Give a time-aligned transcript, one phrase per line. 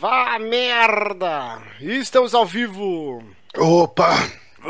[0.00, 1.62] Vá merda!
[1.80, 3.22] Estamos ao vivo!
[3.56, 4.10] Opa!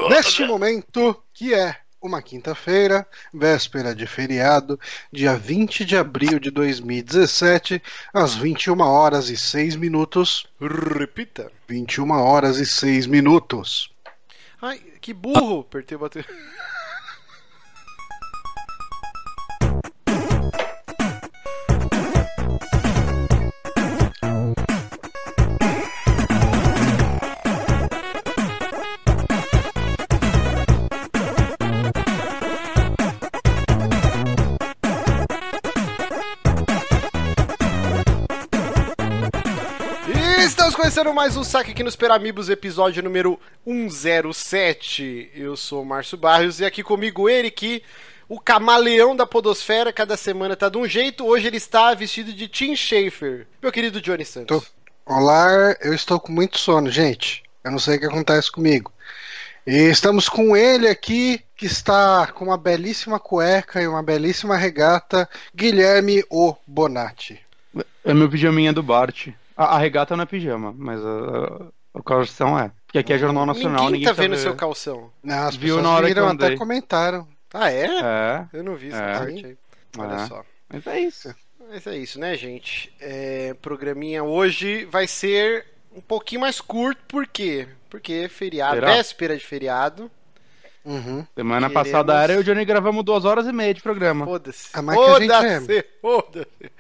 [0.09, 4.79] Neste momento, que é uma quinta-feira, véspera de feriado,
[5.11, 7.83] dia 20 de abril de 2017,
[8.13, 10.47] às 21 horas e 6 minutos.
[10.61, 11.51] Repita.
[11.67, 13.91] 21 horas e 6 minutos.
[14.61, 15.61] Ai, que burro!
[15.61, 16.27] Apertei o bater.
[40.95, 45.29] Começando mais um saque aqui nos Peramibos, episódio número 107.
[45.35, 47.83] Eu sou o Márcio Barrios e aqui comigo ele que
[48.29, 52.47] o camaleão da podosfera, cada semana tá de um jeito, hoje ele está vestido de
[52.47, 53.49] Tim Schafer.
[53.61, 54.57] Meu querido Johnny Santos.
[54.57, 54.65] Tô-
[55.05, 57.43] Olá, eu estou com muito sono, gente.
[57.65, 58.93] Eu não sei o que acontece comigo.
[59.67, 65.29] E estamos com ele aqui, que está com uma belíssima cueca e uma belíssima regata,
[65.53, 67.41] Guilherme O Bonatti.
[68.05, 69.31] É meu pijaminha do Bart.
[69.57, 71.09] A, a regata não é pijama, mas a,
[71.95, 72.71] a, a calção é.
[72.87, 75.11] Porque aqui é Jornal Nacional, Ninguém ninguém, tá vendo seu calção.
[75.23, 77.29] Não, as Viu pessoas na hora que viram até comentaram.
[77.53, 77.87] Ah, é?
[77.87, 79.19] É, Eu não vi essa É.
[79.19, 79.57] parte aí.
[79.99, 80.27] Olha É.
[80.27, 80.43] só.
[80.73, 81.35] mas é isso.
[81.71, 82.93] Mas é isso, né, gente?
[83.01, 87.69] É, programinha hoje vai ser um pouquinho mais curto, por quê?
[87.89, 88.89] Porque é feriado, Será?
[88.89, 90.11] véspera de feriado.
[90.85, 91.25] Uhum.
[91.35, 94.27] Semana Queremos- passada era eu e o Johnny gravamos duas horas e meia de programa.
[94.27, 94.69] Foda-se.
[94.75, 96.71] Ah, a Foda-se, foda-se.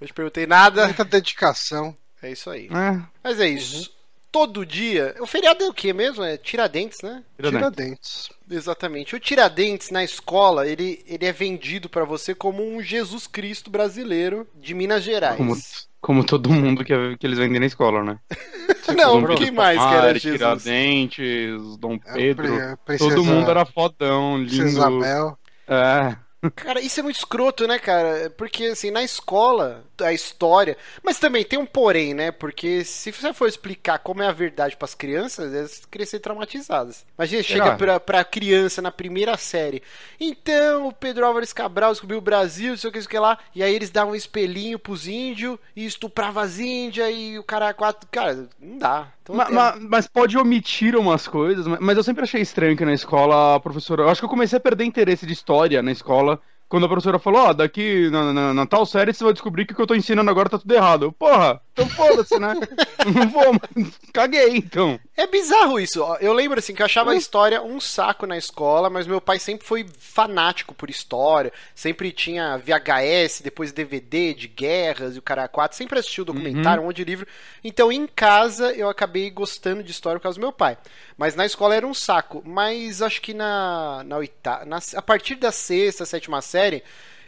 [0.00, 0.84] Não te perguntei nada.
[0.86, 1.96] Muita dedicação.
[2.22, 2.66] É isso aí.
[2.68, 3.94] É, Mas é isso.
[4.32, 5.14] Todo dia.
[5.20, 6.22] O feriado é o quê mesmo?
[6.22, 7.22] É Tiradentes, né?
[7.36, 7.84] tira Tira dentro.
[7.84, 8.28] dentes.
[8.50, 9.16] Exatamente.
[9.16, 14.46] O Tiradentes na escola, ele, ele é vendido pra você como um Jesus Cristo brasileiro
[14.54, 15.36] de Minas Gerais.
[15.38, 15.56] Como,
[16.00, 18.18] como todo mundo que, que eles vendem na escola, né?
[18.94, 20.38] Não, Dom quem mais que era Jesus?
[20.38, 22.78] Tiradentes, Dom A Pedro.
[22.84, 24.50] princesa- Todo mundo era fodão, lindo.
[24.50, 25.38] Princesa Isabel.
[25.66, 26.16] É.
[26.54, 28.30] Cara, isso é muito escroto, né, cara?
[28.36, 30.76] Porque, assim, na escola, a história.
[31.02, 32.30] Mas também tem um porém, né?
[32.30, 37.04] Porque se você for explicar como é a verdade pras crianças, elas crescer traumatizadas.
[37.18, 37.76] Imagina, chega Ah.
[37.76, 39.82] pra, pra criança na primeira série.
[40.20, 43.10] Então, o Pedro Álvares Cabral descobriu o Brasil, não sei o que, não sei o
[43.10, 43.38] que lá.
[43.54, 47.72] E aí eles davam um espelhinho pros índios e estuprava as índias e o cara
[47.74, 48.08] quatro.
[48.10, 49.08] Cara, não dá.
[49.22, 52.76] Então, Ma- tem- ma- mas pode omitir umas coisas, ma- mas eu sempre achei estranho
[52.76, 54.02] que na escola a professora.
[54.02, 57.18] Eu acho que eu comecei a perder interesse de história na escola quando a professora
[57.18, 59.86] falou: Ó, daqui na, na- na tal série você vai descobrir que o que eu
[59.86, 61.12] tô ensinando agora tá tudo errado.
[61.12, 62.54] Porra, então foda-se, né?
[63.14, 64.98] Não vou, mas caguei então.
[65.14, 66.02] É bizarro isso.
[66.20, 69.38] Eu lembro assim que eu achava a história um saco na escola, mas meu pai
[69.38, 71.52] sempre foi fanático por história.
[71.74, 75.76] Sempre tinha VHS, depois DVD de guerras e o cara quatro.
[75.76, 77.26] Sempre assistiu documentário, um monte de livro.
[77.62, 80.78] Então em casa eu acabei gostando de história por causa do meu pai.
[81.18, 82.42] Mas na escola era um saco.
[82.44, 84.64] Mas acho que na, na oitava.
[84.94, 86.82] a partir da sexta, sétima série.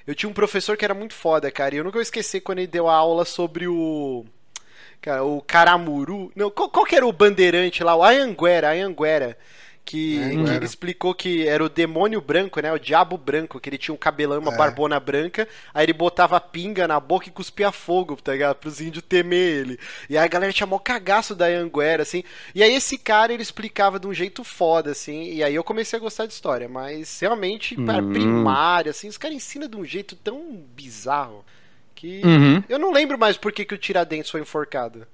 [0.09, 1.75] Eu tinha um professor que era muito foda, cara.
[1.75, 4.25] E eu nunca vou esquecer quando ele deu a aula sobre o.
[5.01, 6.31] Cara, o Caramuru.
[6.35, 7.95] Não, qual, qual que era o bandeirante lá?
[7.95, 9.39] O Ayanguera, Ayanguera.
[9.85, 10.49] Que, Anhanguera.
[10.51, 12.71] que ele explicou que era o demônio branco, né?
[12.71, 14.57] O diabo branco, que ele tinha um cabelão, uma É.
[14.57, 15.49] barbona branca.
[15.73, 18.57] Aí ele botava pinga na boca e cuspia fogo, tá ligado?
[18.57, 19.79] Pros índios temer ele.
[20.11, 22.23] E aí a galera tinha mó cagaço da Ayanguera, assim.
[22.55, 25.33] E aí esse cara, ele explicava de um jeito foda, assim.
[25.33, 26.69] E aí eu comecei a gostar de história.
[26.69, 28.13] Mas realmente, para Hum.
[28.13, 31.43] primária, assim, os caras ensinam de um jeito tão bizarro.
[31.99, 32.63] Que Uhum.
[32.69, 35.05] eu não lembro mais por que, que o Tiradentes foi enforcado.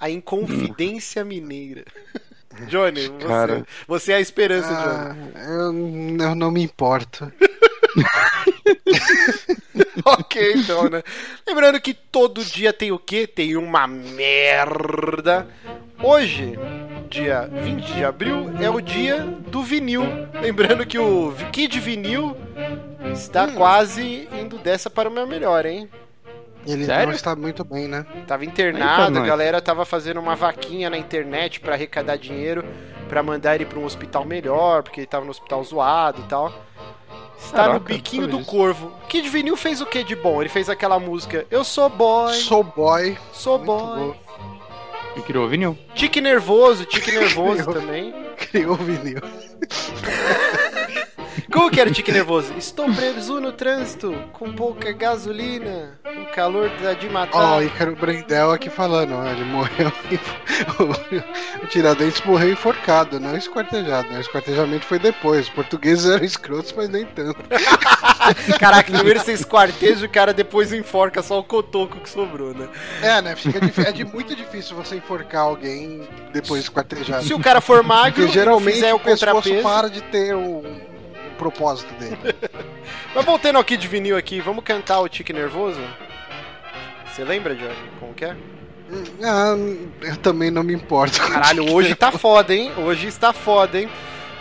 [0.00, 1.84] A Inconfidência Mineira.
[2.68, 3.66] Johnny, você, Cara.
[3.86, 5.32] você é a esperança, Johnny.
[5.36, 7.32] Ah, eu, eu não me importo.
[10.04, 11.02] ok, então, né?
[11.46, 13.26] Lembrando que todo dia tem o quê?
[13.26, 15.46] Tem uma merda.
[16.02, 16.58] Hoje,
[17.08, 20.02] dia 20 de abril, é o dia do vinil.
[20.40, 22.36] Lembrando que o Kid Vinil
[23.12, 25.88] está quase indo dessa para o meu melhor, hein?
[26.66, 27.06] Ele Sério?
[27.08, 28.06] não está muito bem, né?
[28.26, 32.64] Tava internado, a galera tava fazendo uma vaquinha na internet pra arrecadar dinheiro
[33.08, 36.52] pra mandar ele pra um hospital melhor, porque ele tava no hospital zoado e tal.
[37.38, 38.90] Está no Caraca, biquinho não do corvo.
[39.08, 40.40] Kid Vinil fez o que de bom?
[40.40, 43.18] Ele fez aquela música Eu sou boy, Sou boy.
[43.32, 43.98] sou muito boy.
[43.98, 44.16] bom.
[45.16, 45.78] E criou o vinil.
[45.94, 47.74] Tique nervoso, tique nervoso Criou.
[47.80, 48.12] também.
[48.50, 49.20] Criou o vinil.
[51.52, 52.52] Como que era o tique nervoso?
[52.56, 57.58] Estou preso no trânsito, com pouca gasolina, o calor da de Ó, matar.
[57.58, 59.92] o Ícaro Brendel aqui falando, ó, ele morreu.
[61.62, 64.08] o Tiradentes morreu enforcado, não esquartejado.
[64.08, 64.18] Né?
[64.18, 65.42] O esquartejamento foi depois.
[65.42, 67.38] Os portugueses eram escrotos, mas nem tanto.
[68.58, 72.68] Caraca, primeiro você esquarteja o cara depois enforca só o cotoco que sobrou, né?
[73.02, 73.36] É, né?
[73.36, 77.24] Fica é de muito difícil você enforcar alguém depois de esquartejado.
[77.24, 79.62] Se o cara for magro, Porque geralmente o pescoço contrapeso.
[79.62, 80.62] para de ter o
[81.44, 82.16] propósito dele.
[83.14, 85.80] Mas voltando ao Kid Vinil aqui, vamos cantar o tique nervoso?
[87.06, 87.74] Você lembra, Johnny?
[88.00, 88.36] Como que é?
[89.22, 89.54] Ah,
[90.02, 91.20] eu também não me importo.
[91.20, 92.72] com Caralho, hoje tá foda, hein?
[92.78, 93.88] Hoje está foda, hein?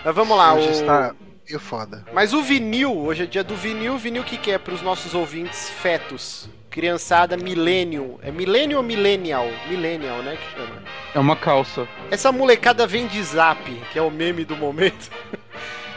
[0.03, 0.71] Mas vamos lá, Hoje o...
[0.71, 1.15] está
[1.47, 2.05] meio foda.
[2.13, 5.13] Mas o vinil, hoje é dia do vinil, vinil o que, que é pros nossos
[5.13, 6.49] ouvintes fetos?
[6.69, 8.19] Criançada millennial.
[8.21, 9.47] É millennial ou millennial?
[9.67, 10.37] Millennial, né?
[10.37, 10.83] Que chama.
[11.13, 11.87] É uma calça.
[12.09, 15.11] Essa molecada vem de zap, que é o meme do momento.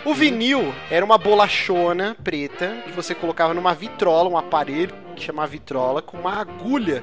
[0.06, 5.48] O vinil era uma bolachona preta que você colocava numa vitrola, um aparelho que chamava
[5.48, 7.02] vitrola, com uma agulha.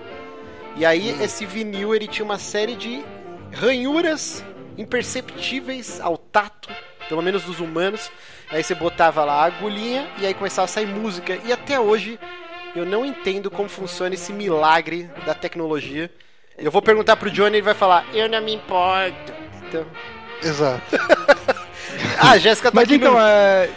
[0.77, 3.03] E aí esse vinil ele tinha uma série de
[3.51, 4.41] ranhuras
[4.77, 6.69] imperceptíveis ao tato,
[7.09, 8.09] pelo menos dos humanos.
[8.49, 11.37] Aí você botava lá a agulhinha e aí começava a sair música.
[11.43, 12.17] E até hoje
[12.73, 16.09] eu não entendo como funciona esse milagre da tecnologia.
[16.57, 19.33] Eu vou perguntar pro Johnny, ele vai falar: "Eu não me importo".
[19.67, 19.85] Então,
[20.41, 20.83] Exato.
[22.19, 23.19] ah, a Jéssica tá Mas aqui então, no...
[23.19, 23.69] é.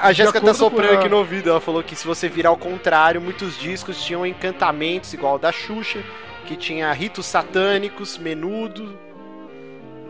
[0.00, 1.50] A Jéssica tá soprando a- aqui no ouvido.
[1.50, 5.52] Ela falou que se você virar ao contrário, muitos discos tinham encantamentos, igual o da
[5.52, 6.02] Xuxa,
[6.46, 8.98] que tinha ritos satânicos, menudo.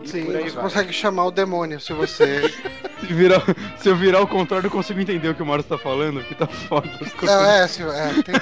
[0.05, 0.63] Sim, por aí você vai.
[0.63, 2.51] consegue chamar o demônio se você.
[3.03, 3.41] Se, virar,
[3.77, 6.35] se eu virar ao contrário, eu consigo entender o que o Márcio tá falando, porque
[6.35, 6.89] tá foda.
[7.21, 8.35] Não, é, se- é, tem-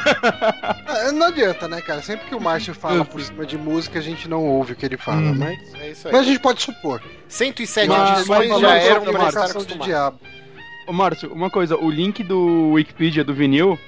[1.08, 2.00] É, não adianta, né, cara?
[2.04, 4.86] Sempre que o Márcio fala por cima de música, a gente não ouve o que
[4.86, 5.36] ele fala, Hum.
[5.36, 6.14] mas, É isso aí.
[6.14, 7.02] mas a gente pode supor.
[7.28, 9.86] 107 Mas- edições mas já eram Invocação do acostumados.
[9.88, 10.20] diabo.
[10.88, 13.80] Ô, Márcio, uma coisa, o link do Wikipedia do vinil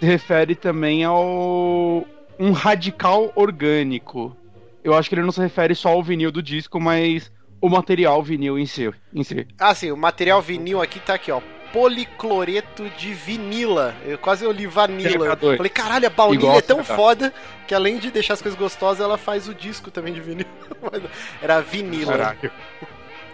[0.00, 2.02] se refere também ao
[2.38, 4.34] um radical orgânico.
[4.84, 8.22] Eu acho que ele não se refere só ao vinil do disco, mas o material
[8.22, 8.92] vinil em si.
[9.14, 9.46] Em si.
[9.58, 11.40] Ah, sim, o material vinil aqui tá aqui, ó.
[11.72, 13.94] Policloreto de vinila.
[14.04, 15.34] Eu quase eu li vanila.
[15.36, 15.56] TH2.
[15.56, 16.94] Falei, caralho, a baunilha Igual é tão TH.
[16.94, 17.34] foda
[17.66, 20.46] que além de deixar as coisas gostosas, ela faz o disco também de vinil.
[21.42, 22.12] Era vinila.
[22.12, 22.52] Caralho.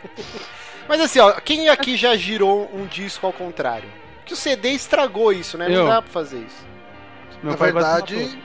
[0.88, 3.88] Mas assim, ó, quem aqui já girou um disco ao contrário?
[4.24, 5.68] Que o CD estragou isso, né?
[5.68, 5.86] Não Eu.
[5.88, 6.64] dá pra fazer isso.
[7.42, 8.38] Meu Na verdade,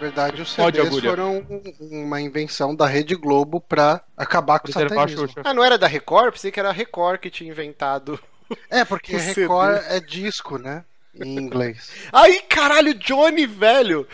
[0.00, 1.10] verdade, os Pode, CDs agulha.
[1.10, 5.42] foram um- uma invenção da Rede Globo pra acabar com o Preservar satanismo.
[5.44, 6.32] Ah, não era da Record?
[6.32, 8.18] Pensei que era a Record que tinha inventado.
[8.68, 9.42] É, porque O CD.
[9.42, 10.84] Record é disco, né?
[11.14, 11.90] Em inglês.
[12.12, 14.06] Ai, caralho, Johnny, velho!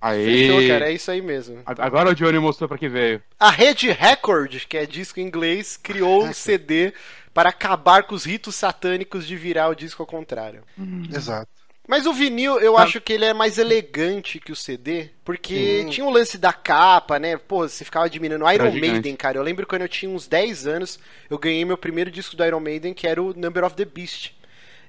[0.00, 0.68] Fechou, Aê!
[0.68, 1.62] cara, é isso aí mesmo.
[1.64, 3.22] A- Agora o Johnny mostrou pra que veio.
[3.40, 6.34] A Rede Record, que é disco em inglês, criou um Record.
[6.36, 6.92] CD
[7.32, 10.62] para acabar com os ritos satânicos de virar o disco ao contrário.
[11.10, 11.48] Exato.
[11.86, 15.90] Mas o vinil, eu acho que ele é mais elegante que o CD, porque Sim.
[15.90, 17.36] tinha o lance da capa, né?
[17.36, 18.50] Pô, você ficava admirando.
[18.50, 18.72] Iron.
[18.72, 19.36] Maiden, cara.
[19.36, 20.98] Eu lembro quando eu tinha uns 10 anos,
[21.28, 24.32] eu ganhei meu primeiro disco do Iron Maiden, que era o Number of the Beast.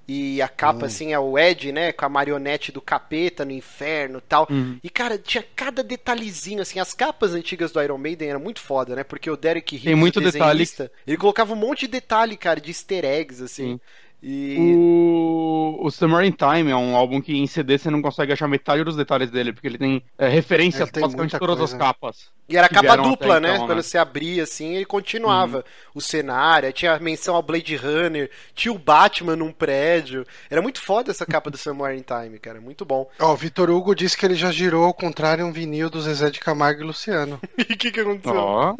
[0.07, 1.91] E a capa, assim, é o Ed, né?
[1.91, 4.47] Com a marionete do capeta no inferno e tal.
[4.49, 4.77] Uhum.
[4.83, 6.79] E, cara, tinha cada detalhezinho, assim.
[6.79, 9.03] As capas antigas do Iron Maiden eram muito foda, né?
[9.03, 10.63] Porque o Derek Riggs, muito o detalhe.
[11.07, 13.73] ele colocava um monte de detalhe, cara, de easter eggs, assim.
[13.73, 13.79] Sim.
[14.27, 14.73] E...
[14.75, 18.47] O, o Summer in Time é um álbum que em CD você não consegue achar
[18.47, 21.75] metade dos detalhes dele, porque ele tem é, referências Ele tem basicamente todas coisa.
[21.75, 22.31] as capas.
[22.49, 23.53] E era capa dupla, né?
[23.53, 23.83] então, Quando né?
[23.83, 25.63] você abria assim, ele continuava
[25.93, 30.25] o cenário, tinha a menção ao Blade Runner, tinha o Batman num prédio.
[30.49, 33.07] Era muito foda essa capa do Somewhere in Time, cara, muito bom.
[33.21, 36.31] Ó, o Vitor Hugo disse que ele já girou ao contrário um vinil do Zezé
[36.31, 37.39] de Camargo e Luciano.
[37.57, 38.35] E o que que aconteceu?
[38.35, 38.75] Ó,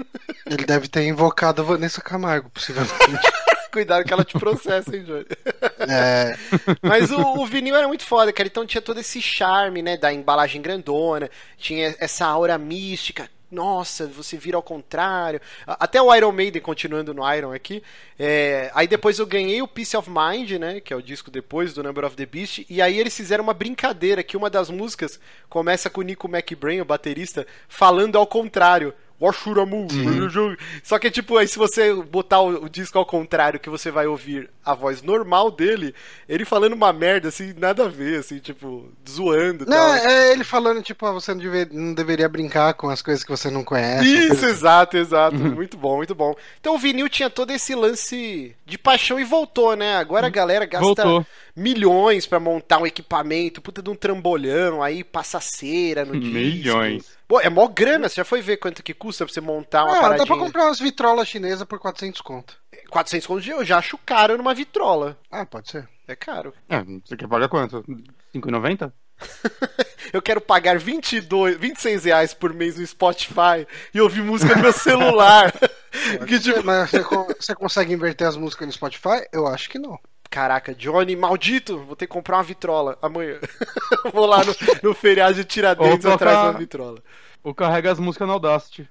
[0.45, 2.95] Ele deve ter invocado a Vanessa Camargo, possivelmente.
[3.75, 5.25] Cuidado que ela te processa, hein, Johnny?
[5.87, 6.35] É,
[6.81, 8.47] Mas o, o vinil era muito foda, cara.
[8.47, 9.97] Então tinha todo esse charme, né?
[9.97, 13.29] Da embalagem grandona, tinha essa aura mística.
[13.51, 15.41] Nossa, você vira ao contrário.
[15.67, 17.83] Até o Iron Maiden, continuando no Iron aqui.
[18.17, 20.79] é, aí depois eu ganhei o Peace of Mind, né?
[20.79, 22.65] Que é o disco depois do Number of the Beast.
[22.69, 26.79] E aí eles fizeram uma brincadeira que uma das músicas começa com o Nico McBrain,
[26.79, 28.93] o baterista, falando ao contrário.
[29.19, 29.87] Washuramu.
[30.83, 34.07] Só que, tipo, aí se você botar o, o disco ao contrário, que você vai
[34.07, 35.93] ouvir a voz normal dele,
[36.27, 39.95] ele falando uma merda, assim, nada a ver, assim, tipo, zoando e não, tal.
[39.95, 43.29] é ele falando, tipo, ah, você não, deve- não deveria brincar com as coisas que
[43.31, 44.05] você não conhece.
[44.07, 45.35] Isso, exato, exato.
[45.37, 45.55] Uhum.
[45.55, 46.33] Muito bom, muito bom.
[46.59, 49.95] Então o vinil tinha todo esse lance de paixão e voltou, né?
[49.97, 51.25] Agora a galera gasta Voltou.
[51.55, 56.33] Milhões pra montar um equipamento, puta de um trambolhão, aí passa cera no disco.
[56.35, 57.15] milhões.
[57.27, 59.91] Pô, é mó grana, você já foi ver quanto que custa pra você montar uma
[59.91, 60.27] Ah, dá paradinha?
[60.27, 62.57] pra comprar umas vitrolas chinesas por 400 conto.
[62.89, 65.17] 400 contos eu já acho caro numa vitrola.
[65.31, 65.87] Ah, pode ser.
[66.07, 66.53] É caro.
[66.69, 67.83] É, você quer pagar quanto?
[68.33, 68.91] 5,90?
[70.13, 74.73] Eu quero pagar 22, 26 reais por mês no Spotify e ouvir música no meu
[74.73, 75.51] celular.
[76.27, 77.01] que tipo, Mas você,
[77.39, 79.25] você consegue inverter as músicas no Spotify?
[79.31, 79.97] Eu acho que não.
[80.35, 81.77] Caraca, Johnny, maldito!
[81.77, 83.39] Vou ter que comprar uma vitrola amanhã.
[84.11, 87.01] Vou lá no, no feriado de Tiradentes atrás de uma vitrola.
[87.41, 88.85] Ou carrega as músicas no Audacity.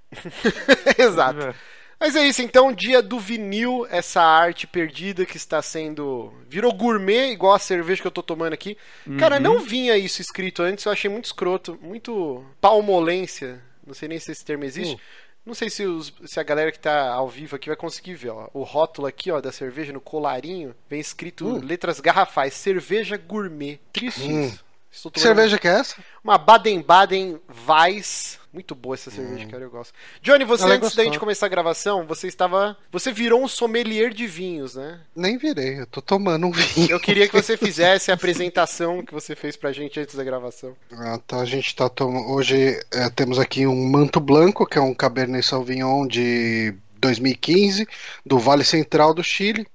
[0.97, 1.43] Exato.
[1.43, 1.55] É.
[2.01, 6.33] Mas é isso, então, dia do vinil, essa arte perdida que está sendo.
[6.49, 8.79] Virou gourmet, igual a cerveja que eu tô tomando aqui.
[9.19, 13.63] Cara, não vinha isso escrito antes, eu achei muito escroto, muito palmolência.
[13.87, 14.99] Não sei nem se esse termo existe.
[15.45, 18.31] Não sei se, os- se a galera que tá ao vivo aqui vai conseguir ver,
[18.31, 18.49] ó.
[18.55, 23.79] O rótulo aqui, ó, da cerveja no colarinho, vem escrito letras garrafais, cerveja gourmet.
[23.93, 24.47] Triste Hum.
[24.47, 24.65] isso.
[25.13, 25.97] Que cerveja que é essa?
[26.25, 28.39] uma Baden-Baden Weiss.
[28.51, 29.93] Muito boa essa cerveja, cara, eu gosto.
[30.23, 32.77] Johnny, você Ela é antes da gente começar a gravação, você estava.
[32.93, 35.01] Você virou um sommelier de vinhos, né?
[35.15, 36.89] Nem virei, eu tô tomando um vinho.
[36.89, 40.77] Eu queria que você fizesse a apresentação que você fez pra gente antes da gravação.
[40.93, 42.31] Ah, tá, a gente tá tomando.
[42.31, 47.89] Hoje é, temos aqui um Manto Blanco, que é um Cabernet Sauvignon de 2015,
[48.25, 49.67] do Vale Central do Chile,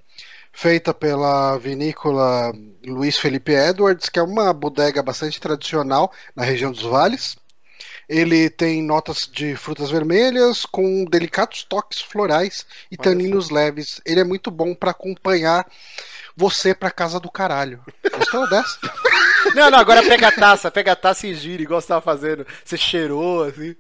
[0.52, 2.52] feita pela vinícola
[2.86, 7.38] Luiz Felipe Edwards, que é uma bodega bastante tradicional na região dos vales.
[8.08, 14.02] Ele tem notas de frutas vermelhas com delicados toques florais e Olha taninos leves.
[14.04, 15.66] Ele é muito bom pra acompanhar
[16.36, 17.84] você pra casa do caralho.
[18.12, 18.80] Gostou dessa?
[19.54, 22.46] Não, não, agora pega a taça, pega a taça e gira, igual você tava fazendo.
[22.66, 23.76] Você cheirou, assim.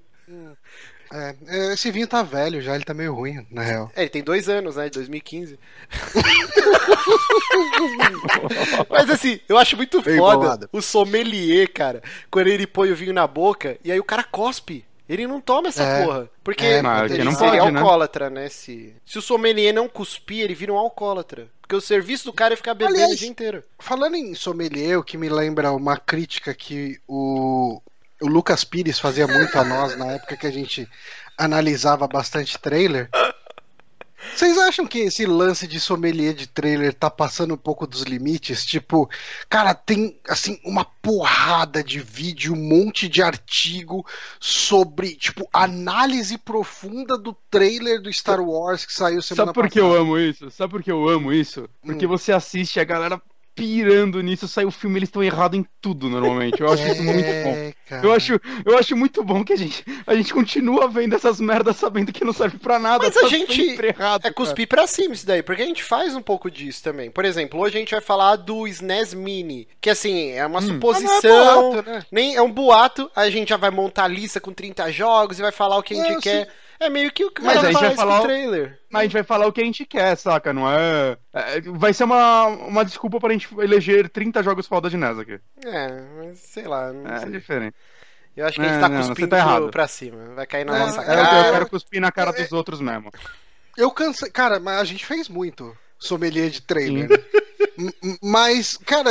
[1.11, 3.91] É, esse vinho tá velho já, ele tá meio ruim, na real.
[3.95, 4.85] É, ele tem dois anos, né?
[4.85, 5.57] De 2015.
[8.89, 10.69] Mas assim, eu acho muito Bem foda bolado.
[10.71, 14.85] o sommelier, cara, quando ele põe o vinho na boca e aí o cara cospe.
[15.07, 16.05] Ele não toma essa É.
[16.05, 16.29] porra.
[16.43, 17.79] Porque É, mas ele não seria pode, né?
[17.79, 18.47] alcoólatra, né?
[18.47, 21.47] Se, se o sommelier não cuspir, ele vira um alcoólatra.
[21.61, 23.63] Porque o serviço do cara é ficar bebendo Aliás, o dia inteiro.
[23.79, 27.81] Falando em sommelier, o que me lembra uma crítica que o,
[28.21, 30.87] o Lucas Pires fazia muito a nós na época que a gente
[31.37, 33.09] analisava bastante trailer.
[34.35, 38.65] Vocês acham que esse lance de sommelier de trailer tá passando um pouco dos limites?
[38.65, 39.09] Tipo,
[39.49, 44.05] cara, tem assim uma porrada de vídeo, um monte de artigo
[44.39, 49.79] sobre, tipo, análise profunda do trailer do Star Wars que saiu semana Sabe por que
[49.79, 49.95] passada.
[49.95, 50.51] eu amo isso?
[50.51, 51.69] Sabe por que eu amo isso?
[51.81, 52.09] Porque Hum.
[52.09, 53.21] você assiste a galera
[53.59, 56.61] pirando nisso, sai o filme, eles estão errados em tudo normalmente.
[56.61, 57.53] Eu acho isso muito bom.
[57.55, 58.05] É, cara.
[58.07, 61.75] Eu acho, eu acho muito bom que a gente, a gente continua vendo essas merdas
[61.75, 63.03] sabendo que não serve pra nada.
[63.05, 66.15] Mas a tá gente errado, É cuspir pra cima isso daí, porque a gente faz
[66.15, 67.11] um pouco disso também.
[67.11, 70.67] Por exemplo, hoje a gente vai falar do SNES Mini, que assim, é uma Hum.
[70.67, 72.05] suposição, Ah, não é boato, né?
[72.11, 75.41] nem é um boato, a gente já vai montar a lista com 30 jogos e
[75.41, 76.47] vai falar o que a gente Não, quer.
[76.79, 78.79] É meio que o que Mas cara a gente vai falar o trailer.
[78.89, 80.53] Mas a gente vai falar o que a gente quer, saca?
[80.53, 81.17] Não é.
[81.33, 85.39] é, vai ser uma, uma desculpa pra gente eleger 30 jogos foda de NES aqui.
[85.65, 87.31] É, mas sei lá, não É sei.
[87.31, 87.75] diferente.
[88.37, 90.17] Eu acho que a gente É, tá não, você cuspindo tá pra cima.
[90.35, 91.51] Vai cair na É, nossa Eu, é, eu cara.
[91.51, 93.11] quero cuspir na cara dos outros mesmo.
[93.75, 94.29] Eu cansei.
[94.29, 97.09] Cara, mas a gente fez muito sommelier de trailer.
[98.21, 99.09] mas, cara,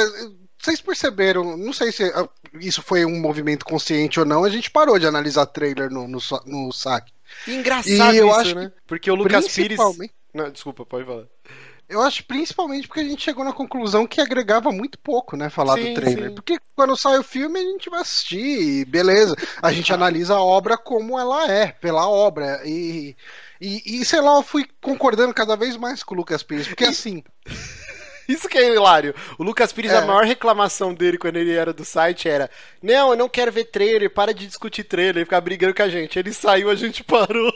[0.59, 1.57] vocês perceberam?
[1.57, 4.45] Não sei se ah, isso foi um movimento consciente ou não.
[4.45, 7.13] A gente parou de analisar trailer no, no, no saque.
[7.47, 8.73] Engraçado E eu isso, acho né?
[8.87, 9.77] Porque o Lucas Pires.
[9.77, 11.25] Principalmente- Não, desculpa, pode falar.
[11.89, 15.49] Eu acho principalmente porque a gente chegou na conclusão que agregava muito pouco, né?
[15.49, 16.29] Falar Sim, do trailer.
[16.29, 16.35] sim.
[16.35, 18.37] Porque quando sai o filme, a gente vai assistir,
[18.81, 19.35] e beleza.
[19.63, 22.61] A gente analisa a obra como ela é, pela obra.
[22.67, 23.17] E,
[23.59, 26.69] e, e, sei lá, eu fui concordando cada vez mais com o Lucas Pires.
[26.69, 27.25] Porque assim.
[28.29, 29.15] Isso que é hilário.
[29.39, 29.97] O Lucas Pires, É.
[29.97, 32.51] a maior reclamação dele quando ele era do site era:
[32.83, 35.89] Não, eu não quero ver trailer, para de discutir trailer, ele ficava brigando com a
[35.89, 36.19] gente.
[36.19, 37.53] Ele saiu, a gente parou.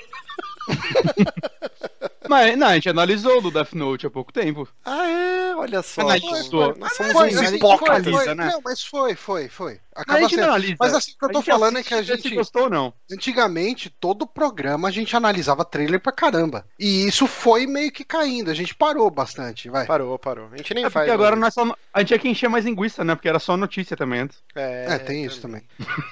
[2.28, 4.66] Mas, não, a gente analisou o do Death Note há pouco tempo.
[4.84, 5.54] Ah, é?
[5.56, 6.02] Olha só.
[6.02, 6.72] Analisou.
[6.72, 8.26] pô, Nós somos Foi, uns hipócritas.
[8.26, 8.34] né?
[8.34, 9.80] Não, mas foi, foi, foi.
[9.94, 10.40] Mas Acaba a gente sendo.
[10.40, 10.76] não analisa.
[10.80, 12.34] Mas assim, o que eu tô A falando é que a gente.
[12.34, 12.92] Gostou ou não.
[13.10, 16.64] Antigamente, todo programa a gente analisava trailer pra caramba.
[16.78, 18.50] E isso foi meio que caindo.
[18.50, 19.86] A gente parou bastante, vai.
[19.86, 20.48] Parou, parou.
[20.52, 21.04] A gente nem É faz.
[21.06, 21.62] porque agora não é só.
[21.92, 23.14] A gente tinha que encher mais linguiça, né?
[23.14, 24.38] Porque era só notícia também antes.
[24.54, 25.62] É, É, tem isso também.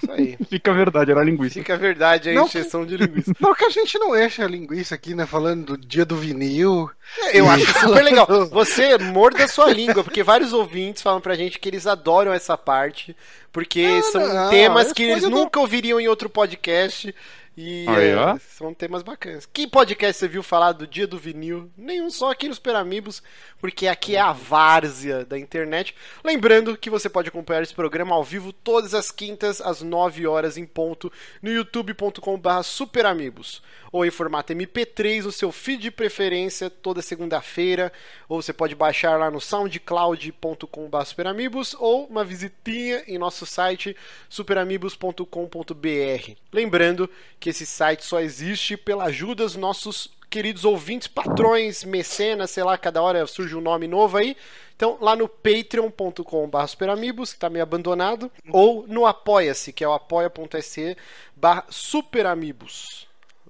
[0.03, 0.37] Isso aí.
[0.49, 1.55] Fica a verdade, era linguiça.
[1.55, 3.33] Fica a verdade a Não, injeção de linguiça.
[3.41, 5.27] Não que a gente não enche a linguiça aqui, né?
[5.27, 6.91] Falando do dia do vinil.
[7.33, 8.27] Eu acho super legal.
[8.51, 12.57] Você morda a sua língua, porque vários ouvintes falam pra gente que eles adoram essa
[12.57, 13.17] parte,
[13.53, 17.15] porque Não, são não, temas é que eles do- nunca ouviriam em outro podcast.
[17.63, 19.45] E Aí, é, são temas bacanas.
[19.45, 21.71] Que podcast você viu falar do dia do vinil?
[21.77, 23.23] Nenhum, só aqui nos Peramibos,
[23.59, 25.95] porque aqui é a várzea da internet.
[26.25, 30.57] Lembrando que você pode acompanhar esse programa ao vivo todas as quintas, às 9 horas
[30.57, 31.13] em ponto,
[31.43, 33.63] no youtube.com.br superamigos.
[33.93, 37.93] Ou em formato MP3 no seu feed de preferência toda segunda-feira.
[38.27, 43.95] Ou você pode baixar lá no soundcloud.com.br superamigos ou uma visitinha em nosso site
[44.31, 46.33] superamigos.com.br.
[46.53, 52.63] Lembrando que esse site só existe pela ajuda dos nossos queridos ouvintes, patrões, mecenas, sei
[52.63, 54.37] lá, cada hora surge um nome novo aí.
[54.77, 59.93] Então, lá no patreon.com.br superamigos, que tá meio abandonado, ou no apoia-se, que é o
[59.93, 60.97] apoia.se
[61.37, 63.07] barra superamigos.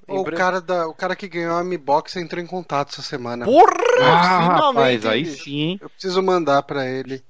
[0.09, 3.45] O cara, da, o cara que ganhou a Mi Box entrou em contato essa semana.
[3.45, 3.71] Porra!
[4.00, 5.04] Ah, finalmente!
[5.04, 5.78] rapaz, aí sim, hein?
[5.80, 7.23] Eu preciso mandar pra ele.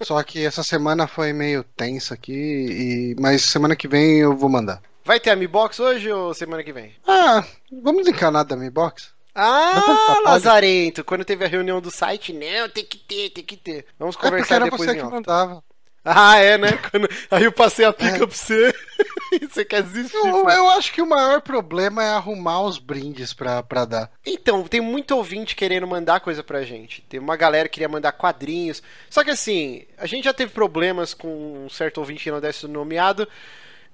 [0.00, 3.16] Só que essa semana foi meio tensa aqui, e...
[3.20, 4.82] mas semana que vem eu vou mandar.
[5.08, 6.92] Vai ter a Mi Box hoje ou semana que vem?
[7.06, 7.42] Ah,
[7.82, 9.08] vamos encanar da Mi Box?
[9.34, 10.20] Ah.
[10.22, 13.86] Lazarento, quando teve a reunião do site, não, tem que ter, tem que ter.
[13.98, 15.10] Vamos É conversar era depois você em off.
[15.10, 15.64] mandava.
[16.04, 16.72] Ah, é, né?
[16.90, 18.18] Quando- Aí eu passei a pica É.
[18.18, 18.74] pra você
[19.50, 20.14] você quer desistir.
[20.18, 24.10] Eu, eu acho que o maior problema é arrumar os brindes pra, pra dar.
[24.26, 27.00] Então, tem muito ouvinte querendo mandar coisa pra gente.
[27.08, 28.82] Tem uma galera que queria mandar quadrinhos.
[29.08, 32.58] Só que assim, a gente já teve problemas com um certo ouvinte que não deve
[32.58, 33.26] ser nomeado.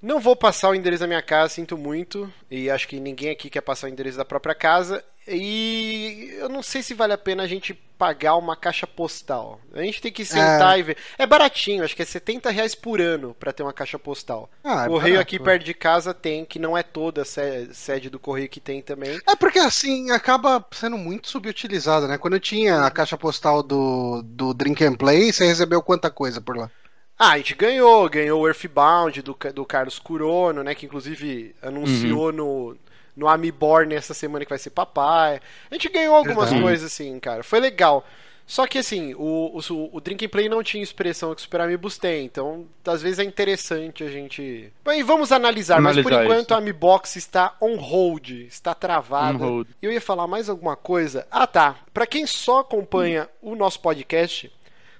[0.05, 2.31] Não vou passar o endereço da minha casa, sinto muito.
[2.51, 5.03] E acho que ninguém aqui quer passar o endereço da própria casa.
[5.27, 9.59] E eu não sei se vale a pena a gente pagar uma caixa postal.
[9.73, 10.97] A gente tem que sentar e ver.
[11.17, 14.47] É baratinho, acho que é 70 reais por ano pra ter uma caixa postal.
[14.63, 15.39] Ah, é Correio barato, aqui é.
[15.39, 19.19] perto de casa tem, que não é toda a sede do Correio que tem também.
[19.27, 22.19] É porque assim, acaba sendo muito subutilizado, né?
[22.19, 26.39] Quando eu tinha a caixa postal do, do Drink and Play, você recebeu quanta coisa
[26.39, 26.69] por lá?
[27.17, 30.75] Ah, a gente ganhou, ganhou o Earthbound do, do Carlos Curono, né?
[30.75, 32.75] Que inclusive anunciou no,
[33.15, 35.39] no Amiborn essa semana que vai ser papai.
[35.71, 36.61] A gente ganhou algumas Verdade.
[36.61, 37.43] coisas assim, cara.
[37.43, 38.05] Foi legal.
[38.47, 41.61] Só que assim, o, o, o Drink and Play não tinha expressão que o Super
[41.61, 44.71] Amigos tem, então às vezes é interessante a gente.
[44.83, 46.53] Bem, vamos analisar, mas por Analisar enquanto isso.
[46.53, 49.39] a Mi Box está on hold, está travada.
[49.39, 49.69] Hold.
[49.81, 51.25] Eu ia falar mais alguma coisa.
[51.31, 51.77] Ah, tá.
[51.91, 54.51] Pra quem só acompanha o nosso podcast,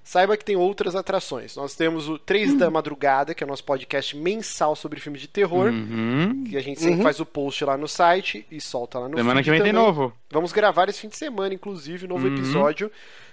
[0.05, 1.55] saiba que tem outras atrações.
[1.55, 5.27] Nós temos o 3 da Madrugada, que é o nosso podcast mensal sobre filmes de
[5.27, 5.71] terror.
[5.71, 6.43] Uhum.
[6.47, 7.03] Que a gente sempre Uhum.
[7.03, 9.85] faz o post lá no site e solta lá no Semana que vem tem também.
[9.85, 10.13] novo.
[10.31, 12.35] Vamos gravar esse fim de semana, inclusive, novo Uhum.
[12.35, 12.91] episódio.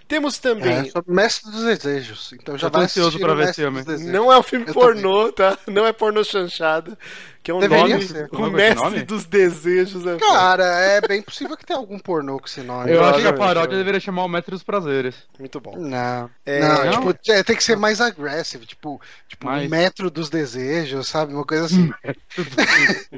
[0.09, 0.73] Temos também.
[0.73, 2.33] É, sobre Mestre dos Desejos.
[2.33, 3.83] Então já tô vai ansioso pra ver esse filme.
[4.11, 5.57] Não é um filme pornô, tá?
[5.69, 6.99] Não é pornô chanchada.
[7.43, 8.07] Que é um Deveria nome.
[8.07, 8.29] ser.
[8.31, 9.03] O é mestre nome?
[9.03, 10.07] dos desejos.
[10.07, 12.93] É Cara, é bem possível que tenha algum pornô com esse nome.
[12.93, 15.17] Eu acho que a paródia deveria chamar o Mestre dos Prazeres.
[15.41, 15.77] Muito bom.
[15.77, 17.13] Não, É, não, não?
[17.13, 21.35] tipo, é, tem que ser mais agressivo, tipo, tipo Mais- metro dos desejos, sabe?
[21.35, 21.91] Uma coisa assim.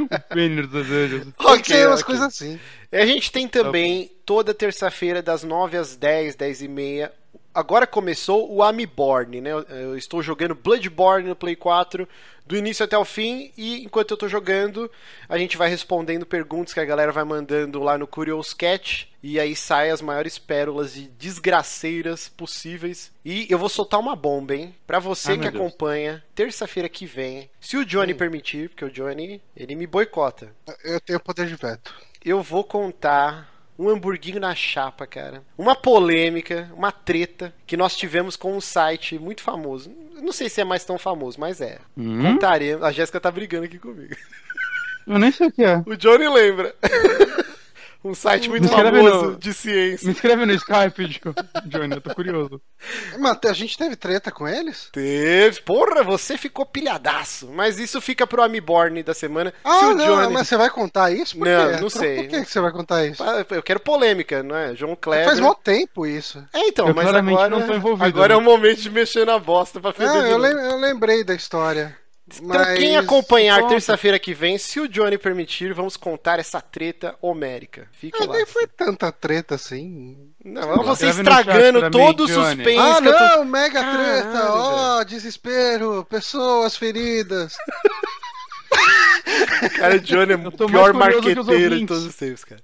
[0.00, 1.26] o Pênis dos Desejos.
[1.38, 2.04] Tem que ser umas ok.
[2.06, 2.58] coisas assim.
[2.90, 7.12] E A gente tem também toda terça-feira, das 9 às 10, 10 e meia.
[7.54, 9.50] Agora começou o Amiborn, né?
[9.50, 12.08] Eu- estou jogando Bloodborne no Play 4,
[12.46, 14.90] do início até o fim, e enquanto eu estou jogando,
[15.28, 19.38] a gente vai respondendo perguntas que a galera vai mandando lá no Curious Cat, e
[19.38, 23.12] aí sai as maiores pérolas de desgraceiras possíveis.
[23.22, 24.74] E eu vou soltar uma bomba, hein?
[24.86, 29.42] Pra você Ai, que acompanha, terça-feira que vem, se o Johnny permitir, porque o Johnny,
[29.54, 31.94] ele me boicota Eu tenho poder de veto.
[32.24, 35.42] eu vou contar um hamburguinho na chapa, cara.
[35.56, 39.90] Uma polêmica, uma treta que nós tivemos com um site muito famoso.
[40.20, 41.78] Não sei se é mais tão famoso, mas é.
[41.96, 42.22] Hum?
[42.22, 42.84] Contaremos.
[42.84, 44.14] A Jéssica tá brigando aqui comigo.
[45.06, 45.82] Eu nem sei o que é.
[45.86, 46.74] O Johnny lembra.
[48.04, 50.06] um site muito Me escreve famoso no- de ciência.
[50.06, 51.34] Me inscreve no Skype, Jo-
[51.66, 52.60] Johnny, eu tô curioso.
[53.18, 54.88] Mano, a gente teve treta com eles?
[54.92, 55.60] Teve.
[55.62, 57.48] Porra, você ficou pilhadaço.
[57.52, 59.50] Mas isso fica pro Amiborn da semana.
[59.50, 60.32] se Ah, o não, Johnny.
[60.32, 61.36] mas você vai contar isso?
[61.36, 61.80] Por Não, quê?
[61.80, 62.16] não sei.
[62.22, 63.22] Por que que você vai contar isso?
[63.50, 64.74] Eu quero polêmica, não é?
[64.74, 65.26] João Kleber.
[65.26, 66.44] Faz mó tempo isso.
[66.52, 68.42] É, então, Eu mas agora, não tô envolvido, agora é né?
[68.42, 71.96] o momento de mexer na bosta pra feder Não, eu, lem- eu lembrei da história.
[72.36, 72.78] Então, Mas...
[72.78, 77.88] quem acompanhar terça-feira que vem, se o Johnny permitir, vamos contar essa treta homérica.
[77.92, 78.36] Fique Ah, lá.
[78.36, 80.16] nem foi tanta treta assim.
[80.44, 83.36] Não, olha você estragando todo o suspense Ah, eu tô...
[83.36, 87.56] não, mega Caralho, treta, ó, desespero, pessoas feridas.
[89.76, 92.60] Cara, o Johnny é o pior marqueteiro de todos os tempos, cara.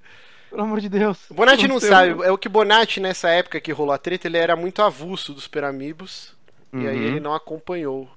[0.51, 1.19] Pelo amor de Deus.
[1.31, 1.89] O Bonatti não sei.
[1.91, 4.81] sabe, é o que o Bonatti, nessa época que rolou a treta, ele era muito
[4.83, 6.33] avulso dos Peramibos.
[6.73, 7.03] E aí Uhum.
[7.07, 8.09] ele não acompanhou.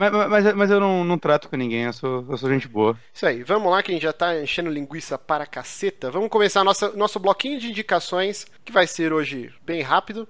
[0.00, 2.98] Mas, mas, mas eu não, não trato com ninguém, eu sou, eu sou gente boa.
[3.12, 6.10] Isso aí, vamos lá que a gente já tá enchendo linguiça para caceta.
[6.10, 10.26] Vamos começar nossa, nosso bloquinho de indicações, que vai ser hoje bem rápido.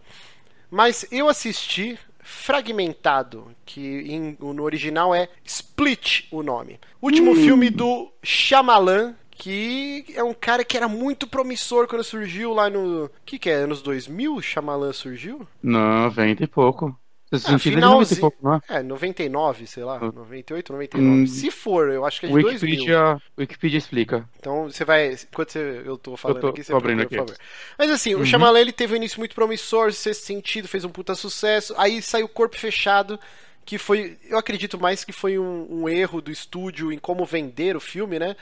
[0.69, 6.79] Mas eu assisti Fragmentado, que em- no original é Split o nome.
[7.01, 12.69] Último filme do Shyamalan, que é um cara que era muito promissor quando surgiu lá
[12.69, 13.05] no...
[13.07, 13.55] O que que é?
[13.55, 15.47] Anos 2000 o Shyamalan surgiu?
[15.63, 16.95] 90 e pouco.
[17.33, 18.61] Esse Ah, sentido é de 90 e pouco, não é?
[18.69, 21.23] É, 99, sei lá, 98, 99.
[21.23, 21.27] Hum.
[21.27, 22.53] Se for, eu acho que é de 2000.
[22.71, 24.29] Wikipedia, Wikipedia explica.
[24.39, 25.13] Então você vai.
[25.13, 27.17] Enquanto você- eu tô falando Eu tô- aqui, você abrindo aqui.
[27.17, 27.37] favor.
[27.79, 31.15] Mas assim, o Shyamalan ele teve um início muito promissor, sexto sentido, fez um puta
[31.15, 31.73] sucesso.
[31.79, 33.19] Aí saiu Corpo Fechado,
[33.65, 34.19] que foi.
[34.29, 38.19] Eu acredito mais que foi um, um erro do estúdio em como vender o filme,
[38.19, 38.35] né?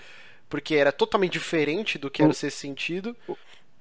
[0.48, 3.14] Porque era totalmente diferente do que era o O- sexto sentido.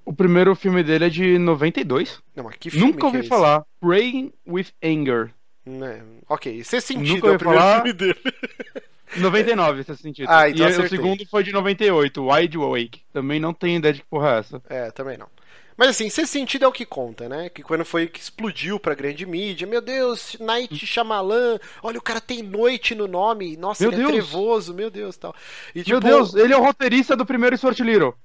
[0.08, 2.22] O primeiro filme dele é de 92.
[2.34, 3.30] Não, mas que filme Nunca ouvi é esse?
[3.30, 3.65] falar.
[3.82, 5.32] Praying with Anger.
[5.65, 6.02] Né?
[6.30, 7.76] Ok, sexto sentido Nunca é o ouvi primeiro falar.
[7.82, 8.20] filme dele.
[9.17, 10.28] 99, esse sentido.
[10.30, 10.86] Ah, então e acertei.
[10.86, 13.02] o segundo foi de 98, Wide Awake.
[13.12, 14.62] Também não tenho ideia de que porra é essa.
[14.70, 15.28] É, também não.
[15.76, 17.50] Mas assim, sexto sentido é o que conta, né?
[17.50, 22.20] Que quando foi que explodiu pra grande mídia, meu Deus, Night Shyamalan, olha o cara
[22.22, 24.12] tem noite no nome, nossa, Meu ele é Deus.
[24.30, 25.36] trevoso, meu Deus, tal.
[25.76, 28.15] E, Meu tipo, Deus, ele é o roteirista do primeiro Stuart Little.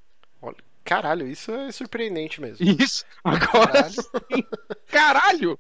[0.41, 2.69] olha, caralho, isso é surpreendente mesmo.
[2.81, 4.05] Isso, agora Caralho.
[4.31, 4.45] sim.
[4.91, 5.59] Caralho!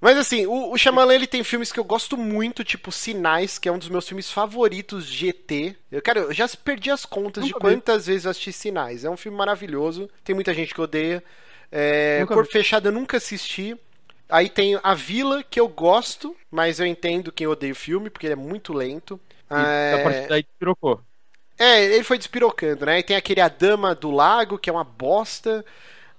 [0.00, 3.68] Mas assim, o, o Shyamalan ele tem filmes que eu gosto muito, tipo Sinais, que
[3.68, 5.76] é um dos meus filmes favoritos de ET.
[5.90, 7.80] Eu, cara, eu já perdi as contas de Nunca vi.
[7.80, 9.04] quantas vezes eu assisti Sinais.
[9.04, 11.22] É um filme maravilhoso, tem muita gente que odeia.
[11.70, 12.50] É, Corpo vi.
[12.50, 13.76] Fechado eu nunca assisti.
[14.28, 18.26] Aí tem A Vila, que eu gosto, mas eu entendo quem odeia o filme, porque
[18.26, 19.20] ele é muito lento.
[19.54, 21.04] E a partir É, daí pirocou.
[21.60, 22.98] É, ele foi despirocando, né?
[22.98, 25.64] E tem aquele A Dama do Lago, que é uma bosta.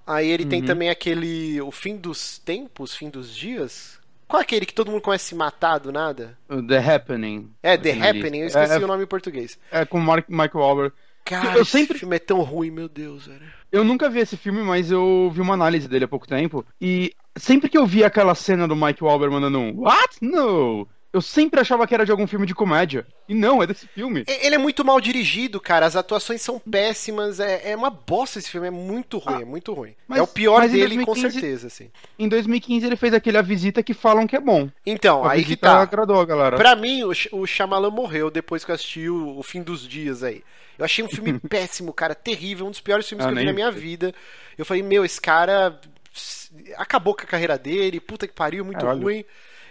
[0.06, 0.68] Aí ele tem Uhum.
[0.68, 4.00] também aquele O Fim dos Tempos, Fim dos Dias.
[4.28, 6.38] Qual é aquele que todo mundo conhece se matar do nada?
[6.48, 7.52] The Happening.
[7.62, 9.60] É, The Aqui na Happening, eu esqueci é, o nome em português.
[9.70, 10.96] É com o Mark, Michael Wahlberg.
[11.26, 13.42] Cara, Eu esse sempre- filme é tão ruim, meu Deus, velho.
[13.72, 16.66] Eu nunca vi esse filme, mas eu vi uma análise dele há pouco tempo.
[16.80, 20.18] E sempre que eu via aquela cena do Mike Wahlberg mandando um What?
[20.22, 20.88] No!
[21.14, 23.06] Eu sempre achava que era de algum filme de comédia.
[23.28, 24.24] E não, é desse filme.
[24.28, 25.86] Ele é muito mal dirigido, cara.
[25.86, 27.40] As atuações são péssimas.
[27.42, 28.68] É, é uma bosta esse filme.
[28.68, 29.94] É muito ruim, é muito ruim.
[30.08, 31.92] mas- é o pior dele, com 2015 certeza, assim.
[32.18, 34.70] Em 2015 ele fez aquele A Visita que falam que é bom.
[34.86, 35.82] Então, A aí que tá.
[35.82, 36.56] agradou galera.
[36.56, 40.24] Pra mim, o, o Shyamalan morreu depois que eu assisti o, o Fim dos Dias
[40.24, 40.42] aí.
[40.80, 43.46] Eu achei um filme péssimo, cara, terrível, um dos piores filmes Ah, que eu vi
[43.46, 43.80] na minha vi.
[43.82, 44.16] vida.
[44.58, 45.78] Eu falei, meu, esse cara
[46.78, 49.02] acabou com a carreira dele, puta que pariu, muito Caralho.
[49.02, 49.26] ruim.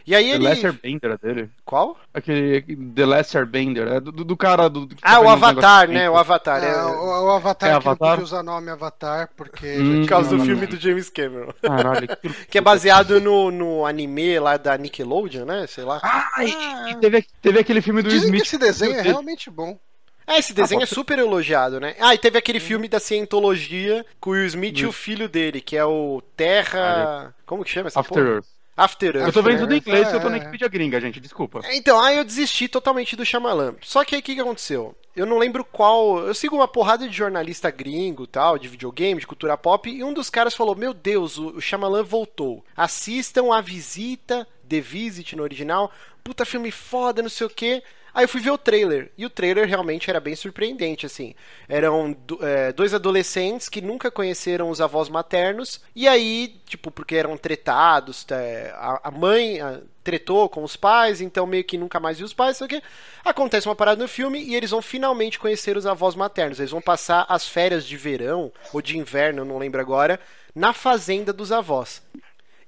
[0.07, 0.45] E aí The ele.
[0.45, 1.51] Lesser Bender é dele.
[1.65, 1.97] Qual?
[2.13, 2.63] Aquele
[2.95, 4.87] The Lesser Bender, é do, do- do cara do.
[4.89, 6.09] que Ah, o Avatar, né?
[6.11, 6.17] O.
[6.17, 6.63] Avatar.
[6.65, 8.11] É, É, o, o Avatar É que não Avatar?
[8.11, 9.77] podia usar nome Avatar, porque.
[9.79, 10.69] Hum, por causa do não, filme não.
[10.71, 11.53] do James Cameron.
[11.63, 15.67] Caralho, que, Que é baseado no, no anime lá da Nickelodeon, né?
[15.67, 16.01] Sei lá.
[16.03, 18.43] Ah, e, e teve, teve aquele filme do Dizem Smith.
[18.43, 19.79] que esse desenho é realmente bom.
[20.27, 21.97] É, esse desenho Ah, é super elogiado, né?
[21.99, 25.61] Ah, e teve aquele filme da cientologia com o Will Smith e o filho dele,
[25.61, 27.35] que é o Terra.
[27.45, 28.35] Como que chama essa After porra?
[28.37, 28.47] Earth.
[28.81, 29.27] After Earth.
[29.27, 29.61] Eu tô vendo né?
[29.61, 30.39] tudo em inglês, É, eu tô na é.
[30.39, 31.61] Wikipedia gringa, gente, desculpa.
[31.71, 33.75] Então, aí eu desisti totalmente do Shyamalan.
[33.83, 34.95] Só que aí o que, que aconteceu?
[35.15, 36.19] Eu não lembro qual.
[36.21, 40.15] Eu sigo uma porrada de jornalista gringo tal, de videogame, de cultura pop, e um
[40.15, 42.65] dos caras falou: Meu Deus, o, o Shyamalan voltou.
[42.75, 45.93] Assistam a visita, The Visit no original.
[46.25, 47.83] Puta filme foda, não sei o quê.
[48.13, 51.35] Aí eu fui ver o trailer, e o trailer realmente era bem surpreendente, assim.
[51.69, 57.37] Eram é, dois adolescentes que nunca conheceram os avós maternos, e aí, tipo, porque eram
[57.37, 62.19] tretados, é, a, a mãe a, tretou com os pais, então meio que nunca mais
[62.19, 62.83] viu os pais, o quê.
[63.25, 66.59] Acontece uma parada no filme e eles vão finalmente conhecer os avós maternos.
[66.59, 70.19] Eles vão passar as férias de verão, ou de inverno, eu não lembro agora,
[70.55, 72.03] na fazenda dos avós.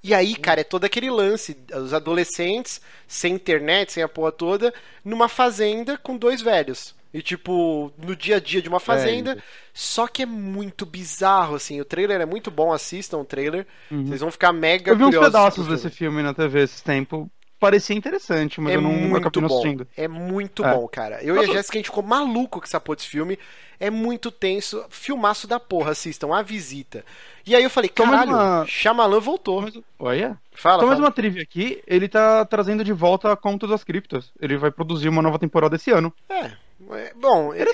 [0.02, 4.74] E aí, cara, é todo aquele lance, os adolescentes, sem internet, sem a porra toda,
[5.04, 6.94] numa fazenda com dois velhos.
[7.14, 9.32] E, tipo, no dia a dia de uma fazenda.
[9.34, 9.42] isso.
[9.74, 11.80] só que é muito bizarro, assim.
[11.80, 13.66] O trailer é muito bom, assistam o trailer.
[13.90, 15.30] Vocês vão ficar mega Eu vi uns curiosos.
[15.32, 16.22] pedaços desse filme.
[16.22, 17.30] na TV esse tempo.
[17.60, 19.54] Parecia interessante, mas É eu não muito acabei bom.
[19.58, 19.86] assistindo.
[19.96, 20.74] É muito É.
[20.74, 21.22] bom, cara.
[21.22, 23.38] Eu e a Mas- Jéssica, a gente ficou maluco com essa porra desse filme.
[23.84, 24.84] É muito tenso.
[24.90, 26.32] Filmaço da porra, assistam.
[26.32, 27.04] A Visita.
[27.44, 29.60] E aí eu falei, caralho, uma- Shyamalan voltou.
[29.62, 33.66] Mas, olha, Fala, só mais uma trivia aqui, ele tá trazendo de volta a Conto
[33.66, 34.30] das Criptas.
[34.40, 36.12] Ele vai produzir uma nova temporada esse ano.
[36.28, 36.52] É.
[36.92, 37.66] é, Bom, eu,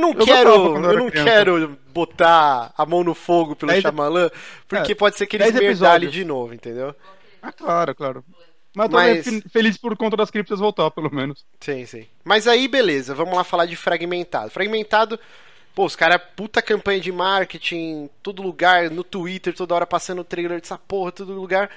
[0.00, 1.30] não Eu quero, eu não criança.
[1.30, 4.30] quero botar a mão no fogo pelo Shyamalan,
[4.66, 6.12] porque É, pode ser que merdalhem episódios.
[6.12, 6.94] de novo, entendeu?
[7.42, 8.24] Ah, claro, claro.
[8.74, 11.44] Mas eu tô Mas- fe- feliz por Conto das Criptas voltar, pelo menos.
[11.60, 12.06] Sim, sim.
[12.24, 14.50] Mas aí, beleza, vamos lá falar de Fragmentado.
[14.50, 15.20] Fragmentado,
[15.74, 20.60] pô, os caras, puta campanha de marketing, todo lugar, no Twitter, toda hora passando trailer
[20.60, 21.68] dessa porra, todo lugar.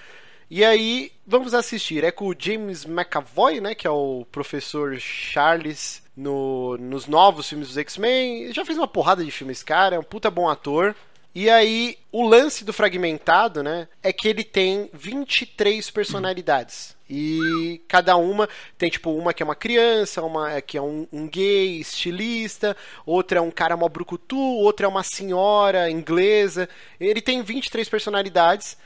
[0.50, 2.04] E aí, vamos assistir.
[2.04, 7.68] É com o James McAvoy, né, que é o professor Charles no, nos novos filmes
[7.70, 8.54] dos X-Men.
[8.54, 10.96] Já fez uma porrada de filmes, cara, é um puta bom ator.
[11.36, 16.96] E aí, o lance do fragmentado, né, é que ele tem 23 personalidades.
[17.10, 21.28] E cada uma tem, tipo, uma que é uma criança, uma que é um, um
[21.28, 26.70] gay, estilista, outra é um cara mó brucutu, outra é uma senhora inglesa.
[27.00, 28.78] Ele tem 23 personalidades.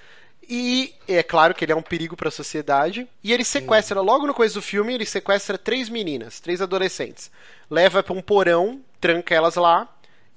[0.49, 3.07] E é claro que ele é um perigo para a sociedade.
[3.23, 7.29] E ele sequestra, logo no começo do filme, ele sequestra três meninas, três adolescentes.
[7.69, 9.87] Leva para um porão, tranca elas lá.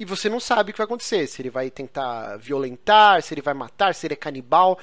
[0.02, 1.28] E você não sabe o que vai acontecer.
[1.28, 4.76] Se ele vai tentar violentar, se ele vai matar, se ele é canibal.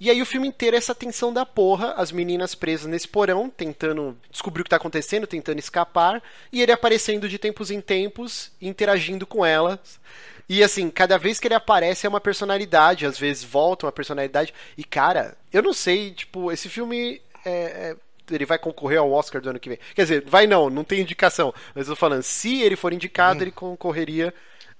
[0.00, 3.48] E aí o filme inteiro é essa tensão da porra, as meninas presas nesse porão,
[3.48, 6.20] tentando descobrir o que tá acontecendo, tentando escapar,
[6.52, 10.00] e ele aparecendo de tempos em tempos, interagindo com elas.
[10.48, 14.52] E assim, cada vez que ele aparece é uma personalidade, às vezes volta uma personalidade.
[14.76, 17.96] E cara, eu não sei, tipo, esse filme é, é,
[18.28, 19.78] ele vai concorrer ao Oscar do ano que vem.
[19.94, 21.54] Quer dizer, vai não, não tem indicação.
[21.76, 23.42] Mas eu tô falando, se ele for indicado, hum.
[23.42, 24.34] ele concorreria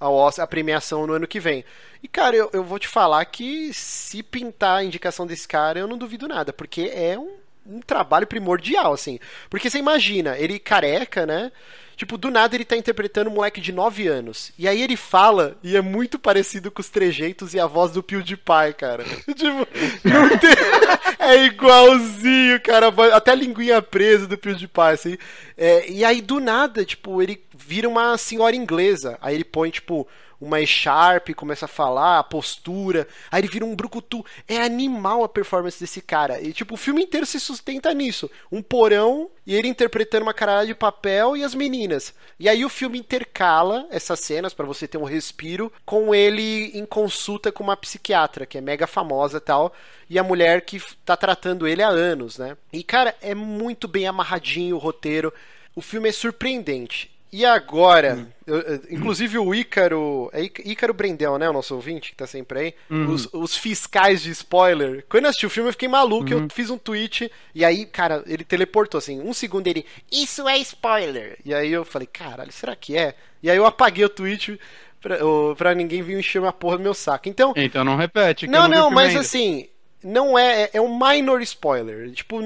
[0.05, 1.65] ao a premiação no ano que vem.
[2.03, 5.89] E, cara, eu, eu vou te falar que se pintar a indicação desse cara, eu
[5.89, 7.37] não duvido nada, porque é um,
[7.67, 9.19] um trabalho primordial, assim.
[9.49, 11.51] Porque você imagina, ele careca, né?
[11.97, 14.53] Tipo, do nada ele tá interpretando um moleque de 9 anos.
[14.59, 18.03] E aí ele fala, e é muito parecido com os trejeitos e a voz do
[18.03, 19.05] PewDiePie, cara.
[19.35, 19.67] tipo,
[20.05, 20.51] não tem...
[21.19, 22.89] é igualzinho, cara.
[23.15, 25.19] Até a linguinha presa do PewDiePie, assim.
[25.57, 29.17] É, e aí, do nada, tipo, ele vira uma senhora inglesa.
[29.21, 30.07] Aí ele põe, tipo,
[30.45, 34.25] uma E-Sharp, começa a falar, a postura, aí ele vira um brucutu.
[34.47, 36.41] É animal a performance desse cara.
[36.41, 38.31] E, tipo, o filme inteiro se sustenta nisso.
[38.51, 42.15] Um porão e ele interpretando uma caralho de papel e as meninas.
[42.39, 46.85] E aí o filme intercala essas cenas para você ter um respiro com ele em
[46.85, 49.73] consulta com uma psiquiatra, que é mega famosa e tal,
[50.09, 52.57] e a mulher que tá tratando ele há anos, né?
[52.73, 55.33] E cara, é muito bem amarradinho o roteiro.
[55.75, 57.14] O filme é surpreendente.
[57.37, 58.27] E agora, hum.
[58.47, 62.75] eu, inclusive o Ícaro, é Ícaro Brendel, né, o nosso ouvinte, que tá sempre aí,
[62.89, 63.11] uhum.
[63.11, 65.05] os, os, fiscais de spoiler.
[65.09, 66.45] Quando eu assisti o filme eu fiquei maluco, uhum.
[66.45, 70.57] eu fiz um tweet, e aí, cara, ele teleportou assim, um segundo ele, isso é
[70.59, 71.37] spoiler!
[71.45, 73.17] E aí eu falei, caralho, será que é?
[73.43, 74.57] E aí eu apaguei o tweet
[75.01, 75.17] pra,
[75.57, 77.29] pra ninguém vir encher uma porra do meu saco.
[77.29, 77.53] Então...
[77.57, 78.47] Então não repete.
[78.47, 79.69] Não, não, não mas assim,
[80.05, 82.13] não é, é um minor spoiler.
[82.13, 82.39] Tipo,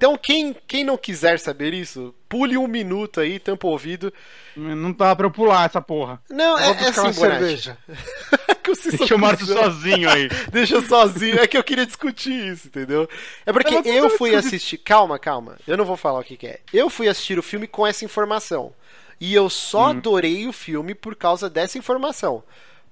[0.00, 4.10] então, quem, quem não quiser saber isso, pule um minuto aí, tampa o ouvido.
[4.56, 6.18] Não dá pra eu pular essa porra.
[6.30, 7.76] Não, é, é assim, cerveja.
[8.96, 10.30] Deixa o Márcio sozinho aí.
[10.50, 11.38] Deixa sozinho.
[11.38, 13.06] É que eu queria discutir isso, entendeu?
[13.44, 14.78] É porque eu, eu fui assistir.
[14.78, 15.58] Calma, calma.
[15.66, 16.60] Eu não vou falar o que, que, é.
[16.72, 18.72] Eu fui assistir o filme com essa informação.
[19.20, 19.90] E eu só hum.
[19.90, 22.42] adorei o filme por causa dessa informação.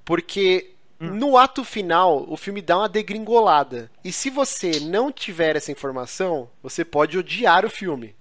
[0.04, 1.14] Porque Hum.
[1.14, 3.90] No ato final, o filme dá uma degringolada.
[4.04, 8.16] E se você não tiver essa informação, você pode odiar o filme.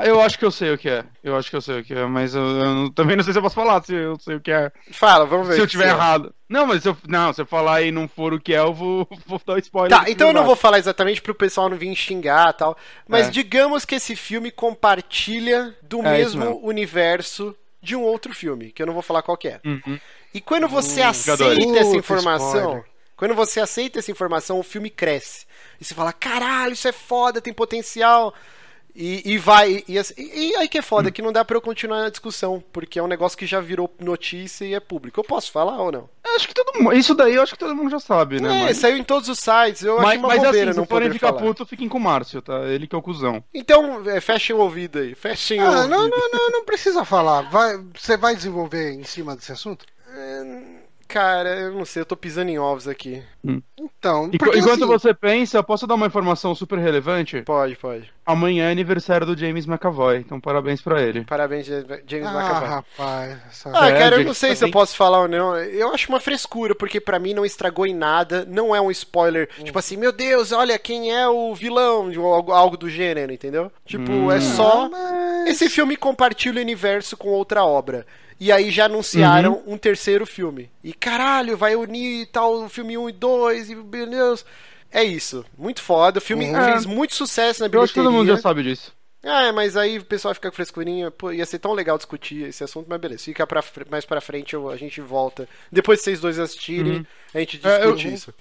[0.00, 1.04] Ah, eu acho que eu sei o que é.
[1.22, 3.38] Eu acho que eu sei o que é, mas eu, eu também não sei se
[3.38, 4.70] eu posso falar se eu sei o que é.
[4.92, 5.54] Fala, vamos ver.
[5.54, 6.34] Se eu tiver errado.
[6.48, 8.72] Não, mas se eu, não, se eu falar e não for o que é, eu
[8.72, 9.90] vou, vou dar spoiler.
[9.90, 12.76] Tá, então eu não vou falar exatamente pro pessoal não vir xingar e tal.
[13.06, 13.30] Mas é.
[13.30, 18.86] digamos que esse filme compartilha do é mesmo universo de um outro filme, que eu
[18.86, 19.60] não vou falar qual é.
[19.64, 19.98] Uhum.
[20.32, 22.84] E quando você hum, aceita essa informação,
[23.16, 25.46] quando você aceita essa informação, o filme cresce.
[25.80, 28.34] E você fala, caralho, isso é foda, tem potencial.
[28.94, 29.84] E, e vai.
[29.86, 31.12] E, e, e, aí que é foda, hum.
[31.12, 33.92] que não dá pra eu continuar a discussão, porque é um negócio que já virou
[34.00, 35.20] notícia e é público.
[35.20, 36.08] Eu posso falar ou não?
[36.34, 36.96] Acho que todo mundo.
[36.96, 38.62] Isso daí eu acho que todo mundo já sabe, né?
[38.62, 38.78] É, mas...
[38.78, 39.82] saiu em todos os sites.
[39.82, 41.40] Eu mas, achei uma mas bobeira assim, não poder ficar falar.
[41.40, 42.60] puto, fiquem com o Márcio, tá?
[42.66, 43.42] Ele que é o cuzão.
[43.54, 45.14] Então, é, fechem o ouvido aí.
[45.14, 45.88] Fechem ah, o ouvido.
[45.88, 47.42] Não, não, não, não precisa falar.
[47.42, 49.86] Vai, você vai desenvolver em cima desse assunto?
[50.14, 53.20] É, Cara, eu não sei, eu tô pisando em ovos aqui.
[53.44, 53.60] Hum.
[53.76, 54.86] Então, porque, enquanto assim...
[54.86, 57.42] você pensa, posso dar uma informação super relevante?
[57.42, 58.12] Pode, pode.
[58.24, 61.24] Amanhã é aniversário do James McAvoy, então parabéns pra ele.
[61.24, 62.68] Parabéns, James ah, McAvoy.
[62.68, 63.38] rapaz.
[63.48, 63.70] Essa...
[63.70, 65.56] Ah, cara, eu não sei se eu posso falar ou não.
[65.56, 69.48] Eu acho uma frescura, porque para mim não estragou em nada, não é um spoiler.
[69.58, 69.64] Hum.
[69.64, 73.72] Tipo assim, meu Deus, olha quem é o vilão, algo, algo do gênero, entendeu?
[73.84, 74.30] Tipo, hum.
[74.30, 74.88] é só.
[74.88, 75.48] Mas...
[75.48, 78.06] Esse filme compartilha o universo com outra obra.
[78.40, 79.74] E aí já anunciaram uhum.
[79.74, 80.70] um terceiro filme.
[80.82, 84.46] E caralho, vai unir tal filme 1 e 2 e meu Deus.
[84.90, 85.44] É isso.
[85.58, 86.18] Muito foda.
[86.18, 86.64] O filme uhum.
[86.64, 87.78] fez muito sucesso na bilheteria.
[87.78, 88.92] Eu acho que todo mundo já sabe disso.
[89.22, 91.10] Ah, mas aí o pessoal fica com frescurinha.
[91.10, 93.24] Pô, ia ser tão legal discutir esse assunto, mas beleza.
[93.24, 95.46] Fica pra, mais pra frente, eu, a gente volta.
[95.70, 97.06] Depois que vocês dois assistirem, uhum.
[97.34, 98.34] a gente discute é, eu, isso.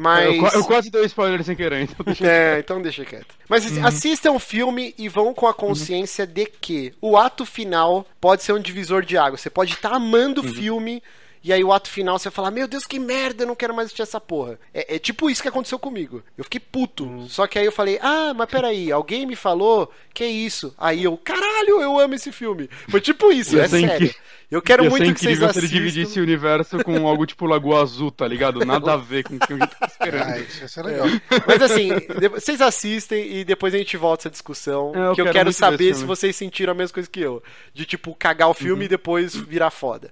[0.00, 0.34] Mas...
[0.34, 3.34] Eu, eu, quase dei spoiler sem querer, então deixa É, então deixa quieto.
[3.46, 3.86] Mas uhum.
[3.86, 6.32] assistam o filme e vão com a consciência uhum.
[6.32, 9.36] de que o ato final pode ser um divisor de água.
[9.36, 10.54] Você pode estar tá amando o uhum.
[10.54, 11.02] filme
[11.42, 13.86] e aí o ato final você fala, meu Deus, que merda, eu não quero mais
[13.86, 14.58] assistir essa porra.
[14.74, 16.22] É, é tipo isso que aconteceu comigo.
[16.36, 17.04] Eu fiquei puto.
[17.04, 17.28] Uhum.
[17.28, 20.74] Só que aí eu falei, ah, mas peraí, alguém me falou que é isso.
[20.76, 22.68] Aí eu, caralho, eu amo esse filme.
[22.88, 24.10] Foi tipo isso, é sério.
[24.10, 24.16] Que...
[24.50, 25.78] Eu quero muito que vocês incrível se ele assistam.
[25.78, 28.64] dividisse o universo com algo tipo Lagoa Azul, tá ligado?
[28.66, 30.24] Nada a ver com o que a gente tá esperando.
[30.28, 31.06] Ah, isso ser legal.
[31.46, 31.90] Mas assim,
[32.32, 34.92] vocês assistem e depois a gente volta essa discussão.
[34.92, 37.20] É, eu que eu quero quero saber esse se vocês sentiram a mesma coisa que
[37.20, 37.40] eu.
[37.72, 38.54] De tipo, cagar o Uhum.
[38.54, 40.10] filme e depois virar foda.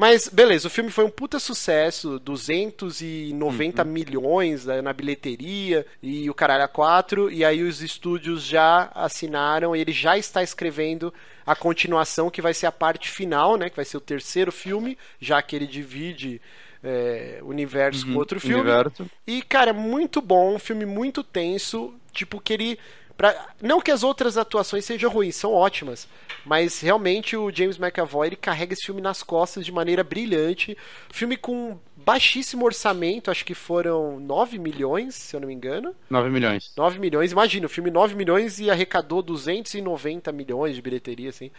[0.00, 3.90] Mas, beleza, o filme foi um puta sucesso, 290 Uhum.
[3.90, 9.76] milhões né, na bilheteria e o caralho a 4, e aí os estúdios já assinaram,
[9.76, 11.12] ele já está escrevendo
[11.44, 14.96] a continuação, que vai ser a parte final, né, que vai ser o terceiro filme,
[15.20, 16.40] já que ele divide
[16.82, 18.54] é, universo com outro filme.
[18.54, 18.62] Uhum.
[18.62, 19.10] Universo.
[19.26, 22.78] E, cara, muito bom, um filme muito tenso, tipo, que ele.
[23.20, 23.48] Pra...
[23.60, 26.08] Não que as outras atuações sejam ruins, são ótimas,
[26.42, 30.74] mas realmente o James McAvoy ele carrega esse filme nas costas de maneira brilhante.
[31.12, 35.94] Filme com baixíssimo orçamento, acho que foram 9 milhões, se eu não me engano.
[36.08, 36.72] 9 milhões.
[36.74, 41.50] 9 milhões, imagina, o filme 9 milhões e arrecadou 290 milhões de bilheteria, assim.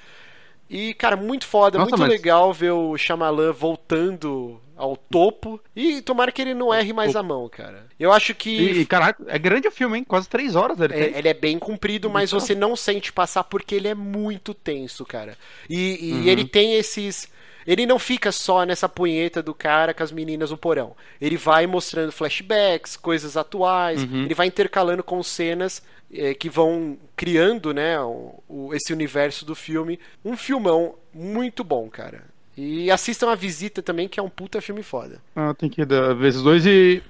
[0.68, 5.60] E, cara, muito foda, Nossa, muito mas- legal ver o Shyamalan voltando ao topo.
[5.76, 7.86] E tomara que ele não erre mais a mão, cara.
[8.00, 8.50] Eu acho que
[8.82, 10.04] E, caraca, é grande o filme, hein?
[10.04, 13.44] Quase 3 horas ele é, ele é bem comprido, mas Muito você não sente passar
[13.44, 15.38] porque ele é muito tenso, cara.
[15.70, 16.24] E, e Uhum.
[16.28, 17.30] ele tem esses.
[17.68, 20.96] Ele não fica só nessa punheta do cara com as meninas no porão.
[21.22, 24.24] Ele vai mostrando flashbacks, coisas atuais, Uhum.
[24.24, 25.82] ele vai intercalando com cenas
[26.14, 29.98] eh, que vão criando, né, o- o- esse universo do filme.
[30.26, 32.24] Um filmão muito bom, cara.
[32.58, 35.22] E assistam a visita também, que é um puta filme foda.
[35.36, 37.02] Ah, tem que dar vezes dois e.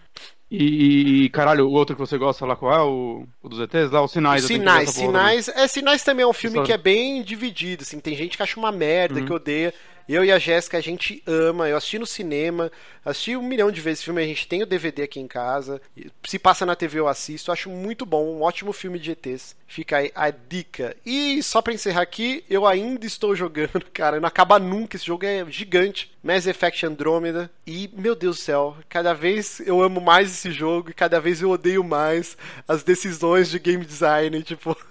[0.54, 2.82] E, e, caralho, o outro que você gosta lá, qual é?
[2.84, 4.04] O, o dos ETs lá?
[4.04, 4.44] Os sinais.
[4.44, 8.18] Sinais, Sinais, é, Sinais também é um filme Só- que é bem dividido, assim, tem
[8.18, 9.26] gente que acha uma merda, Uhum.
[9.26, 9.74] que odeia.
[10.12, 12.70] Eu e a Jéssica, a gente ama, eu assisti no cinema,
[13.06, 15.82] assisti um milhão de vezes esse filme, a gente tem o DVD aqui em casa,
[16.28, 19.56] se passa na TV eu assisto, acho muito bom, um ótimo filme de ETs.
[19.66, 20.98] Fica aí a dica.
[21.06, 25.26] E só pra encerrar aqui, eu ainda estou jogando, cara, não acaba nunca, esse jogo
[25.26, 26.12] é gigante.
[26.22, 30.90] Mass Effect Andromeda, e meu Deus do céu, cada vez eu amo mais esse jogo
[30.90, 32.36] e cada vez eu odeio mais
[32.68, 34.76] as decisões de game design, tipo...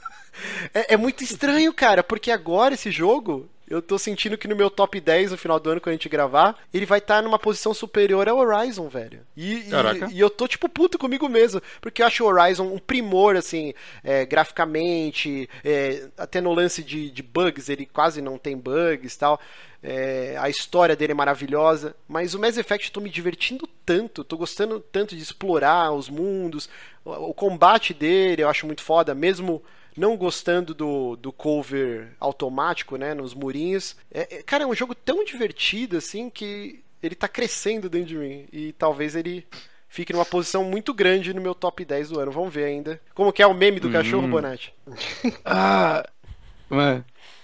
[0.73, 4.69] É, é muito estranho, cara, porque agora esse jogo, eu tô sentindo que no meu
[4.69, 7.73] top 10 no final do ano, quando a gente gravar, ele vai estar numa posição
[7.73, 9.21] superior ao Horizon, velho.
[9.37, 9.73] E,
[10.11, 13.37] e- e eu tô, tipo, puto comigo mesmo, porque eu acho o Horizon um primor,
[13.37, 13.73] assim,
[14.05, 19.19] é, graficamente, é, até no lance de, de bugs, ele quase não tem bugs e
[19.19, 19.41] tal.
[19.83, 24.23] É, a história dele é maravilhosa, mas o Mass Effect eu tô me divertindo tanto,
[24.23, 26.69] tô gostando tanto de explorar os mundos,
[27.03, 29.63] o, o combate dele eu acho muito foda, mesmo
[29.97, 33.97] não gostando do, do cover automático, né, nos murinhos.
[34.13, 38.17] É, é- cara, é um jogo tão divertido, assim, que ele tá crescendo dentro de
[38.17, 38.47] mim.
[38.53, 39.47] E talvez ele
[39.89, 42.31] fique numa posição muito grande no meu top 10 do ano.
[42.31, 43.01] Vamos ver ainda.
[43.15, 44.73] Como que é o meme do cachorro, Bonatti?
[45.45, 46.05] Ah.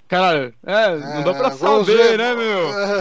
[0.09, 2.69] Caralho, é, não dá pra Ah, saber, ver- né, meu?
[2.69, 3.01] Ah,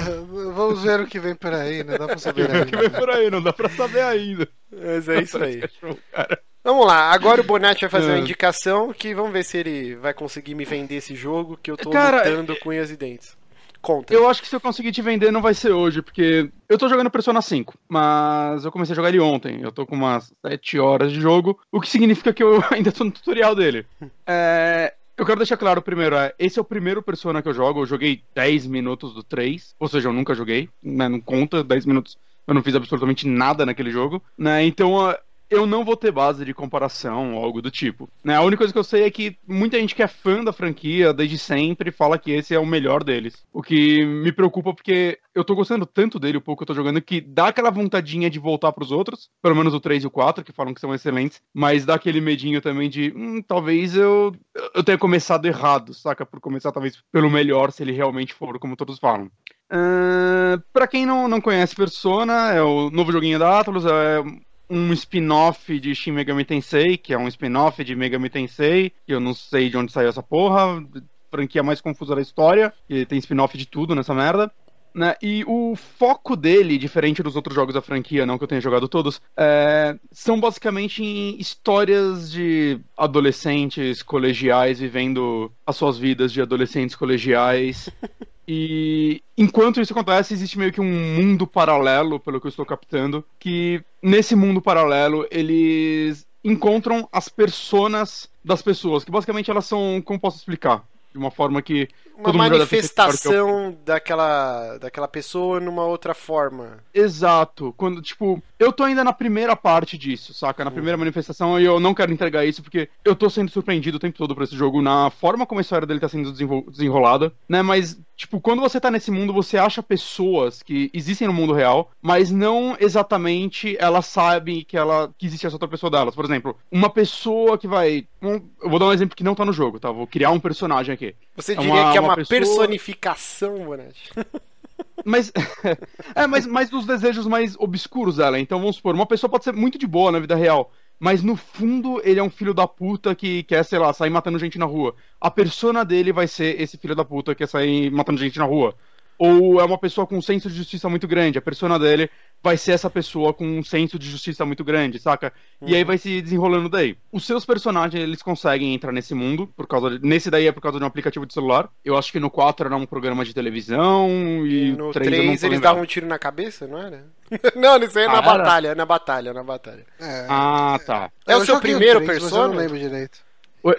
[0.56, 3.00] vamos ver o que vem por aí, não dá pra saber O que vem ainda.
[3.00, 4.48] por aí, não dá pra saber ainda.
[4.72, 5.62] Mas é isso aí.
[5.70, 6.42] Cachorro, cara.
[6.66, 8.20] Vamos lá, agora o Bonatti vai fazer uma É.
[8.22, 11.92] indicação que vamos ver se ele vai conseguir me vender esse jogo que eu tô
[11.92, 13.38] Cara, lutando com unhas e dentes.
[13.80, 14.12] Conta.
[14.12, 16.90] Eu acho que se eu conseguir te vender não vai ser hoje, porque eu tô
[16.90, 19.62] jogando Persona 5, mas eu comecei a jogar ele ontem.
[19.62, 23.04] Eu tô com umas 7 horas de jogo, o que significa que eu ainda tô
[23.04, 23.86] no tutorial dele.
[24.26, 27.82] É, eu quero deixar claro primeiro, é, esse é o primeiro Persona que eu jogo,
[27.82, 31.86] eu joguei 10 minutos do 3, ou seja, eu nunca joguei, né, não conta, 10
[31.86, 35.16] minutos eu não fiz absolutamente nada naquele jogo, né, então
[35.50, 38.10] eu não vou ter base de comparação ou algo do tipo.
[38.24, 38.36] Né?
[38.36, 41.14] A única coisa que eu sei é que muita gente que é fã da franquia
[41.14, 43.46] desde sempre fala que esse é o melhor deles.
[43.54, 46.82] O que me preocupa porque eu tô gostando tanto dele, o pouco que eu tô
[46.82, 50.12] jogando, que dá aquela vontadinha de voltar pros outros, pelo menos o 3 e o
[50.12, 54.34] 4, que falam que são excelentes, mas dá aquele medinho também de, hum, talvez eu,
[54.74, 56.26] eu tenha começado errado, saca?
[56.26, 59.30] Por começar talvez pelo melhor, se ele realmente for, como todos falam.
[59.72, 64.24] Uh, para quem não, não conhece Persona, é o novo joguinho da Atlus, é
[64.70, 69.20] um spin-off de Shin Megami Tensei, que é um spin-off de Megami Tensei, que eu
[69.20, 70.84] não sei de onde saiu essa porra,
[71.30, 74.52] franquia mais confusa da história, que tem spin-off de tudo nessa merda.
[74.96, 75.14] Né?
[75.22, 78.88] E o foco dele, diferente dos outros jogos da franquia, não que eu tenha jogado
[78.88, 86.96] todos, é, são basicamente em histórias de adolescentes colegiais vivendo as suas vidas de adolescentes
[86.96, 87.90] colegiais.
[88.48, 93.26] E enquanto isso acontece, existe meio que um mundo paralelo, pelo que eu estou captando,
[93.40, 100.20] que nesse mundo paralelo eles encontram as personas das pessoas, que basicamente elas são, como
[100.20, 100.86] posso explicar?
[101.12, 106.80] De uma forma que Uma é manifestação daquela, daquela pessoa numa outra forma.
[106.94, 107.74] Exato.
[107.78, 110.64] Quando, tipo, eu tô ainda na primeira parte disso, saca?
[110.64, 114.00] Na primeira manifestação e eu não quero entregar isso porque eu tô sendo surpreendido o
[114.00, 117.62] tempo todo por esse jogo na forma como a história dele tá sendo desenrolada, né?
[117.62, 121.92] Mas Tipo, quando você tá nesse mundo, você acha pessoas que existem no mundo real,
[122.02, 126.16] mas não exatamente elas sabem que ela que existe essa outra pessoa delas.
[126.16, 128.08] Por exemplo, uma pessoa que vai.
[128.22, 129.92] Um, eu vou dar um exemplo que não tá no jogo, tá?
[129.92, 131.14] Vou criar um personagem aqui.
[131.36, 132.40] Você diria uma, que é uma, uma pessoa...
[132.40, 134.12] personificação, Bonatti?
[135.06, 135.32] Mas.
[136.16, 138.40] é, mas, mas dos desejos mais obscuros dela.
[138.40, 141.36] Então vamos supor, uma pessoa pode ser muito de boa na vida real mas no
[141.36, 144.66] fundo ele é um filho da puta que quer, sei lá, sair matando gente na
[144.66, 144.96] rua.
[145.20, 148.46] A persona dele vai ser esse filho da puta que quer sair matando gente na
[148.46, 148.76] rua.
[149.18, 151.38] Ou é uma pessoa com um senso de justiça muito grande.
[151.38, 152.10] A persona dele
[152.44, 155.34] vai ser essa pessoa com um senso de justiça muito grande, saca?
[155.60, 155.70] Uhum.
[155.70, 155.88] E aí uhum.
[155.88, 156.96] vai se desenrolando daí.
[157.12, 160.06] Os seus personagens, eles conseguem entrar nesse mundo, por causa de...
[160.06, 161.70] nesse daí é por causa de um aplicativo de celular.
[161.84, 165.44] Eu acho que no 4 era um programa de televisão e, e no 3, 3
[165.44, 167.06] eles davam um tiro na cabeça, não era?
[167.56, 169.86] não, isso aí é na ah, batalha, é na batalha, na batalha.
[170.00, 171.10] É, ah, tá.
[171.28, 172.44] É, é o seu primeiro persona?
[172.44, 173.25] Eu não lembro direito.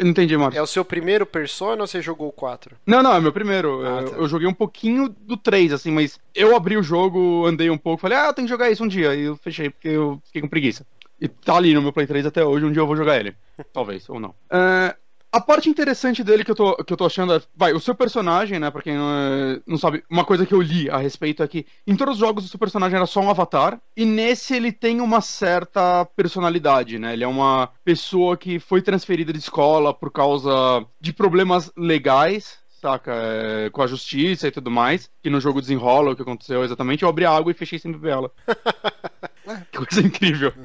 [0.01, 0.57] Não entendi, mano.
[0.57, 2.77] É o seu primeiro Persona ou você jogou o 4?
[2.85, 3.87] Não, não, é meu primeiro.
[3.87, 4.17] Ah, eu, tá.
[4.17, 8.01] eu, joguei um pouquinho do 3, assim, mas eu abri o jogo, andei um pouco,
[8.01, 9.15] falei, ah, eu tenho que jogar isso um dia.
[9.15, 10.85] E eu fechei porque eu fiquei com preguiça.
[11.21, 13.35] E tá ali no meu Play 3 até hoje, um dia eu vou jogar ele.
[13.73, 14.31] Talvez, ou não.
[14.31, 14.95] Uh,
[15.33, 17.43] a parte interessante dele que eu tô, que eu tô achando é.
[17.55, 18.71] Vai, o seu personagem, né?
[18.71, 21.67] Pra quem não, é, não sabe, uma coisa que eu li a respeito é que
[21.87, 23.81] em todos os jogos o seu personagem era só um avatar.
[23.97, 27.13] E nesse ele tem uma certa personalidade, né?
[27.13, 33.13] Ele é uma pessoa que foi transferida de escola por causa de problemas legais, saca?
[33.15, 37.03] É, com a justiça e tudo mais, que no jogo desenrola o que aconteceu exatamente.
[37.03, 38.31] Eu abri a água e fechei sem beber ela.
[39.71, 40.53] que coisa incrível.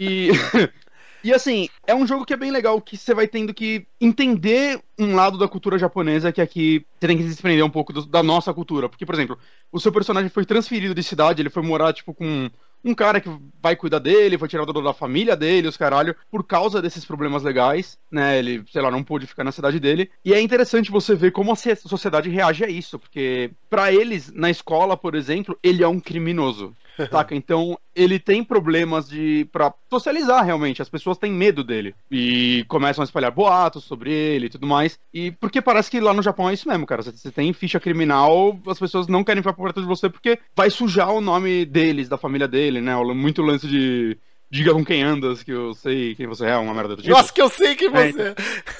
[0.00, 0.30] E
[1.22, 4.80] E assim, é um jogo que é bem legal, que você vai tendo que entender
[4.98, 8.06] um lado da cultura japonesa que aqui você tem que se desprender um pouco do,
[8.06, 8.88] da nossa cultura.
[8.88, 9.38] Porque, por exemplo,
[9.70, 12.50] o seu personagem foi transferido de cidade, ele foi morar, tipo, com
[12.84, 13.30] um cara que
[13.62, 17.98] vai cuidar dele, foi tirado da família dele, os caralho, por causa desses problemas legais,
[18.10, 18.38] né?
[18.38, 20.10] Ele, sei lá, não pôde ficar na cidade dele.
[20.24, 24.50] E é interessante você ver como a sociedade reage a isso, porque para eles, na
[24.50, 26.74] escola, por exemplo, ele é um criminoso.
[27.10, 27.34] Saca?
[27.34, 30.82] Então, ele tem problemas de para socializar realmente.
[30.82, 34.98] As pessoas têm medo dele e começam a espalhar boatos sobre ele e tudo mais.
[35.12, 37.02] E porque parece que lá no Japão é isso mesmo, cara.
[37.02, 40.70] Você tem ficha criminal, as pessoas não querem ficar por perto de você porque vai
[40.70, 42.94] sujar o nome deles, da família dele, né?
[43.14, 44.16] Muito lance de
[44.50, 47.14] diga com quem andas, que eu sei quem você é, uma merda do tipo.
[47.14, 48.34] Nossa, que eu sei quem você é.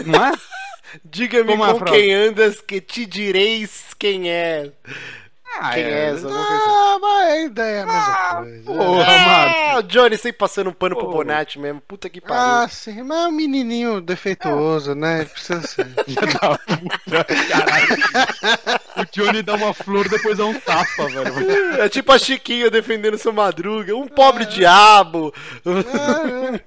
[0.04, 0.32] Não é?
[1.04, 4.72] Diga-me é com quem andas, que te direis quem é.
[5.59, 6.28] Ah, Quem é, é essa?
[6.30, 8.62] Ah, mas a ideia é a mesma ah, coisa.
[8.64, 9.82] Porra, é, mano.
[9.82, 11.09] Johnny sempre passando um pano Porra.
[11.09, 11.80] pro Bonatti mesmo.
[11.80, 12.42] Puta que pariu.
[12.42, 14.94] Ah, sim, mas é um menininho defeituoso, é.
[14.94, 15.24] né?
[15.24, 15.86] Precisa ser.
[18.96, 21.80] o Johnny dá uma flor depois dá um tapa, velho.
[21.80, 23.94] É tipo a Chiquinha defendendo seu Madruga.
[23.96, 24.46] Um pobre é.
[24.46, 25.34] diabo.
[25.66, 26.61] É,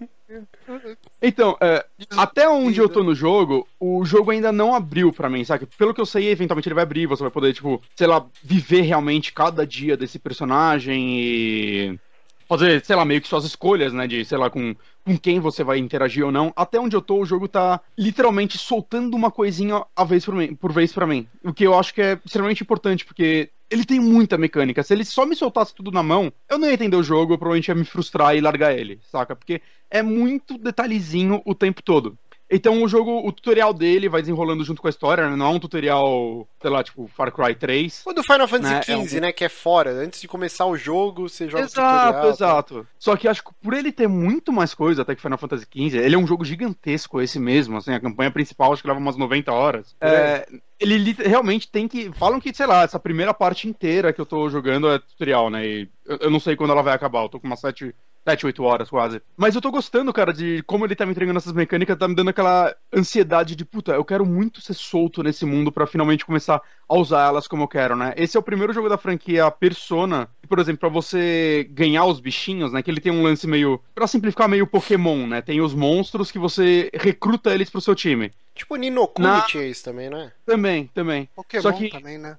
[1.24, 1.86] então, é,
[2.18, 5.66] até onde eu tô no jogo, o jogo ainda não abriu para mim, sabe?
[5.78, 8.82] Pelo que eu sei, eventualmente ele vai abrir, você vai poder, tipo, sei lá, viver
[8.82, 12.00] realmente cada dia desse personagem e
[12.48, 14.08] fazer, sei lá, meio que suas escolhas, né?
[14.08, 14.76] De, sei lá, com,
[15.06, 16.52] com quem você vai interagir ou não.
[16.56, 20.56] Até onde eu tô, o jogo tá literalmente soltando uma coisinha a vez por, mim,
[20.56, 21.28] por vez para mim.
[21.44, 24.84] O que eu acho que é extremamente importante, porque ele tem muita mecânica.
[24.84, 27.38] Se ele só me soltasse tudo na mão, eu não ia entender o jogo, eu
[27.38, 29.36] provavelmente ia me frustrar e largar ele, saca?
[29.36, 32.18] Porque é muito detalhezinho o tempo todo.
[32.54, 35.36] Então o jogo, o tutorial dele vai desenrolando junto com a história, né?
[35.36, 38.04] Não é um tutorial, sei lá, tipo Far Cry 3.
[38.06, 38.94] O do Final Fantasy XV, né?
[38.94, 39.22] É um...
[39.22, 39.32] né?
[39.32, 39.92] Que é fora.
[39.92, 42.30] Antes de começar o jogo, você joga exato, o tutorial.
[42.30, 42.88] Exato, exato.
[43.00, 45.98] Só que acho que por ele ter muito mais coisa até que Final Fantasy XV,
[45.98, 49.18] ele é um jogo gigantesco esse mesmo, assim, a campanha principal acho que leva umas
[49.18, 49.96] 90 horas.
[50.00, 50.48] É,
[50.80, 52.12] ele realmente tem que.
[52.14, 55.66] Falam que, sei lá, essa primeira parte inteira que eu tô jogando é tutorial, né?
[55.66, 57.94] E eu, não sei quando ela vai acabar, eu tô com umas 7
[58.26, 59.22] 7, 8 horas quase.
[59.36, 62.16] Mas eu tô gostando, cara, de como ele tá me entregando essas mecânicas, tá me
[62.16, 66.62] dando aquela ansiedade de, puta, eu quero muito ser solto nesse mundo para finalmente começar
[66.88, 68.14] a usar elas como eu quero, né?
[68.16, 72.72] Esse é o primeiro jogo da franquia Persona, por exemplo, para você ganhar os bichinhos,
[72.72, 72.82] né?
[72.82, 75.42] Que ele tem um lance meio, para simplificar, meio Pokémon, né?
[75.42, 78.32] Tem os monstros que você recruta eles pro seu time.
[78.56, 79.46] Tipo Ninokuni Na...
[79.56, 80.32] é isso também, né?
[80.46, 81.30] Também, também.
[81.36, 81.90] Pokémon Só que...
[81.90, 82.38] também, né?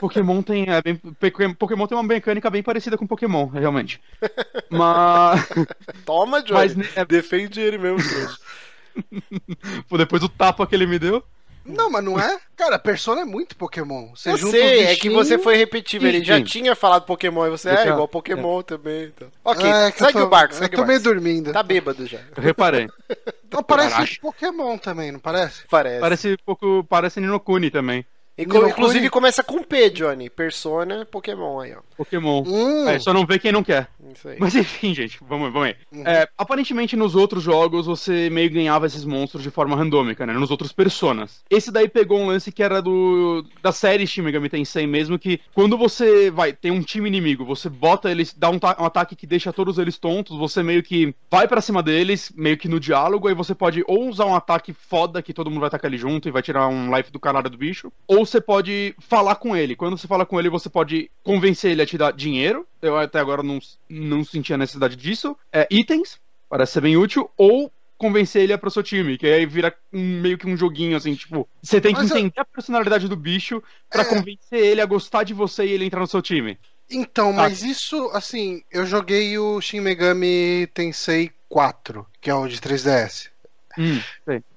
[0.00, 1.00] Pokémon tem, é, bem,
[1.54, 4.00] Pokémon tem uma mecânica bem parecida com Pokémon, realmente.
[4.68, 5.48] Mas.
[6.04, 6.74] Toma, Johnny.
[6.76, 7.04] Mas, é...
[7.04, 7.98] Defende ele mesmo,
[9.88, 11.22] Pô, depois do tapa que ele me deu.
[11.68, 12.38] Não, mas não é?
[12.56, 14.10] Cara, Persona é muito Pokémon.
[14.14, 16.06] Você eu sei, é que você foi repetitivo.
[16.06, 18.62] Ele já tinha falado Pokémon e você é igual Pokémon é.
[18.62, 19.04] também.
[19.14, 19.28] Então.
[19.44, 21.52] Ok, é, segue tô, o barco, segue eu tô meio dormindo.
[21.52, 22.18] Tá bêbado já.
[22.36, 22.88] Eu reparei.
[23.52, 24.12] Não, parece Caraca.
[24.20, 25.62] Pokémon também, não parece?
[25.70, 26.00] Parece.
[26.00, 26.84] Parece pouco.
[26.88, 28.04] Parece Ninokuni também.
[28.38, 30.30] Inclu- Inclusive começa com P, Johnny.
[30.30, 31.80] Persona, Pokémon aí, ó.
[31.96, 32.42] Pokémon.
[32.46, 33.88] Hum, É, só não vê quem não quer.
[34.14, 34.36] Isso aí.
[34.38, 35.76] Mas enfim, gente, vamos, vamos aí.
[35.92, 36.06] Uhum.
[36.06, 40.32] É, aparentemente nos outros jogos você meio ganhava esses monstros de forma randômica, né?
[40.32, 41.40] Nos outros personas.
[41.50, 45.40] Esse daí pegou um lance que era do da série Shin Megami Tensei mesmo, que
[45.52, 49.26] quando você vai, tem um time inimigo, você bota eles, dá um, um ataque que
[49.26, 53.26] deixa todos eles tontos, você meio que vai pra cima deles, meio que no diálogo,
[53.28, 56.28] aí você pode ou usar um ataque foda que todo mundo vai atacar ele junto
[56.28, 59.74] e vai tirar um life do caralho do bicho, ou você pode falar com ele.
[59.76, 62.66] Quando você fala com ele, você pode convencer ele a te dar dinheiro.
[62.80, 63.58] Eu até agora não,
[63.88, 65.36] não senti a necessidade disso.
[65.52, 66.18] É, itens,
[66.48, 69.74] parece ser bem útil, ou convencer ele a ir pro seu time, que aí vira
[69.92, 73.08] um- meio que um joguinho, assim, tipo, você tem que Mas eu- entender a personalidade
[73.08, 73.60] do bicho
[73.90, 74.04] pra É.
[74.04, 76.56] convencer ele a gostar de você e ele entrar no seu time.
[76.88, 77.42] Então, Tá.
[77.42, 83.30] mas isso, assim, eu joguei o Shin Megami Tensei 4, que é o de 3DS.
[83.76, 84.00] Hum.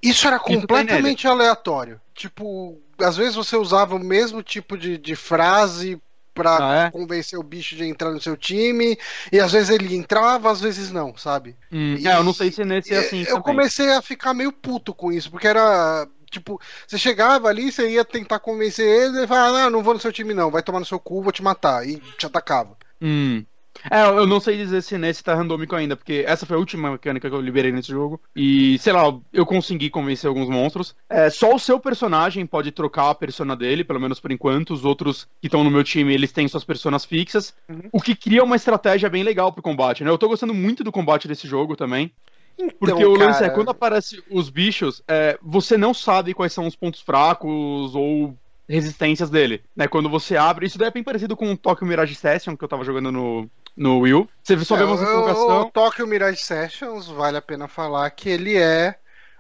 [0.02, 2.00] Isso era completamente aleatório.
[2.22, 6.02] Tipo, às vezes você usava o mesmo tipo de, de frase
[6.34, 6.92] pra Ah, é?
[6.92, 8.98] convencer o bicho de entrar no seu time,
[9.32, 11.56] e às vezes ele entrava, às vezes não, sabe?
[11.72, 13.44] Hum, E- é, eu não sei se nesse é assim eu também.
[13.44, 16.08] comecei a ficar meio puto com isso, porque era.
[16.30, 20.00] Tipo, você chegava ali, você ia tentar convencer ele, ele falava, ah, não vou no
[20.00, 21.86] seu time não, vai tomar no seu cu, vou te matar.
[21.86, 22.78] E te atacava.
[23.02, 23.46] Hum.
[23.90, 26.92] É, eu não sei dizer se nesse tá randômico ainda, porque essa foi a última
[26.92, 28.22] mecânica que eu liberei nesse jogo.
[28.36, 30.96] E, sei lá, eu consegui convencer alguns monstros.
[31.10, 34.74] É, só o seu personagem pode trocar a persona dele, pelo menos por enquanto.
[34.74, 37.54] Os outros que estão no meu time, eles têm suas personas fixas.
[37.68, 37.82] Uhum.
[37.92, 40.10] O que cria uma estratégia bem legal pro combate, né?
[40.10, 42.12] Eu tô gostando muito do combate desse jogo também.
[42.58, 46.68] Então, Porque o lance é, quando aparece os bichos, é, você não sabe quais são
[46.68, 48.38] os pontos fracos ou
[48.70, 49.88] resistências dele, né?
[49.88, 52.70] Quando você abre, isso daí é bem parecido com o Tokyo Mirage Session que eu
[52.70, 54.30] tava jogando no, no Wii U.
[54.44, 58.58] Você só vê uma É, o- Tokyo Mirage Sessions, vale a pena falar que ele
[58.58, 58.96] é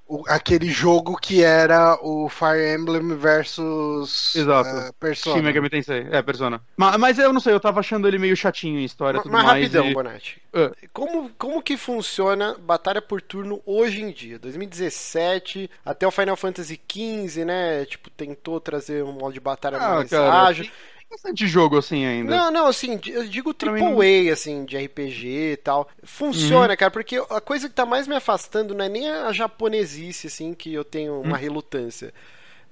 [0.07, 4.67] o- aquele jogo que era o Fire Emblem versus Exato.
[4.69, 5.37] eh, Persona.
[5.37, 6.61] Shin Megami Tensei, é, Persona.
[6.75, 9.23] Mas, mas eu não sei, eu tava achando ele meio chatinho em história e Mas,
[9.23, 9.63] tudo mas mais.
[9.63, 10.41] rapidão, e- Bonatti.
[10.53, 10.71] Ah.
[10.91, 14.37] Como, como que funciona batalha por turno hoje em dia?
[14.37, 17.85] 2017, até o Final Fantasy XV, né?
[17.85, 20.69] Tipo, tentou trazer um modo de batalha Ah, mais cara, ágil.
[21.11, 22.35] Bastante jogo assim ainda.
[22.35, 25.87] Não, não, assim, eu digo Pra mim AAA, assim, de RPG e tal.
[26.03, 30.27] Funciona, cara, porque a coisa que tá mais me afastando não é nem a japonesice,
[30.27, 32.13] assim, que eu tenho uma relutância.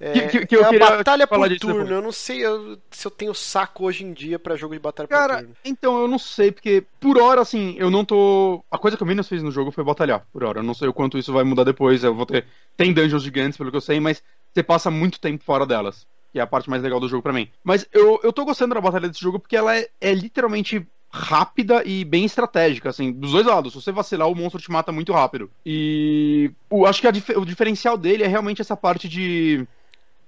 [0.01, 1.93] É, Que- que- que é a batalha por turno.
[1.93, 5.09] Eu não sei eu- se eu tenho saco hoje em dia pra jogo de batalha
[5.09, 5.55] por Cara, turno.
[5.65, 8.63] então, eu não sei, porque por hora, assim, eu não tô.
[8.71, 10.59] A coisa que eu menos fiz no jogo foi batalhar, por hora.
[10.59, 12.01] Eu não sei o quanto isso vai mudar depois.
[12.01, 12.45] Eu vou ter.
[12.77, 14.23] Tem dungeons gigantes, pelo que eu sei, mas
[14.53, 16.07] você passa muito tempo fora delas.
[16.31, 17.49] Que é a parte mais legal do jogo pra mim.
[17.63, 21.83] Mas eu, eu tô gostando da batalha desse jogo porque ela é, é literalmente rápida
[21.83, 23.73] e bem estratégica, assim, dos dois lados.
[23.73, 25.49] Se você vacilar, o monstro te mata muito rápido.
[25.65, 29.67] E o, acho que a o diferencial dele é realmente essa parte de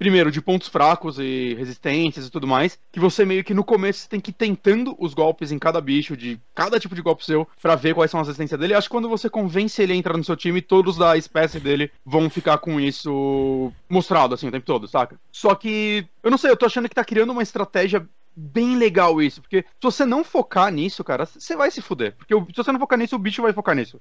[0.01, 4.09] primeiro, de pontos fracos e resistências e tudo mais, que você meio que no começo
[4.09, 7.47] tem que ir tentando os golpes em cada bicho, de cada tipo de golpe seu,
[7.61, 8.73] pra ver quais são as resistências dele.
[8.73, 11.91] Acho que quando você convence ele a entrar no seu time, todos da espécie dele
[12.03, 15.19] vão ficar com isso mostrado, assim, o tempo todo, saca?
[15.31, 18.03] Só que, eu não sei, eu tô achando que tá criando uma estratégia
[18.35, 22.15] bem legal isso, porque se você não focar nisso, cara, você vai se fuder.
[22.17, 23.99] Porque se você não focar nisso, o bicho vai focar nisso.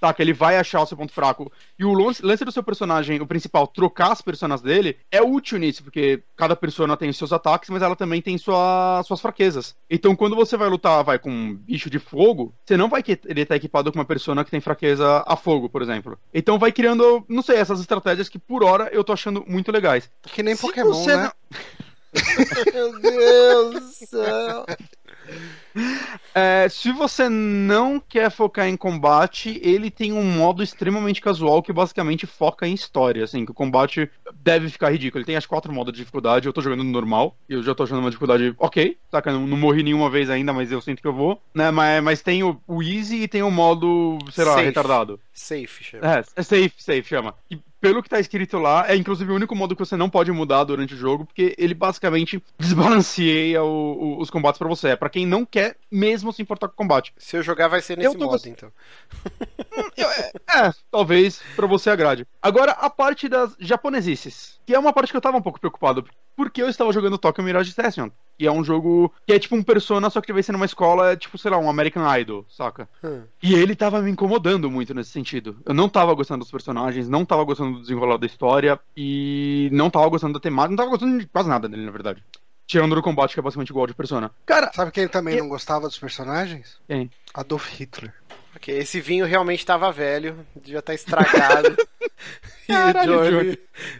[0.00, 1.50] Tá, que ele vai achar o seu ponto fraco.
[1.76, 5.58] E o lance, lance do seu personagem, o principal, trocar as personas dele, é útil
[5.58, 9.74] nisso, porque cada persona tem os seus ataques, mas ela também tem sua, suas fraquezas.
[9.90, 13.38] Então, quando você vai lutar, vai com um bicho de fogo, você não vai querer
[13.40, 16.16] estar equipado com uma persona que tem fraqueza a fogo, por exemplo.
[16.32, 20.08] Então, vai criando, não sei, essas estratégias que por hora eu tô achando muito legais.
[20.22, 21.16] Que nem Se Pokémon, né?
[21.24, 21.32] não-
[22.72, 24.66] Meu Deus do céu.
[26.34, 31.72] É, se você não quer focar em combate, ele tem um modo extremamente casual que
[31.72, 35.20] basicamente foca em história, assim, que o combate deve ficar ridículo.
[35.20, 37.74] Ele tem as quatro modos de dificuldade, eu tô jogando no normal, e eu já
[37.74, 39.32] tô jogando uma dificuldade ok, saca?
[39.32, 41.70] Não, não morri nenhuma vez ainda, mas eu sinto que eu vou, né?
[41.70, 44.64] Mas, mas tem o, o easy e tem o modo, sei lá, Safe.
[44.64, 45.20] retardado.
[45.32, 46.06] Safe, chama.
[46.06, 47.34] É, é safe, safe, chama.
[47.50, 50.32] E pelo que tá escrito lá, é inclusive o único modo que você não pode
[50.32, 53.66] mudar durante o jogo, porque ele basicamente desbalanceia o-
[54.18, 54.88] o- os combates pra você.
[54.88, 57.12] É pra quem não quer mesmo se importar com o combate.
[57.16, 58.72] Se eu jogar, vai ser nesse Eu modo, gost- então.
[59.96, 62.26] É, talvez pra você agrade.
[62.42, 66.04] Agora, a parte das japonesices, que é uma parte que eu tava um pouco preocupado,
[66.38, 69.62] porque eu estava jogando Tokyo Mirage Session, que é um jogo que é tipo um
[69.62, 72.88] Persona, só que vai ser numa escola, tipo, sei lá, um American Idol, saca?
[73.02, 73.24] Hum.
[73.42, 75.56] E ele tava me incomodando muito nesse sentido.
[75.66, 79.90] Eu não tava gostando dos personagens, não tava gostando do desenrolar da história e não
[79.90, 82.22] tava gostando da temática, não tava gostando de quase nada dele, na verdade.
[82.68, 84.30] Tirando do combate, que é basicamente igual ao de Persona.
[84.46, 86.78] Cara, Sabe quem também não gostava dos personagens?
[86.86, 87.10] Quem?
[87.34, 88.14] Adolf Hitler.
[88.54, 91.76] Ok, esse vinho realmente tava velho, devia estar estragado.
[92.68, 93.58] e Caralho, o Johnny Johnny.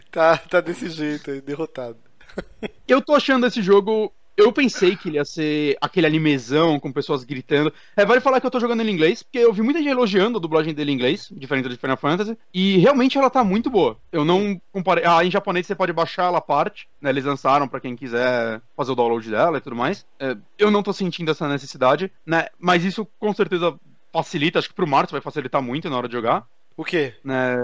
[0.09, 2.08] tá, tá desse jeito aí, derrotado.
[2.87, 7.25] Eu tô achando esse jogo eu pensei que ele ia ser aquele animezão com pessoas
[7.25, 7.73] gritando.
[7.95, 9.91] É, vale falar que eu tô jogando ele em inglês, porque eu vi muita gente
[9.91, 13.43] elogiando a dublagem dele em inglês, diferente da de Final Fantasy, e realmente ela tá
[13.43, 13.97] muito boa.
[14.11, 15.03] Eu não comparei.
[15.05, 17.09] Ah, em japonês você pode baixar ela a parte, né?
[17.09, 20.05] Eles lançaram para quem quiser fazer o download dela e tudo mais.
[20.17, 22.47] É, eu não tô sentindo essa necessidade, né?
[22.57, 23.77] Mas isso com certeza
[24.11, 26.45] facilita, acho que pro Marcos vai facilitar muito na hora de jogar.
[26.77, 27.13] O quê?
[27.25, 27.57] Né?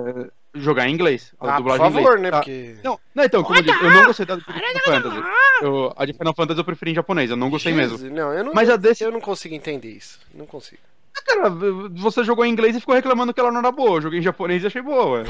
[0.56, 1.34] Jogar em inglês.
[1.40, 2.32] A ah, por favor, inglês, né?
[2.32, 2.38] Tá?
[2.38, 2.76] Porque...
[2.84, 5.24] Não, não, então, como eu disse, eu não gostei da de Final Fantasy.
[5.62, 8.16] Eu, a de Final Fantasy eu preferi em japonês, eu não gostei Jesus, mesmo.
[8.16, 9.04] Não, eu não, Mas a desse...
[9.04, 10.20] eu não consigo entender isso.
[10.34, 10.82] Não consigo.
[11.18, 11.50] Ah, cara,
[11.92, 13.98] você jogou em inglês e ficou reclamando que ela não era boa.
[13.98, 15.24] Eu joguei em japonês e achei boa.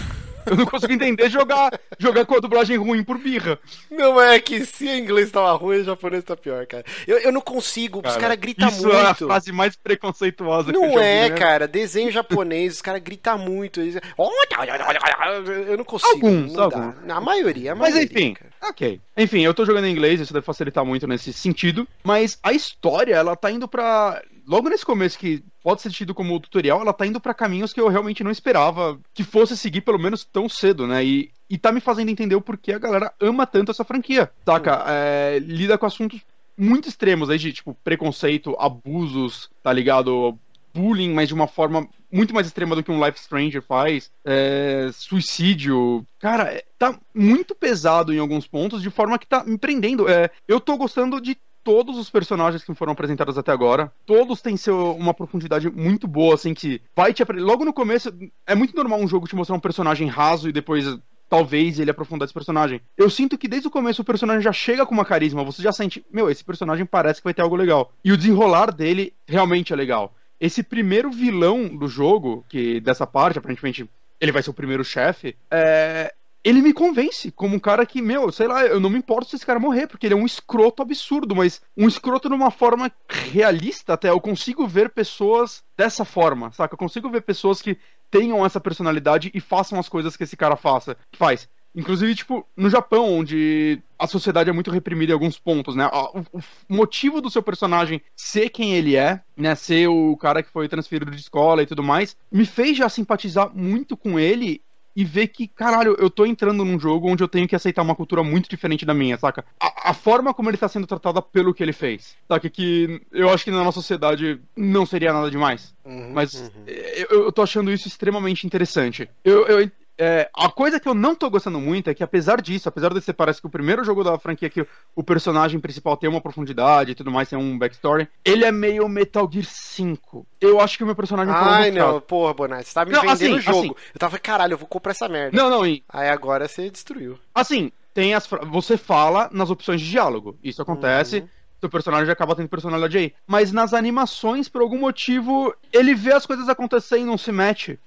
[0.46, 3.58] Eu não consigo entender jogar, jogar com a dublagem ruim por birra.
[3.90, 6.86] Não, é que se o inglês tava ruim, o japonês tá pior, cara.
[7.08, 8.88] Eu, eu não consigo, cara, os caras gritam muito.
[8.88, 11.36] Isso é a frase mais preconceituosa não que eu Não é, né?
[11.36, 11.68] cara.
[11.68, 13.82] Desenho japonês, os caras gritam muito.
[13.82, 13.96] Eles...
[13.96, 16.14] Eu não consigo.
[16.14, 16.96] Alguns, não alguns.
[17.06, 17.16] Dá.
[17.16, 18.02] A maioria, a maioria.
[18.02, 18.52] Mas enfim, cara.
[18.70, 19.02] ok.
[19.18, 21.88] Enfim, eu tô jogando em inglês, isso deve facilitar muito nesse sentido.
[22.04, 26.40] Mas a história, ela tá indo pra logo nesse começo que pode ser tido como
[26.40, 30.00] tutorial, ela tá indo para caminhos que eu realmente não esperava que fosse seguir pelo
[30.00, 31.04] menos tão cedo, né?
[31.04, 34.84] E, e tá me fazendo entender o porquê a galera ama tanto essa franquia, saca?
[34.88, 36.22] É, lida com assuntos
[36.58, 40.38] muito extremos aí de, tipo, preconceito, abusos, tá ligado?
[40.74, 44.12] Bullying, mas de uma forma muito mais extrema do que um Life Stranger faz.
[44.24, 46.06] É, suicídio.
[46.20, 50.08] Cara, é, tá muito pesado em alguns pontos, de forma que tá me prendendo.
[50.08, 53.92] É, eu tô gostando de todos os personagens que foram apresentados até agora.
[54.06, 58.14] Todos têm seu, uma profundidade muito boa, assim, que vai te Logo no começo,
[58.46, 60.86] é muito normal um jogo te mostrar um personagem raso e depois
[61.28, 62.80] talvez ele aprofundar esse personagem.
[62.96, 65.72] Eu sinto que desde o começo o personagem já chega com uma carisma, você já
[65.72, 67.92] sente, meu, esse personagem parece que vai ter algo legal.
[68.04, 70.14] E o desenrolar dele realmente é legal.
[70.40, 73.90] Esse primeiro vilão do jogo, que dessa parte, aparentemente
[74.22, 76.14] ele vai ser o primeiro chefe, é,
[76.46, 79.36] ele me convence como um cara que, meu, sei lá, eu não me importo se
[79.36, 83.94] esse cara morrer, porque ele é um escroto absurdo, mas um escroto numa forma realista
[83.94, 84.12] até.
[84.12, 86.76] Eu consigo ver pessoas dessa forma, saca?
[86.76, 87.80] Eu consigo ver pessoas que
[88.12, 91.50] tenham essa personalidade e façam as coisas que esse cara faça, faz.
[91.76, 95.90] Inclusive, tipo, no Japão, onde a sociedade é muito reprimida em alguns pontos, né?
[96.32, 96.40] O,
[96.70, 99.56] motivo do seu personagem ser quem ele é, né?
[99.56, 103.52] Ser o cara que foi transferido de escola e tudo mais, me fez já simpatizar
[103.54, 104.62] muito com ele
[104.96, 107.96] e ver que, caralho, eu tô entrando num jogo onde eu tenho que aceitar uma
[107.96, 109.44] cultura muito diferente da minha, saca?
[109.60, 112.50] A, a forma como ele tá sendo tratado pelo que ele fez, saca?
[112.50, 115.76] Que eu acho que na nossa sociedade não seria nada demais.
[115.84, 116.66] Uhum, Mas uhum.
[117.10, 119.10] Eu, eu tô achando isso extremamente interessante.
[119.24, 122.68] Eu, eu, é, a coisa que eu não tô gostando muito é que, apesar disso,
[122.68, 124.66] apesar de ser parece que o primeiro jogo da franquia que
[124.96, 128.88] o personagem principal tem uma profundidade e tudo mais, tem um backstory, ele é meio
[128.90, 130.28] Metal Gear 5.
[130.42, 133.16] Eu acho que o meu personagem Ai, não, porra, Bonatti, você tá me não, vendendo
[133.16, 133.76] assim, o jogo.
[133.78, 135.36] Assim, eu tava, caralho, eu vou comprar essa merda.
[135.36, 135.84] Não, não, e...
[135.88, 137.18] Aí agora você destruiu.
[137.34, 138.28] Assim, tem as.
[138.52, 140.38] Você fala nas opções de diálogo.
[140.44, 141.20] Isso acontece.
[141.20, 141.28] Uhum
[141.66, 143.14] seu personagem acaba tendo personalidade aí.
[143.26, 147.80] Mas nas animações, por algum motivo, ele vê as coisas acontecendo e não se mete.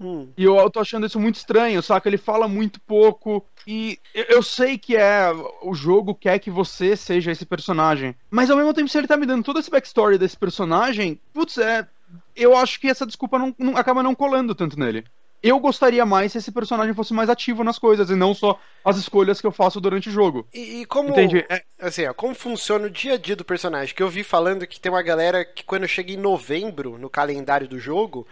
[0.00, 0.28] Hum.
[0.36, 2.08] E eu, tô achando isso muito estranho, saca?
[2.08, 3.44] Ele fala muito pouco.
[3.66, 5.30] E eu, eu, sei que é.
[5.62, 8.14] O jogo quer que você seja esse personagem.
[8.30, 11.58] Mas ao mesmo tempo, se ele tá me dando todo esse backstory desse personagem, putz,
[11.58, 11.86] é.
[12.34, 15.04] Eu acho que essa desculpa não, não acaba não colando tanto nele
[15.42, 18.96] eu gostaria mais se esse personagem fosse mais ativo nas coisas e não só as
[18.96, 20.46] escolhas que eu faço durante o jogo.
[20.52, 21.10] E, e como.
[21.10, 21.44] Entendi.
[21.48, 21.62] É...
[21.80, 23.94] Assim, ó, como funciona o dia a dia do personagem?
[23.94, 27.68] Que eu vi falando que tem uma galera que quando chega em novembro no calendário
[27.68, 28.26] do jogo,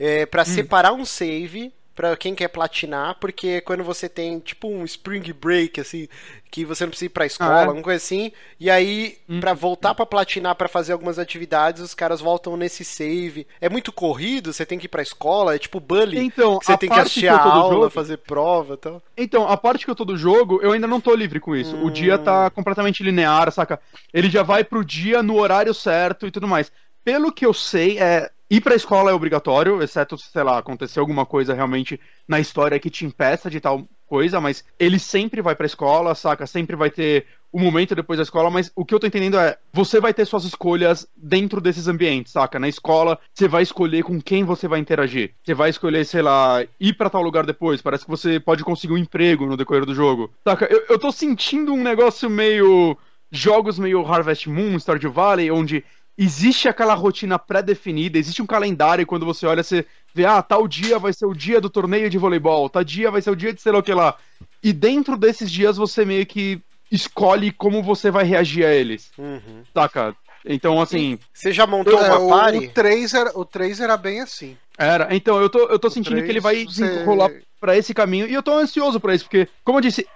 [0.00, 0.46] é, para hum.
[0.46, 5.78] separar um save para quem quer platinar, porque quando você tem tipo um spring break
[5.78, 6.08] assim,
[6.50, 7.64] que você não precisa ir pra escola, ah, é?
[7.66, 9.38] alguma coisa assim, e aí hum.
[9.38, 13.46] para voltar para platinar para fazer algumas atividades, os caras voltam nesse save.
[13.60, 16.88] É muito corrido, você tem que ir pra escola, é tipo bully, então, você tem
[16.88, 17.90] que assistir a aula, jogo...
[17.90, 19.02] fazer prova, tal.
[19.14, 21.76] Então, a parte que eu tô do jogo, eu ainda não tô livre com isso.
[21.76, 21.84] Hum.
[21.84, 22.50] O dia tá hum.
[22.50, 23.78] completamente linear, saca?
[24.14, 26.72] Ele já vai pro dia no horário certo e tudo mais.
[27.04, 31.24] Pelo que eu sei, é Ir pra escola é obrigatório, exceto, sei lá, acontecer alguma
[31.24, 35.66] coisa realmente na história que te impeça de tal coisa, mas ele sempre vai pra
[35.66, 36.44] escola, saca?
[36.48, 39.38] Sempre vai ter o um momento depois da escola, mas o que eu tô entendendo
[39.38, 42.58] é, você vai ter suas escolhas dentro desses ambientes, saca?
[42.58, 45.32] Na escola, você vai escolher com quem você vai interagir.
[45.44, 47.80] Você vai escolher, sei lá, ir para tal lugar depois.
[47.80, 50.32] Parece que você pode conseguir um emprego no decorrer do jogo.
[50.42, 50.66] Saca?
[50.68, 52.98] Eu, eu tô sentindo um negócio meio.
[53.32, 55.84] Jogos meio Harvest Moon, Stardew Valley, onde
[56.22, 60.68] existe aquela rotina pré-definida, existe um calendário e quando você olha, você vê, ah, tal
[60.68, 63.54] dia vai ser o dia do torneio de voleibol, tal dia vai ser o dia
[63.54, 64.14] de sei lá o que lá.
[64.62, 66.60] E dentro desses dias você meio que
[66.92, 69.10] escolhe como você vai reagir a eles.
[69.16, 69.62] Uhum.
[69.72, 70.14] Saca?
[70.44, 71.18] Então, assim.
[71.32, 72.66] Você já montou é, uma party?
[72.66, 74.56] O 3, era, o 3 era bem assim.
[74.76, 77.02] Era, então, eu tô, eu tô sentindo 3, que ele vai você...
[77.04, 78.26] rolar pra esse caminho.
[78.26, 80.06] E eu tô ansioso pra isso, porque, como eu disse,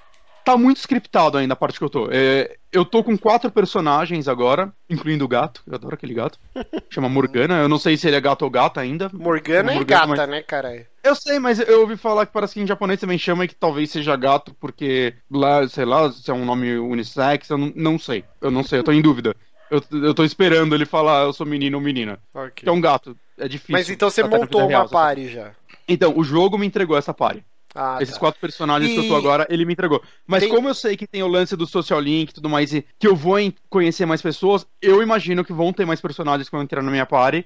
[0.45, 2.09] tá muito scriptado ainda a parte que eu tô.
[2.11, 5.62] É, eu tô com quatro personagens agora, incluindo o gato.
[5.66, 6.38] Eu adoro aquele gato.
[6.90, 7.59] Chama Morgana.
[7.61, 9.11] Eu não sei se ele é gato ou gata ainda.
[9.12, 10.86] Morgana, é Morgana, gata, mas- né, caralho?
[11.03, 13.55] Eu sei, mas eu ouvi falar que parece que em japonês também chama e que
[13.55, 17.99] talvez seja gato, porque lá, sei lá, se é um nome unissex, eu não, não
[17.99, 18.24] sei.
[18.40, 19.34] Eu não sei, eu tô em dúvida.
[19.70, 22.18] Eu, eu tô esperando ele falar eu sou menino ou menina.
[22.32, 22.53] Ok.
[22.57, 23.16] Que é um gato.
[23.36, 23.72] É difícil.
[23.72, 25.51] Mas então você montou uma real, party já.
[25.88, 27.45] Então, o jogo me entregou essa party.
[27.75, 28.20] Ah, Esses tá.
[28.20, 30.01] quatro personagens que eu tô E- agora, ele me entregou.
[30.27, 32.72] Mas Tem- como eu sei que tem o lance do social link e tudo mais,
[32.72, 33.37] e que eu vou
[33.68, 37.05] conhecer mais pessoas, eu imagino que vão ter mais personagens que vão entrar na minha
[37.07, 37.45] party.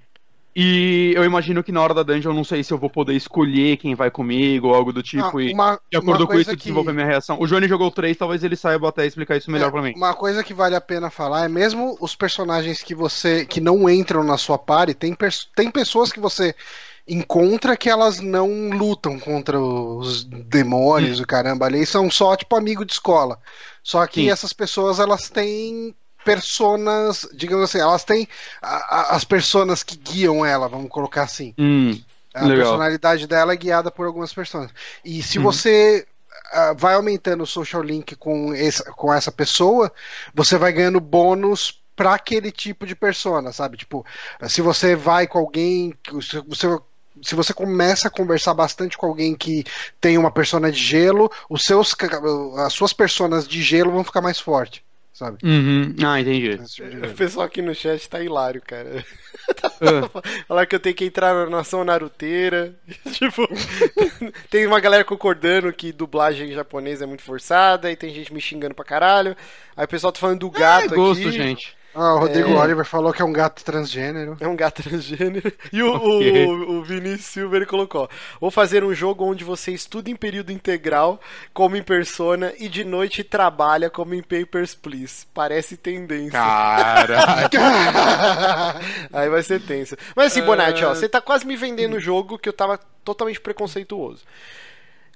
[0.61, 3.15] E eu imagino que na hora da dungeon, eu não sei se eu vou poder
[3.15, 5.39] escolher quem vai comigo ou algo do tipo.
[5.39, 7.39] Ah, e uma, de acordo com isso, que- desenvolver minha reação.
[7.41, 9.93] O Johnny jogou três, talvez ele saiba até explicar isso melhor É, pra mim.
[9.95, 13.89] Uma coisa que vale a pena falar é mesmo os personagens que você que não
[13.89, 15.17] entram na sua party, tem,
[15.55, 16.55] tem pessoas que você
[17.09, 22.85] encontra que elas não lutam contra os demônios, o caramba ali, são só tipo amigo
[22.85, 23.39] de escola.
[23.83, 24.31] Só que Sim.
[24.31, 25.95] essas pessoas elas têm
[26.25, 28.29] personas, digamos assim, elas têm
[28.61, 31.55] a- a- as personas que guiam ela, vamos colocar assim.
[31.59, 31.99] Hum,
[32.35, 32.59] A Legal.
[32.67, 34.71] personalidade dela é guiada por algumas pessoas.
[35.05, 35.45] E se Uhum.
[35.45, 36.07] você
[36.53, 39.93] ah, vai aumentando o social link com, esse, com essa pessoa,
[40.35, 43.77] você vai ganhando bônus para aquele tipo de persona, sabe?
[43.77, 44.07] Tipo,
[44.49, 46.67] se você vai com alguém, que- se você
[47.23, 49.65] se você começa a conversar bastante com alguém que
[50.01, 51.95] tem uma persona de gelo, os seus,
[52.65, 54.81] as suas personas de gelo vão ficar mais fortes,
[55.13, 55.39] sabe?
[55.43, 55.95] uhum.
[56.05, 56.59] Ah, entendi.
[56.67, 59.05] Tipo O pessoal aqui no chat tá hilário, cara.
[59.81, 62.75] Ah, Falar que eu tenho que entrar na nação naruteira.
[63.13, 63.49] tipo,
[64.51, 68.75] tem uma galera concordando que dublagem japonesa é muito forçada, e tem gente me xingando
[68.75, 69.35] pra caralho.
[69.77, 71.33] Aí o pessoal tá falando do gato é gosto, aqui.
[71.33, 71.78] gente.
[71.95, 72.55] Ah, o Rodrigo É.
[72.55, 74.37] Oliver falou que é um gato transgênero.
[74.41, 75.53] É um gato transgênero.
[75.73, 78.09] E o, o, o Vinícius Silva ele colocou:
[78.41, 81.21] Vou fazer um jogo onde você estuda em período integral,
[81.53, 85.27] como em Persona, e de noite trabalha como em Papers, Please.
[85.35, 86.33] Parece tendência.
[86.33, 87.49] Caralho.
[89.13, 89.97] Aí vai ser tenso.
[90.15, 90.43] Mas assim.
[90.43, 94.25] Bonatti, ó, você tá quase me vendendo o jogo que eu tava totalmente preconceituoso.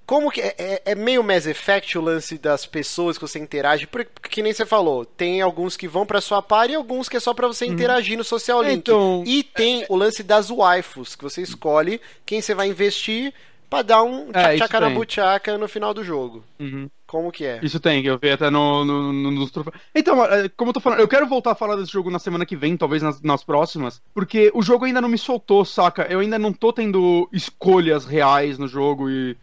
[0.04, 3.86] Como que é, é- é meio Mass Effect o lance das pessoas que você interage?
[3.86, 7.16] Porque, que nem você falou, tem alguns que vão pra sua par e alguns que
[7.16, 8.74] é só pra você interagir no Social Link.
[8.78, 13.32] Então, e tem o lance das waifus, que você escolhe quem você vai investir
[13.70, 16.44] pra dar um É, tchacarabuchaca no final do jogo.
[16.60, 16.90] Uhum.
[17.06, 17.60] Como que é?
[17.62, 19.76] Isso tem, que eu vi até no, no, no- nos troféus.
[19.94, 22.44] Então, é, como eu tô falando, eu quero voltar a falar desse jogo na semana
[22.44, 26.06] que vem, talvez nas, nas próximas, porque o jogo ainda não me soltou, saca?
[26.10, 29.36] Eu ainda não tô tendo escolhas reais no jogo e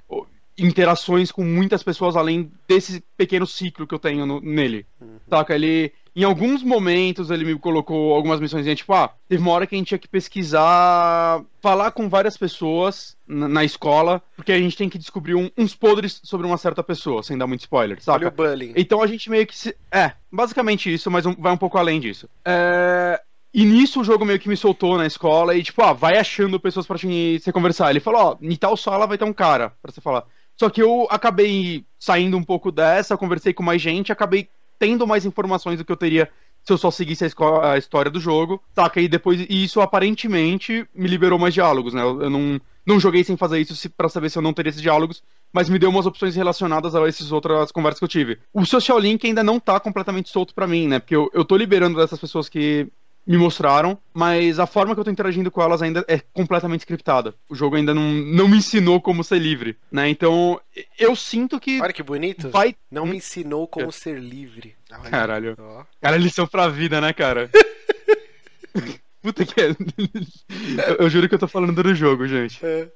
[0.60, 4.86] interações com muitas pessoas além desse pequeno ciclo que eu tenho no- nele,
[5.30, 5.56] saca?
[5.56, 5.92] Ele.
[6.16, 9.78] Em alguns momentos ele me colocou algumas missões, tipo, ah, teve uma hora que a
[9.78, 14.90] gente tinha que pesquisar, falar com várias pessoas na, na escola, porque a gente tem
[14.90, 18.18] que descobrir um- uns podres sobre uma certa pessoa, sem dar muito spoiler, saca?
[18.26, 18.74] Olha o bullying.
[18.76, 19.76] Então a gente meio que se.
[19.92, 22.28] É, basicamente isso, mas um- vai um pouco além disso.
[22.46, 23.22] É.
[23.52, 26.60] E nisso o jogo meio que me soltou na escola e, tipo, ah, vai achando
[26.60, 27.90] pessoas pra te- você conversar.
[27.90, 30.24] Ele falou, ó, em tal sala vai ter um cara pra você falar.
[30.60, 35.26] Só que eu acabei saindo um pouco dessa, conversei com mais gente, acabei tendo mais
[35.26, 36.30] informações do que eu teria
[36.66, 39.00] se eu só seguisse a, a história do jogo, saca?
[39.00, 42.02] E depois, e isso aparentemente me liberou mais diálogos, né?
[42.02, 44.70] Eu, eu não, não joguei sem fazer isso se, pra saber se eu não teria
[44.70, 48.38] esses diálogos, mas me deu umas opções relacionadas a essas outras conversas que eu tive.
[48.54, 51.00] O Social Link ainda não tá completamente solto pra mim, né?
[51.00, 52.86] Porque eu, eu tô liberando dessas pessoas que
[53.30, 57.36] me mostraram, mas a forma que eu tô interagindo com elas ainda é completamente scriptada.
[57.48, 60.10] O jogo ainda não, não me ensinou como ser livre, né?
[60.10, 60.60] Então,
[60.98, 62.50] eu sinto que Olha que bonito.
[62.50, 62.76] vai...
[62.90, 64.76] Não me ensinou como ser livre.
[65.12, 65.56] Caralho.
[65.60, 65.84] Ó.
[66.02, 67.52] Cara, lição pra vida, né, cara?
[69.22, 69.70] Puta que é.
[69.70, 72.60] eu, eu juro que eu tô falando do jogo, gente.
[72.66, 72.88] É.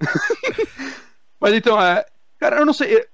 [1.38, 2.06] Mas então, é.
[2.38, 3.06] Cara, eu não sei.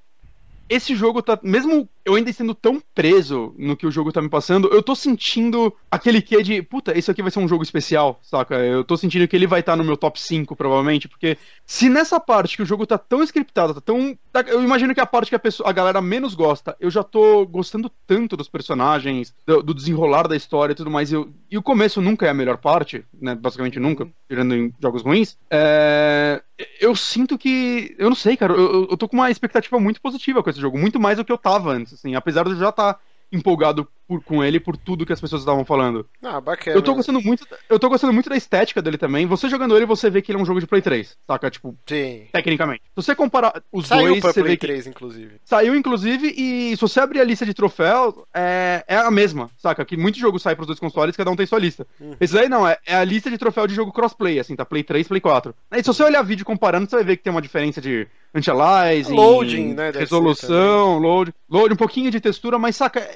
[0.69, 1.39] Esse jogo tá.
[1.43, 4.95] Mesmo eu ainda sendo tão preso no que o jogo tá me passando, eu tô
[4.95, 6.63] sentindo aquele quê de.
[6.63, 8.57] Puta, isso aqui vai ser um jogo especial, saca?
[8.57, 12.21] Eu tô sentindo que ele vai estar no meu top 5, provavelmente, porque se nessa
[12.21, 14.17] parte que o jogo tá tão scriptado, tá tão.
[14.33, 17.03] tá- Eu imagino que a parte que a, pessoa, a galera menos gosta, eu já
[17.03, 21.13] tô gostando tanto dos personagens, do, do desenrolar da história e tudo mais.
[21.13, 23.35] eu- e o começo nunca é a melhor parte, né?
[23.35, 25.39] Basicamente nunca, tirando em jogos ruins.
[25.51, 26.43] É,
[26.81, 27.95] eu sinto que.
[27.99, 28.53] Eu não sei, cara.
[28.55, 30.79] Eu, eu- tô com uma expectativa muito positiva com esse jogo.
[30.79, 32.15] Muito mais do que eu tava antes, assim.
[32.15, 33.01] Apesar de eu já estar
[33.33, 36.07] empolgado por, com ele por tudo que as pessoas estavam falando.
[36.23, 36.77] Ah, bacana.
[36.77, 39.27] Eu tô gostando muito, eu tô gostando muito da estética dele também.
[39.27, 41.51] Você jogando ele, você vê que ele é um jogo de Play 3, saca?
[41.51, 42.27] Tipo, Sim.
[42.33, 42.83] tecnicamente.
[42.83, 45.41] Se você comparar os Saiu dois, pra você Play vê que 3, inclusive.
[45.45, 49.85] Saiu, inclusive, e se você abrir a lista de troféu, é, é a mesma, saca?
[49.85, 51.87] Que muitos jogos saem pros dois consoles, cada um tem sua lista.
[52.01, 52.17] Uhum.
[52.21, 54.65] Esse daí não, é, é a lista de troféu de jogo crossplay, assim, tá?
[54.65, 55.55] Play 3, Play 4.
[55.73, 59.15] E se você olhar vídeo comparando, você vai ver que tem uma diferença de anti-aliasing,
[59.15, 63.09] Loading, né, resolução, load, load, um pouquinho de textura, mas saca,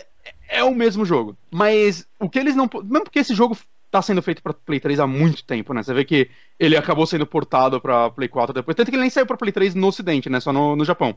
[0.48, 1.36] é, é o mesmo jogo.
[1.50, 2.68] Mas o que eles não.
[2.84, 3.56] Mesmo porque esse jogo
[3.90, 5.82] tá sendo feito pra Play 3 há muito tempo, né?
[5.82, 6.28] Você vê que
[6.58, 8.76] ele acabou sendo portado pra Play 4 depois.
[8.76, 10.40] Tanto que ele nem saiu pra Play 3 no ocidente, né?
[10.40, 11.14] Só no, no Japão.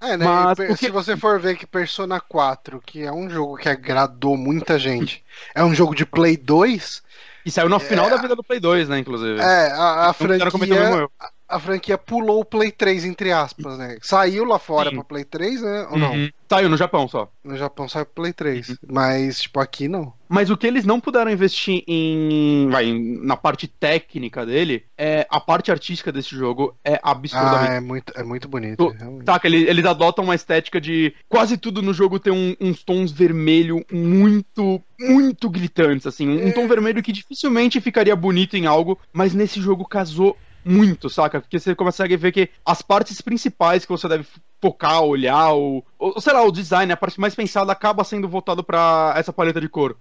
[0.00, 0.24] É, né?
[0.24, 3.68] Mas e porque- Se você for ver que Persona 4, que é um jogo que
[3.68, 7.02] agradou muita gente, é um jogo de Play 2,
[7.44, 9.40] E saiu no final da vida do Play 2, né, inclusive.
[9.40, 11.08] é, a, a Então, franquia.
[11.46, 13.98] A franquia pulou o Play 3, entre aspas, né?
[14.00, 14.96] Saiu lá fora Sim.
[14.96, 15.86] pra Play 3, né?
[15.90, 16.12] Ou não?
[16.14, 16.30] Uhum.
[16.48, 17.30] Saiu no Japão só.
[17.44, 18.70] No Japão saiu pro Play 3.
[18.70, 18.76] Uhum.
[18.90, 20.12] Mas, tipo, aqui não.
[20.26, 25.38] Mas o que eles não puderam investir em, vai, na parte técnica dele, é a
[25.38, 27.72] parte artística desse jogo é Ah, absurdamente.
[27.72, 28.88] é muito, é muito bonito.
[28.88, 29.26] Realmente.
[29.26, 33.12] Saca, eles, eles adotam uma estética de quase tudo no jogo tem um- uns tons
[33.12, 36.26] vermelho muito, muito gritantes, assim.
[36.28, 41.10] Um, um tom vermelho que dificilmente ficaria bonito em algo, mas nesse jogo casou muito,
[41.10, 41.40] saca?
[41.40, 44.26] Porque você consegue ver que as partes principais que você deve
[44.60, 48.64] focar, olhar, ou, ou sei lá, o design, a parte mais pensada acaba sendo voltado
[48.64, 49.96] pra essa paleta de cor.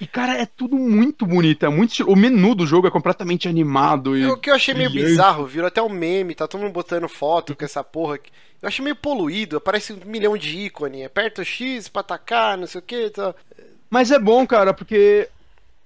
[0.00, 4.16] E, cara, é tudo muito bonito, é muito O menu do jogo é completamente animado
[4.16, 4.26] e.
[4.26, 7.56] O que eu achei meio bizarro, virou até um meme, tá todo mundo botando foto
[7.56, 8.14] com essa porra.
[8.14, 8.30] aqui.
[8.62, 11.04] Eu achei meio poluído, aparece um milhão de ícone.
[11.04, 13.10] Aperta o X pra atacar, não sei o que.
[13.10, 13.34] Tá.
[13.90, 15.28] Mas é bom, cara, porque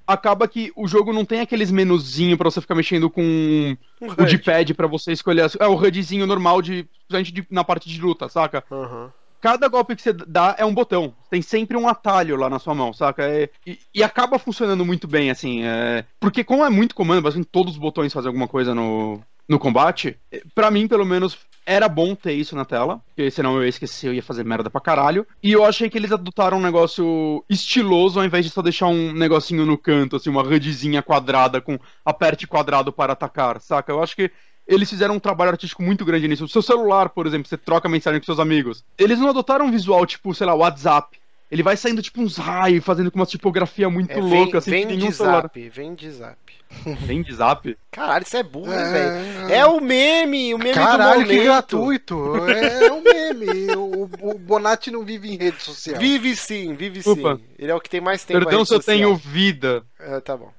[0.06, 4.24] acaba que o jogo não tem aqueles menuzinhos pra você ficar mexendo com Um o
[4.26, 5.42] D-pad pra você escolher.
[5.42, 8.64] as- É o HUDzinho normal de, principalmente de- na parte de luta, saca?
[8.70, 9.12] Aham.
[9.40, 11.16] Cada golpe que você dá é um botão.
[11.28, 13.24] Tem sempre um atalho lá na sua mão, saca?
[13.24, 15.64] É- e, e acaba funcionando muito bem, assim.
[15.64, 19.20] é- porque como é muito comando, basicamente todos os botões fazem alguma coisa no,
[19.52, 20.18] no combate,
[20.54, 23.00] pra mim, pelo menos, era bom ter isso na tela.
[23.06, 25.26] Porque senão eu ia esquecer, eu ia fazer merda pra caralho.
[25.42, 29.12] E eu achei que eles adotaram um negócio estiloso ao invés de só deixar um
[29.12, 33.92] negocinho no canto, assim, uma HUDzinha quadrada com aperte quadrado para atacar, saca?
[33.92, 34.30] Eu acho que
[34.66, 36.44] eles fizeram um trabalho artístico muito grande nisso.
[36.44, 38.84] O seu celular, por exemplo, você troca mensagem com seus amigos.
[38.96, 41.20] Eles não adotaram um visual tipo, sei lá, WhatsApp.
[41.52, 44.70] Ele vai saindo tipo uns raios, fazendo com uma tipografia muito É, vem, louca, assim,
[44.70, 45.42] vem que de nenhum celular.
[45.42, 46.38] zap, vem de zap.
[47.04, 47.76] Vem de zap?
[47.90, 48.90] Caralho, isso é burro, É.
[48.92, 49.52] velho.
[49.52, 51.44] É o meme, o meme Caralho, do que momento.
[51.44, 52.36] gratuito.
[52.48, 53.76] É, um meme.
[53.76, 56.00] o, o Bonatti não vive em rede social.
[56.00, 57.36] Vive sim, vive Opa.
[57.36, 57.44] sim.
[57.58, 58.96] Ele é o que tem mais tempo Perdão se eu social.
[58.96, 59.82] tenho vida.
[60.00, 60.50] É, tá bom.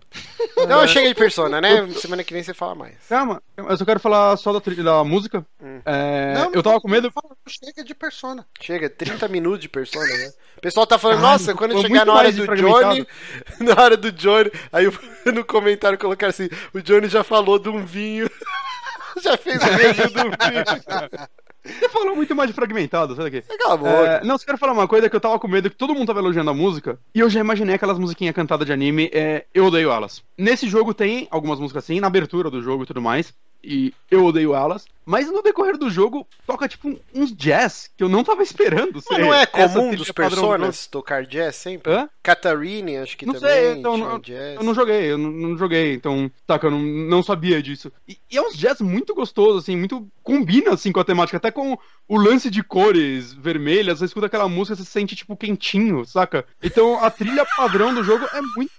[0.58, 1.88] Então chega de persona, né?
[1.94, 2.96] Semana que vem você fala mais.
[3.10, 5.46] Calma, eu só quero falar só da, trilha- da música.
[5.62, 5.82] Hum.
[5.86, 7.12] É, Não, eu tava com medo.
[7.48, 8.46] Chega de persona.
[8.62, 10.32] Chega, 30 minutos de persona, né?
[10.58, 12.46] O pessoal tá falando, nossa, quando chegar na hora do.
[12.56, 13.08] Johnny,
[13.60, 14.86] na hora do Johnny, aí
[15.34, 18.30] no comentário colocaram assim, o Johnny já falou de um vinho,
[19.22, 21.24] já fez o review um vinho.
[21.66, 23.42] Você falou muito mais de fragmentado, sai daqui.
[23.58, 23.90] Cala a boca.
[23.90, 26.08] É, não, só quero falar uma coisa que eu tava com medo que todo mundo
[26.08, 27.00] tava elogiando a música.
[27.16, 29.10] E eu já imaginei aquelas musiquinhas cantadas de anime.
[29.14, 30.22] É, eu odeio elas.
[30.38, 33.34] Nesse jogo tem algumas músicas assim, na abertura do jogo e tudo mais.
[33.64, 34.86] E eu odeio elas.
[35.06, 39.02] Mas no decorrer do jogo, toca tipo uns jazz que eu não tava esperando.
[39.10, 41.92] Mas não é comum dos personas tocar jazz sempre?
[41.94, 42.10] Hã?
[42.22, 44.56] Catarine, acho que Não também sei, então, não- jazz.
[44.56, 47.92] Eu não joguei, eu não, não joguei, então, saca, eu não, não sabia disso.
[48.08, 51.52] E, e é uns jazz muito gostoso, assim, muito combina, assim, com a temática, até
[51.52, 56.06] com o lance de cores vermelhas, você escuta aquela música, você se sente, tipo, quentinho,
[56.06, 56.46] saca?
[56.62, 58.72] Então, a trilha padrão do jogo é muito...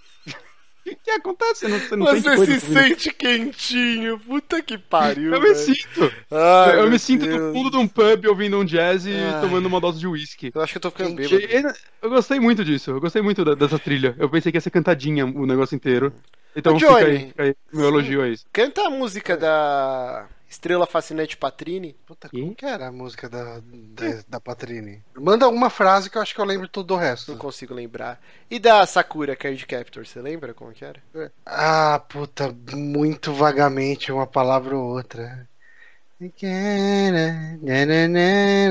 [0.86, 1.66] O que, acontece?
[1.66, 5.32] Você não, você não Você se sente quentinho, puta que pariu.
[5.34, 5.56] Eu me velho.
[5.56, 6.12] sinto.
[6.30, 7.52] Ai, eu me sinto no Deus.
[7.56, 9.40] fundo de um pub ouvindo um jazz e Ai.
[9.40, 10.50] tomando uma dose de uísque.
[10.54, 11.42] Eu acho que eu tô ficando bêbado.
[12.02, 14.14] Eu gostei muito disso, eu gostei muito da- dessa trilha.
[14.18, 16.12] Eu pensei que ia ser cantadinha o negócio inteiro.
[16.56, 17.26] Então Ô, fica aí, Johnny.
[17.28, 18.44] fica aí meu elogio a isso.
[18.52, 21.94] Canta a música da Estrela Fascinante Patrini.
[22.06, 25.02] Puta, como que era a música da, da, da Patrini?
[25.14, 27.32] Manda uma frase que eu acho que eu lembro tudo do resto.
[27.32, 28.20] Não consigo lembrar.
[28.48, 31.02] E da Sakura Card Captor, você lembra como que era?
[31.44, 35.48] Ah, puta, muito vagamente uma palavra ou outra.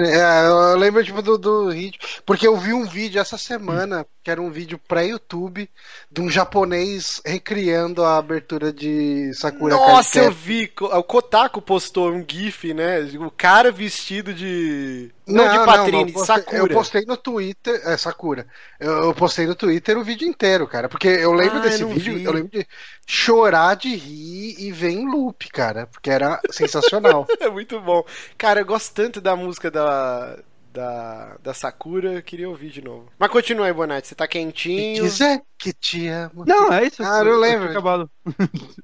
[0.07, 1.99] É, eu lembro tipo do, do ritmo.
[2.25, 5.69] Porque eu vi um vídeo essa semana, que era um vídeo pré-YouTube,
[6.09, 10.71] de um japonês recriando a abertura de Sakura Nossa, eu vi.
[10.79, 13.01] O Kotaku postou um gif, né?
[13.19, 15.11] O cara vestido de...
[15.27, 16.57] Não, de Patrini, eu de postei- Sakura.
[16.57, 18.47] Eu postei no Twitter, é, Sakura.
[18.79, 20.89] Eu, eu postei no Twitter o vídeo inteiro, cara.
[20.89, 22.23] Porque eu lembro Ah, desse eu não vídeo, vi.
[22.25, 22.67] eu lembro de
[23.07, 25.87] chorar de rir e ver em loop, cara.
[25.87, 27.25] Porque era sensacional.
[27.39, 28.03] É muito bom.
[28.37, 30.37] Cara, eu gosto tanto da música da,
[30.73, 33.07] da, da Sakura, eu queria ouvir de novo.
[33.19, 35.03] Mas continua aí, Bonatti, você tá quentinho.
[35.03, 36.43] Dizer que te amo.
[36.45, 37.03] Não, é isso.
[37.03, 37.65] Ah, eu lembro.
[37.67, 38.09] Eu tinha acabado.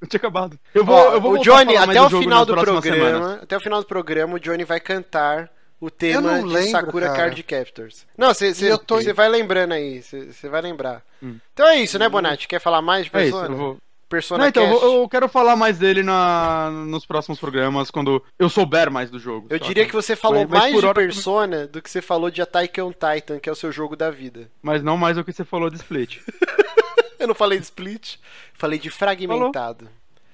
[0.00, 0.58] eu tinha acabado.
[0.74, 3.42] Eu vou, Ó, eu vou o Johnny, até o final do programa, semanas.
[3.42, 5.50] até o final do programa, o Johnny vai cantar
[5.80, 7.18] o tema de lembro, Sakura cara.
[7.18, 8.06] Card Captors.
[8.16, 11.02] Não, você tô- vai lembrando aí, você vai lembrar.
[11.22, 11.38] Hum.
[11.52, 12.46] Então é isso, né, Bonatti?
[12.46, 13.54] Quer falar mais de É isso, Persona?
[13.54, 13.76] eu vou.
[14.08, 18.48] Persona Não, então, eu, eu quero falar mais dele na, nos próximos programas, quando eu
[18.48, 19.46] souber mais do jogo.
[19.48, 22.80] Eu diria que você falou mais de hora- Persona do que você falou de Attack
[22.80, 24.50] on Titan, que é o seu jogo da vida.
[24.60, 26.18] Mas não mais do que você falou de Split.
[27.20, 28.16] Eu não falei de Split,
[28.54, 29.88] falei de Fragmentado.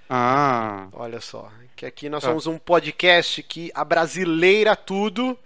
[0.09, 0.89] Ah.
[0.93, 2.29] Olha só, que aqui nós Tá.
[2.29, 5.39] somos um podcast que a brasileira tudo.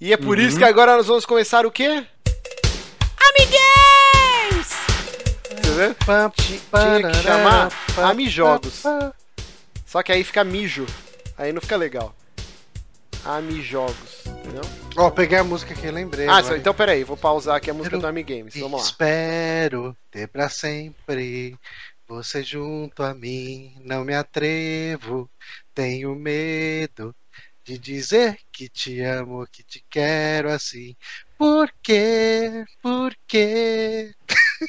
[0.00, 0.44] E é por Uhum.
[0.44, 2.04] isso que agora nós vamos começar o quê?
[5.62, 5.94] Você vê?
[6.74, 7.68] Tinha que chamar
[8.10, 8.82] Amijogos.
[9.86, 10.86] Só que aí fica mijo.
[11.36, 12.14] Aí não fica legal.
[13.24, 14.62] Amijogos, entendeu?
[14.96, 16.28] Ó, peguei a música aqui, lembrei.
[16.28, 16.58] Ah, agora.
[16.58, 18.54] então peraí, vou pausar aqui a música do Amigames.
[18.56, 18.86] Vamos lá.
[18.86, 21.56] Espero ter pra sempre
[22.08, 23.74] você junto a mim.
[23.84, 25.30] Não me atrevo,
[25.74, 27.14] tenho medo
[27.64, 30.96] de dizer que te amo, que te quero assim.
[31.38, 32.64] Por quê?
[32.82, 34.12] Por quê?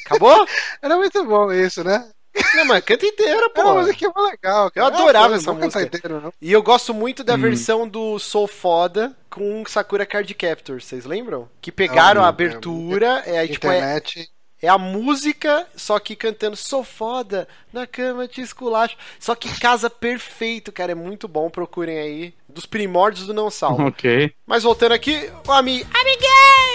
[0.04, 0.46] Acabou?
[0.82, 2.10] Era muito bom isso, né?
[2.52, 3.74] Não, mas canta inteira, Era uma pô.
[3.74, 4.70] musiquinha mó legal.
[4.70, 4.72] cara.
[4.74, 5.84] Eu adorava Ah, pô, essa não música.
[5.84, 6.32] inteiro, não.
[6.40, 7.40] E eu gosto muito da Hum.
[7.40, 11.50] versão do Sou Foda com Sakura Card Captor, vocês lembram?
[11.60, 14.20] Que pegaram Não, a não abertura, é, aí, tipo, é, Internet.
[14.20, 14.26] é
[14.62, 18.96] a música, só que cantando Sou Foda, na cama te esculacho.
[19.20, 22.34] Só que casa perfeito, cara, é muito bom, procurem aí.
[22.48, 23.86] Dos primórdios do Não Salvo.
[23.88, 24.32] Ok.
[24.46, 26.16] Mas voltando aqui, o Ami, Ami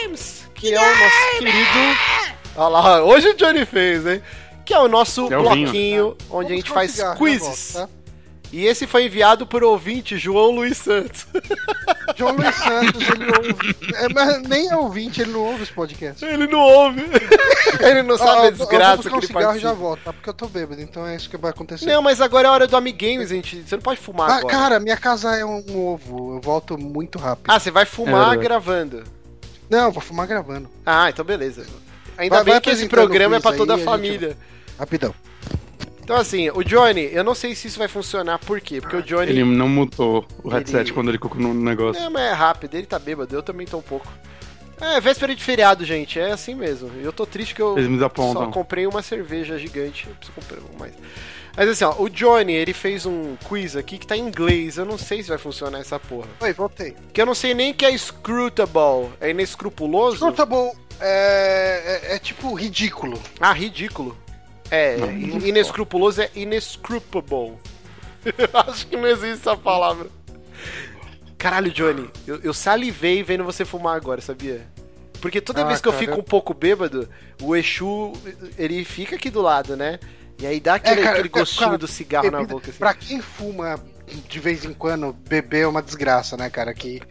[0.05, 1.79] Games, que é o nosso querido.
[2.55, 4.21] Olha lá, hoje o Johnny fez, hein?
[4.63, 5.63] Que é o nosso É o vinho.
[5.63, 7.73] bloquinho onde Vamos a gente faz cigarro, já quizzes.
[7.73, 8.00] volto, tá?
[8.51, 11.25] E esse foi enviado por ouvinte João Luiz Santos.
[12.17, 13.75] João Luiz Santos, ele ouve.
[13.95, 16.23] É, mas nem é ouvinte, ele não ouve esse podcast.
[16.25, 17.01] Ele não ouve.
[17.79, 19.73] Ele não sabe ó, a eu desgraça vou que buscar um ele cigarro e já
[19.73, 20.11] volto, tá?
[20.13, 21.85] Porque eu tô bêbado, então é isso que vai acontecer.
[21.85, 23.63] Não, mas agora é hora do Amigames, gente.
[23.65, 24.53] Você não pode fumar ah, agora.
[24.53, 27.45] cara, minha casa é um ovo, eu volto muito rápido.
[27.49, 28.43] Ah, você vai É fumar verdade.
[28.43, 29.03] gravando.
[29.69, 30.69] Não, eu vou fumar gravando.
[30.85, 31.65] Ah, então beleza.
[32.17, 34.37] Ainda Vai- bem vai que esse programa é pra toda a aí, a gente- família.
[34.77, 35.15] Rapidão.
[36.11, 38.81] Então assim, o Johnny, eu não sei se isso vai funcionar, por quê?
[38.81, 39.31] Porque o Johnny...
[39.31, 42.03] Ele não mutou o headset Ele- quando ele colocou no negócio.
[42.03, 44.11] É, mas é rápido, ele tá bêbado, eu também tô um pouco.
[44.81, 46.91] É, véspera de feriado, gente, é assim mesmo.
[46.99, 50.33] E eu tô triste que eu Eles me só comprei uma cerveja gigante, eu preciso
[50.35, 50.93] comprar uma mais.
[51.55, 54.83] Mas assim, ó, o Johnny, ele fez um quiz aqui que tá em inglês, eu
[54.83, 56.27] não sei se vai funcionar essa porra.
[56.41, 56.93] Oi, voltei.
[57.13, 60.17] Que eu não sei nem que é scrutable, é inescrupuloso?
[60.17, 63.17] Scrutable é, é, é tipo ridículo.
[63.39, 64.17] Ah, ridículo.
[64.71, 64.97] É,
[65.43, 67.53] inescrupuloso é inescrupable.
[68.67, 70.07] Acho que não existe essa palavra.
[71.37, 74.65] Caralho, Johnny, eu, eu salivei vendo você fumar agora, sabia?
[75.19, 77.09] Porque toda Ah, vez que eu cara, fico eu- um pouco bêbado,
[77.41, 78.13] o Exu,
[78.57, 79.99] ele fica aqui do lado, né?
[80.39, 82.69] E aí dá aquele, É, cara, aquele gostinho cara, do cigarro na Bebida- boca.
[82.69, 82.79] Assim.
[82.79, 83.79] Pra quem fuma
[84.27, 86.73] de vez em quando, beber é uma desgraça, né, cara?
[86.73, 87.01] Que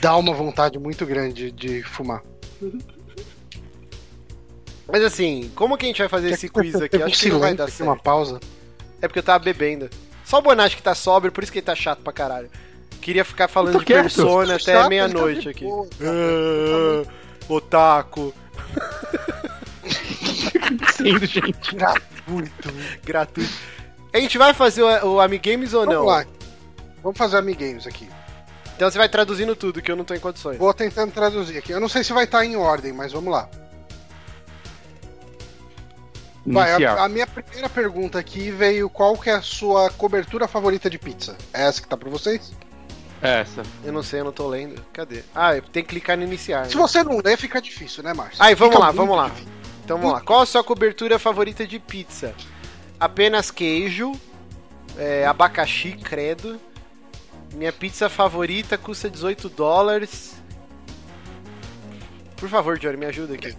[0.00, 2.22] dá uma vontade muito grande de fumar.
[4.92, 6.96] Mas assim, como que a gente vai fazer esse quiz aqui?
[6.98, 7.82] Um Acho que não vai dar certo.
[7.88, 8.40] uma pausa.
[9.00, 9.88] É porque eu tava bebendo.
[10.24, 12.50] Só o Bonatti que tá sóbrio, por isso que ele tá chato pra caralho.
[13.00, 14.02] Queria ficar falando de quieto.
[14.02, 15.64] Persona até meia-noite tá aqui.
[15.64, 15.88] boa.
[16.02, 17.10] Ah,
[17.48, 18.34] Otaku.
[20.94, 21.74] Sendo, gente.
[21.74, 22.72] Gratuito.
[23.04, 23.52] gratuito.
[24.12, 26.04] A gente vai fazer o, o Amigames ou Vamos não?
[26.04, 26.24] lá.
[27.02, 28.08] Vamos fazer amiguinhos aqui.
[28.76, 30.58] Então você vai traduzindo tudo, que eu não tô em condições.
[30.58, 31.72] Vou tentando traduzir aqui.
[31.72, 33.48] Eu não sei se vai estar em ordem, mas vamos lá.
[36.46, 40.88] Vai, a, a minha primeira pergunta aqui veio qual que é a sua cobertura favorita
[40.88, 41.36] de pizza?
[41.52, 42.52] É essa que tá pra vocês?
[43.20, 43.62] Essa.
[43.84, 44.82] Eu não sei, eu não tô lendo.
[44.92, 45.22] Cadê?
[45.34, 46.64] Ah, eu tenho que clicar no iniciar.
[46.66, 46.80] Se né?
[46.80, 48.42] você não ler, fica difícil, né, Márcio?
[48.42, 49.28] Aí, vamos Fica lá, vamos lá.
[49.28, 49.48] difícil.
[49.84, 50.20] Então vamos lá.
[50.22, 52.34] Qual a sua cobertura favorita de pizza?
[52.98, 54.12] Apenas queijo,
[54.96, 56.58] é, abacaxi, credo.
[57.52, 60.34] Minha pizza favorita custa 18 dólares.
[62.36, 63.54] Por favor, Johnny, me ajuda aqui.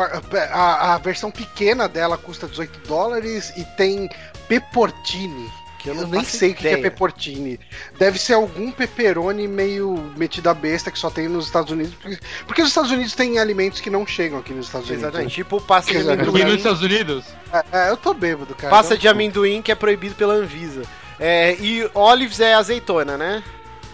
[0.00, 4.08] A, a versão pequena dela custa 18 dólares e tem
[4.48, 5.50] peppertini.
[5.78, 6.82] Que eu Eu, não nem sei o que é ideia.
[6.90, 7.58] peppertini.
[7.98, 11.92] Deve ser algum pepperoni meio metido a besta que só tem nos Estados Unidos.
[12.00, 15.08] Porque, porque os Estados Unidos têm alimentos que não chegam aqui nos Estados Unidos.
[15.08, 15.34] Exatamente.
[15.34, 16.20] Tipo pasta de Exatamente.
[16.22, 16.56] Aqui nos amendoim.
[16.56, 17.24] Estados Unidos?
[17.52, 18.70] É, é, eu tô bêbado, cara.
[18.70, 20.82] Pasta Não- de amendoim que é proibido pela Anvisa.
[21.18, 23.42] É, e olives é azeitona, né?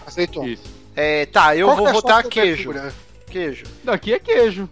[0.05, 0.45] Aceitou.
[0.47, 0.63] Isso.
[0.95, 2.71] É, tá, eu Qual vou é votar queijo.
[3.27, 3.65] Queijo.
[3.83, 4.69] Daqui é queijo.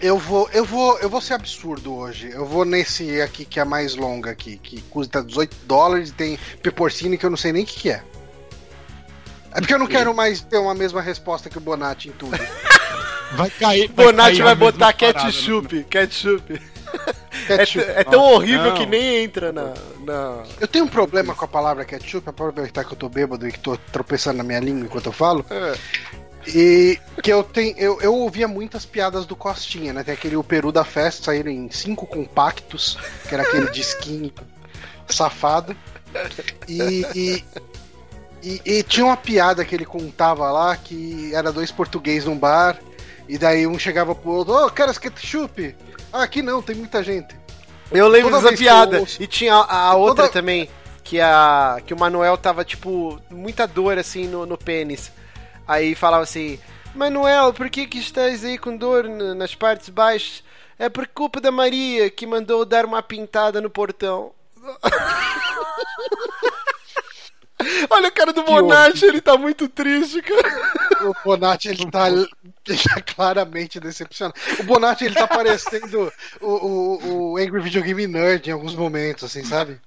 [0.00, 2.30] Eu vou, eu vou, eu vou ser absurdo hoje.
[2.30, 6.38] Eu vou nesse aqui que é mais longa aqui, que custa 18 dólares e tem
[6.62, 8.02] peporcine que eu não sei nem o que, que é.
[9.52, 12.36] É porque eu não quero mais ter uma mesma resposta que o Bonatti em tudo.
[13.32, 13.88] Vai cair.
[13.88, 16.60] Bonatti cair vai a botar ketchup, ketchup.
[17.48, 17.84] É, Ketchup.
[17.84, 18.74] t- é tão Nossa, horrível não.
[18.76, 19.74] que nem entra na.
[20.04, 20.42] na...
[20.60, 23.58] Eu tenho um problema com a palavra ketchup, aproveitar que eu tô bêbado e que
[23.58, 25.44] tô tropeçando na minha língua enquanto eu falo.
[25.50, 25.76] É.
[26.46, 27.76] E que eu tenho.
[27.76, 30.04] Eu, eu ouvia muitas piadas do Costinha, né?
[30.04, 32.96] Tem aquele O Peru da Festa, saíram em cinco compactos,
[33.28, 34.32] que era aquele disquinho
[35.08, 35.76] safado.
[36.68, 37.44] E, e,
[38.42, 42.78] e- e tinha uma piada que ele contava lá que era dois portugueses num bar,
[43.28, 45.74] e daí um chegava pro outro, ô, queres ketchup?
[46.12, 47.34] Ah, aqui não, tem muita gente.
[47.92, 49.00] Eu lembro Toda dessa piada.
[49.00, 50.68] ouço- E tinha a, a outra Toda- também,
[51.04, 55.10] que, a, que o Manuel tava, tipo, muita dor assim no, no pênis.
[55.66, 56.58] Aí falava assim:
[56.94, 60.42] Manuel, por que, que estás aí com dor nas partes baixas?
[60.78, 64.32] É por culpa da Maria que mandou dar uma pintada no portão.
[67.88, 71.08] Olha o cara do Bonatti, ele tá muito triste, cara.
[71.08, 72.28] O Bonatti, ele tá, ele
[72.84, 74.38] tá claramente decepcionado.
[74.60, 79.24] O Bonatti, ele tá parecendo o, o, o Angry Video Game Nerd em alguns momentos,
[79.24, 79.80] assim, sabe?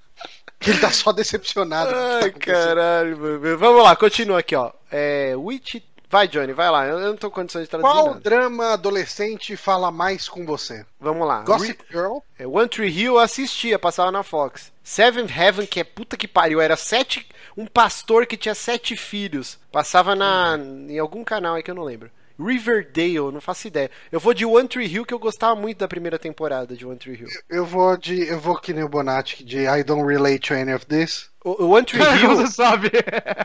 [0.65, 1.91] Ele tá só decepcionado.
[1.91, 2.41] tá Ai, acontecendo.
[2.41, 3.57] caralho, mano.
[3.57, 4.71] Vamos lá, continua aqui, ó.
[4.91, 5.33] É.
[5.35, 5.75] Witch.
[6.11, 6.87] Vai, Johnny, vai lá.
[6.87, 8.19] Eu não tô com condições de traduzir Qual nada.
[8.19, 10.83] drama adolescente fala mais com você?
[10.99, 11.43] Vamos lá.
[11.43, 12.17] Gossip Girl?
[12.37, 14.71] É, One Tree Hill eu assistia, passava na Fox.
[14.83, 17.27] Seventh Heaven, que é puta que pariu, era sete.
[17.55, 19.59] Um pastor que tinha sete filhos.
[19.71, 20.57] Passava na.
[20.57, 22.09] em algum canal aí que eu não lembro.
[22.39, 23.91] Riverdale, não faço ideia.
[24.11, 26.97] Eu vou de One Tree Hill, que eu gostava muito da primeira temporada de One
[26.97, 27.27] Tree Hill.
[27.49, 28.27] Eu vou de.
[28.27, 31.29] Eu vou que nem o Bonatti, de I don't relate to any of this.
[31.43, 32.91] O, o One Tree Você Hill, sabe.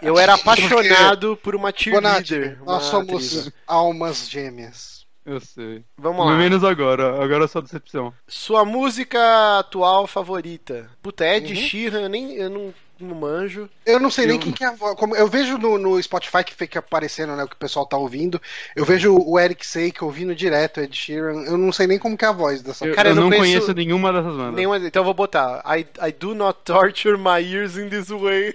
[0.03, 2.59] eu era apaixonado por uma Bonatti, cheerleader.
[2.65, 3.53] nós uma somos atriz.
[3.67, 5.05] almas gêmeas.
[5.27, 5.83] Eu sei.
[5.97, 6.37] Vamos lá.
[6.37, 7.23] Menos agora.
[7.25, 8.13] Agora é só decepção.
[8.29, 10.91] Sua música atual favorita?
[11.03, 11.57] Puta, Ed Uhum.
[11.59, 12.35] Sheeran, eu nem.
[12.35, 13.69] Eu não, não manjo.
[13.85, 14.95] Eu não sei nem Eu- quem que é a voz.
[14.97, 17.97] Como, eu vejo no, no Spotify que fica aparecendo, né, o que o pessoal tá
[17.97, 18.41] ouvindo.
[18.75, 21.43] Eu vejo o Eric Sake ouvindo direto, Ed Sheeran.
[21.45, 22.87] Eu não sei nem como que é a voz dessa.
[22.87, 24.55] Eu, Cara, eu eu não não conheço conheço nenhuma dessas bandas.
[24.55, 25.63] Nenhuma, então eu vou botar.
[25.67, 28.55] I, I do not torture my ears in this way.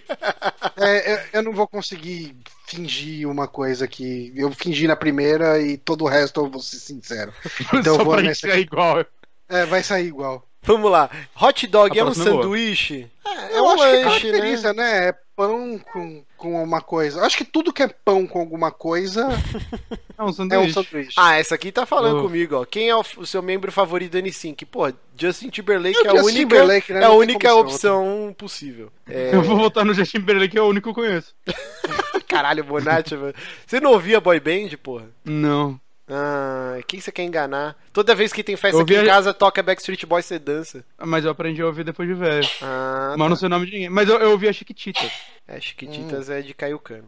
[0.77, 2.35] É, eu, eu não vou conseguir
[2.67, 6.77] fingir uma coisa que eu fingi na primeira e todo o resto eu vou ser
[6.77, 7.33] sincero.
[7.73, 9.05] Então eu Só vou pra nessa ser igual.
[9.49, 10.48] É, vai sair igual.
[10.61, 11.09] Vamos lá.
[11.41, 13.09] Hot dog A é um é sanduíche?
[13.25, 13.83] É, é eu um acho
[14.19, 14.73] que é lanche, né?
[14.73, 15.07] né?
[15.09, 17.21] É pão com, com uma coisa.
[17.21, 19.29] Acho que tudo que é pão com alguma coisa
[20.17, 20.73] É um é um sanduíche.
[20.73, 21.13] sanduíche.
[21.15, 22.23] Ah, essa aqui tá falando Oh.
[22.23, 22.65] comigo, ó.
[22.65, 24.65] Quem é o, o seu membro favorito do N5?
[24.69, 27.01] Pô, Justin Timberlake É é a Justin única, Timberlake, né?
[27.01, 28.91] é a única ser opção possível.
[29.09, 31.33] É, Eu vou votar no Justin Timberlake, que é o único que eu conheço.
[32.27, 33.33] caralho, Bonatti, velho.
[33.65, 35.05] Você não ouvia boy band, porra?
[35.23, 35.79] Não.
[36.11, 37.75] Ah, quem você quer enganar?
[37.93, 40.83] Toda vez que tem festa aqui em ouvia- casa, toca Backstreet Boys, você dança.
[40.97, 42.47] Mas eu aprendi a ouvir depois de velho.
[42.61, 43.39] Ah, Mas não tá.
[43.39, 43.89] sei o nome de ninguém.
[43.89, 45.09] Mas eu, eu ouvi a Chiquitita.
[45.47, 46.33] É, Chiquititas Hum.
[46.33, 47.07] é de Caio Cano.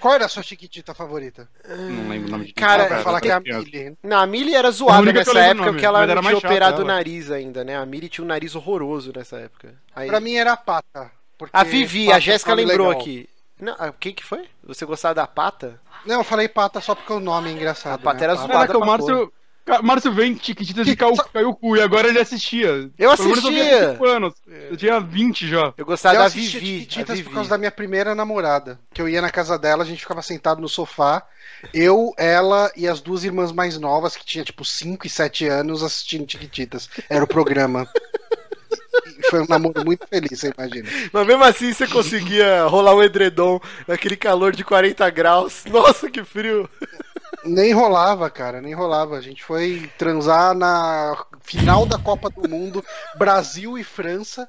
[0.00, 1.48] Qual era a sua chiquitita favorita?
[1.68, 3.40] Não lembro o nome de Cara, vai falar que é a.
[3.40, 3.96] Millie.
[4.02, 6.82] Não, a Millie era a zoada nessa época nome, porque ela não era tinha operado
[6.82, 7.76] o nariz ainda, né?
[7.76, 9.74] A Millie tinha um nariz horroroso nessa época.
[9.94, 10.08] Aí...
[10.08, 11.10] Pra mim era a pata.
[11.52, 13.00] A Vivi, pata a Jéssica é nome lembrou legal.
[13.02, 13.28] aqui.
[13.58, 14.44] Não, ah, quem que foi?
[14.64, 15.80] Você gostava da pata?
[16.06, 17.94] Não, eu falei pata só porque o nome é engraçado.
[17.94, 18.24] A pata né?
[18.24, 18.52] era zoada.
[18.52, 19.32] Caraca, o Márcio.
[19.82, 21.76] Márcio vem Chiquititas e caiu, caiu o cu.
[21.76, 22.68] E agora ele assistia.
[22.68, 23.42] Eu eu assistia.
[23.42, 24.34] tinha 5 anos.
[24.46, 25.74] Eu tinha 20 já.
[25.76, 26.88] Eu gostava Eu da Vivi.
[26.88, 27.22] Vivi.
[27.24, 28.78] por causa da minha primeira namorada.
[28.94, 31.26] Que eu ia na casa dela, a gente ficava sentado no sofá.
[31.74, 35.82] Eu, ela e as duas irmãs mais novas, que tinha tipo 5 e 7 anos,
[35.82, 36.88] assistindo Chiquititas.
[37.08, 37.88] Era o programa.
[39.30, 40.88] Foi um namoro muito feliz, você imagina.
[41.12, 45.64] Mas mesmo assim você conseguia rolar o edredom naquele calor de 40 graus.
[45.66, 46.68] Nossa, que frio.
[47.44, 49.16] Nem rolava, cara, nem rolava.
[49.16, 52.84] A gente foi transar na final da Copa do Mundo,
[53.16, 54.48] Brasil e França.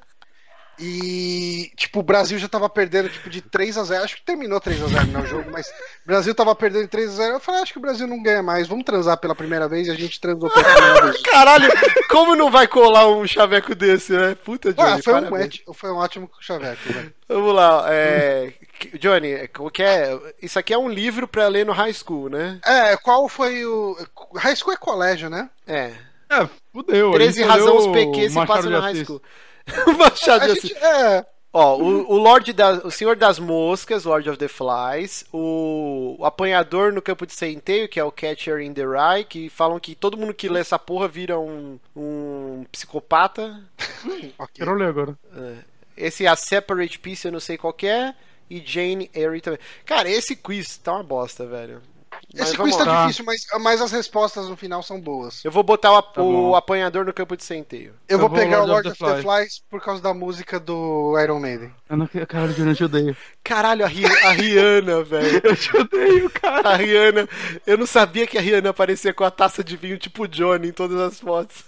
[0.80, 4.60] E, tipo, o Brasil já tava perdendo, tipo, de 3 a 0 Acho que terminou
[4.60, 7.40] 3 a 0 no jogo, mas o Brasil tava perdendo de 3 a 0 Eu
[7.40, 8.68] falei, acho que o Brasil não ganha mais.
[8.68, 11.22] Vamos transar pela primeira vez e a gente transou pela primeira vez.
[11.28, 11.68] Caralho,
[12.08, 14.36] como não vai colar um chaveco desse, né?
[14.36, 15.62] Puta, Johnny, Ah, foi, um parabéns.
[15.74, 17.12] foi um ótimo chaveco, velho.
[17.28, 18.52] Vamos lá, é...
[18.98, 20.16] Johnny, o que é...
[20.40, 22.60] Isso aqui é um livro pra ler no high school, né?
[22.64, 23.96] É, qual foi o.
[24.36, 25.50] High school é colégio, né?
[25.66, 25.92] É.
[26.30, 27.10] É, fudeu.
[27.12, 29.20] 13 a gente razões PQ se Machado passa de no high school.
[29.20, 29.47] Machado
[30.28, 34.38] A de gente, é, Ó, o, o Lorde da, o Senhor das Moscas, Lord of
[34.38, 38.84] the Flies, o, o Apanhador no Campo de Centeio, que é o Catcher in the
[38.84, 43.62] Rye, que falam que todo mundo que lê essa porra vira um, um psicopata.
[44.38, 44.54] ok.
[44.54, 45.18] Quero ler agora.
[45.96, 48.14] Esse A Separate Piece eu não sei qual que é.
[48.50, 49.58] E Jane Eyre também.
[49.84, 51.82] Cara, esse quiz tá uma bosta, velho.
[52.34, 53.02] Mas Esse quiz tá lá.
[53.06, 55.42] difícil, mas, mas as respostas no final são boas.
[55.44, 57.94] Eu vou botar o, Tá o apanhador no campo de centeio.
[58.06, 60.02] Eu, Eu vou vou pegar o Lord Lord of of the the Flies por causa
[60.02, 61.72] da música do Iron Maiden.
[61.88, 62.26] Eu não quero.
[62.26, 63.16] Caralho, eu te odeio.
[63.42, 65.40] Caralho, a, Ri- a Rihanna, velho.
[65.42, 66.68] Eu te odeio, cara.
[66.68, 67.28] A Rihanna.
[67.66, 70.72] Eu não sabia que a Rihanna aparecia com a taça de vinho tipo Johnny em
[70.72, 71.64] todas as fotos.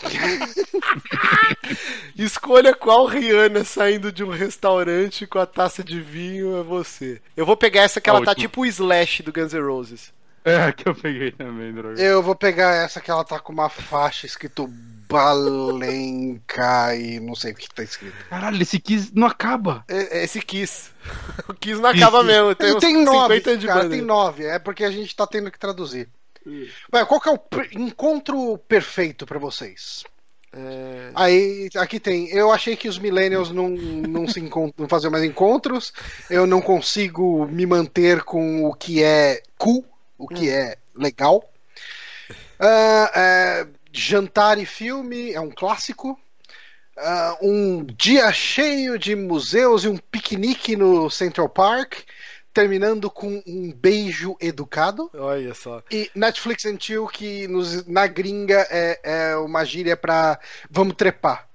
[2.16, 7.20] Escolha qual Rihanna saindo de um restaurante com a taça de vinho é você.
[7.36, 10.12] Eu vou pegar essa que A ela tá tipo o Slash do Guns N' Roses.
[10.44, 12.00] É, que eu peguei também, droga.
[12.00, 14.66] Eu vou pegar essa que ela tá com uma faixa escrito
[15.06, 18.14] Balenca e não sei o que tá escrito.
[18.30, 19.84] Caralho, esse Kiss não acaba.
[19.88, 20.90] É- é Esse Kiss.
[21.48, 22.54] O Kiss não acaba mesmo.
[22.54, 23.94] Tem, Tem, nove, 50 anos de cara, banda.
[23.94, 24.44] tem nove.
[24.44, 26.08] É porque a gente tá tendo que traduzir.
[26.90, 27.40] Vai, qual que é o
[27.80, 30.04] encontro perfeito pra vocês?
[30.52, 32.28] É, Aí, aqui tem.
[32.30, 35.92] Eu achei que os millennials não, não se encont- não faziam mais encontros.
[36.28, 39.84] Eu não consigo me manter com o que é cool,
[40.18, 41.48] o que é legal.
[42.58, 46.18] Ah, é, jantar e filme é um clássico.
[46.98, 51.94] Ah, um dia cheio de museus e um piquenique no Central Park,
[52.52, 55.10] terminando com um beijo educado.
[55.14, 55.82] olha só.
[55.90, 59.00] E Netflix and Chill, que nos- na gringa é,
[59.32, 60.38] é uma gíria pra
[60.70, 61.48] vamos trepar.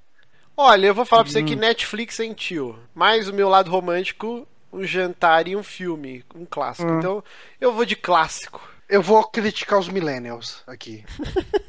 [0.58, 1.46] Olha, eu vou falar pra você Hum.
[1.46, 2.78] que Netflix sentiu.
[2.94, 6.90] Mais o meu lado romântico, um jantar e um filme, um clássico.
[6.90, 6.98] Hum.
[7.00, 7.24] Então,
[7.60, 8.62] eu vou de clássico.
[8.88, 11.04] Eu vou criticar os millennials aqui.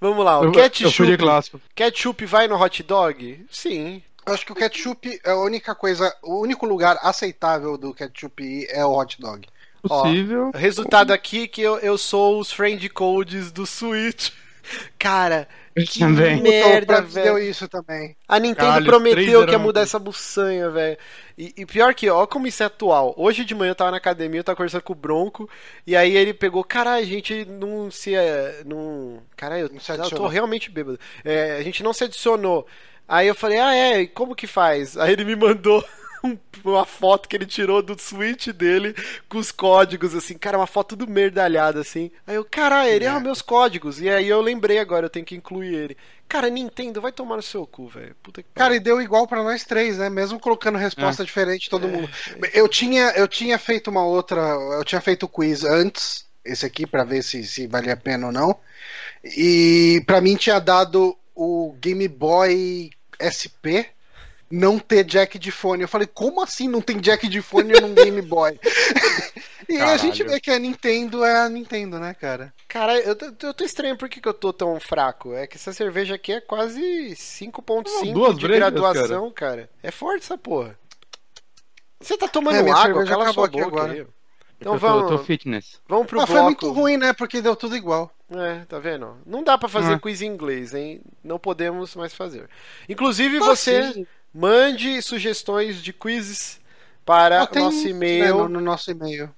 [0.00, 1.16] Vamos lá, o Eu, eu fui de ketchup.
[1.16, 1.60] clássico.
[1.74, 3.46] Ketchup vai no hot dog?
[3.50, 4.02] Sim.
[4.26, 8.66] Eu acho que o ketchup é a única coisa, o único lugar aceitável do ketchup
[8.70, 9.46] é o hot dog.
[9.80, 10.50] Possível.
[10.52, 14.30] Resultado aqui que eu, eu sou os friend codes do Switch.
[14.98, 15.46] Cara,
[15.84, 16.42] que Também.
[16.42, 17.38] merda, velho.
[17.38, 18.16] isso também.
[18.26, 20.96] A Nintendo Caralho, prometeu que ia mudar essa buçanha, velho.
[21.38, 23.14] E, e pior que, ó, como isso é atual.
[23.16, 25.48] Hoje de manhã eu tava na academia, eu tava conversando com o Bronco,
[25.86, 28.14] e aí ele pegou, caralho, a gente não se.
[28.14, 29.22] é, Não...
[29.36, 30.98] Caralho, Não se eu, eu tô realmente bêbado.
[31.24, 32.66] É, a gente não se adicionou.
[33.08, 34.96] Aí eu falei, ah, é, e como que faz?
[34.96, 35.84] Aí ele me mandou.
[36.24, 38.92] um- Uma foto que ele tirou do Switch dele
[39.28, 42.10] com os códigos, assim, cara, uma foto do merdalhado, assim.
[42.26, 43.24] Aí eu, caralho, ele, ah, merda.
[43.26, 44.00] meus códigos.
[44.00, 45.96] E aí eu lembrei agora, eu tenho que incluir ele.
[46.28, 48.16] Cara, Nintendo, vai tomar no seu cu, velho.
[48.20, 50.10] Puta que Cara, e deu igual pra nós três, né?
[50.10, 51.26] Mesmo colocando resposta É.
[51.26, 52.10] diferente todo mundo.
[52.52, 56.84] Eu tinha, eu tinha feito uma outra, eu tinha feito o quiz antes, esse aqui
[56.84, 58.58] pra ver se, se valia a pena ou não.
[59.24, 62.90] E pra mim tinha dado o Game Boy
[63.20, 63.86] SP
[64.50, 65.82] não ter jack de fone.
[65.82, 68.58] Eu falei, como assim não tem jack de fone num Game Boy?
[69.68, 70.30] e a gente Caralho.
[70.34, 72.54] vê que a Nintendo é a Nintendo, né, cara?
[72.68, 75.34] Cara, eu, tô- eu tô estranho por que, que eu tô tão fraco.
[75.34, 76.80] É que essa cerveja aqui é quase
[77.16, 79.68] 5.5 duas de brejas, graduação, cara.
[79.82, 80.78] É forte essa porra.
[82.00, 83.04] Você tá tomando É, água?
[83.04, 83.92] Cala sua boca agora.
[83.92, 84.06] aí.
[84.60, 85.80] Então eu, tô, eu tô vamos, fitness.
[85.88, 86.48] vamos pro Ah, foi bloco.
[86.50, 87.12] muito ruim, né?
[87.12, 88.10] Porque deu tudo igual.
[88.30, 89.16] É, tá vendo?
[89.26, 89.98] Não dá pra fazer Ah.
[89.98, 91.00] quiz em inglês, hein?
[91.22, 92.48] Não podemos mais fazer.
[92.88, 94.06] Inclusive, você sim.
[94.34, 96.58] mande sugestões de quizzes
[97.04, 98.24] para Ah, tem nosso e-mail.
[98.24, 99.30] né, no, no nosso e-mail.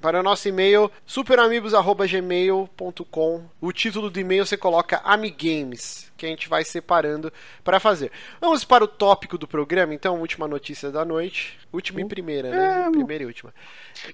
[0.00, 3.44] para o nosso e-mail superamigos@gmail.com.
[3.60, 7.32] O título do e-mail você coloca Amigames, que a gente vai separando
[7.62, 8.10] para fazer.
[8.40, 12.84] Vamos para o tópico do programa, então, última notícia da noite, última e primeira, né?
[12.86, 13.52] É, Primeira e última.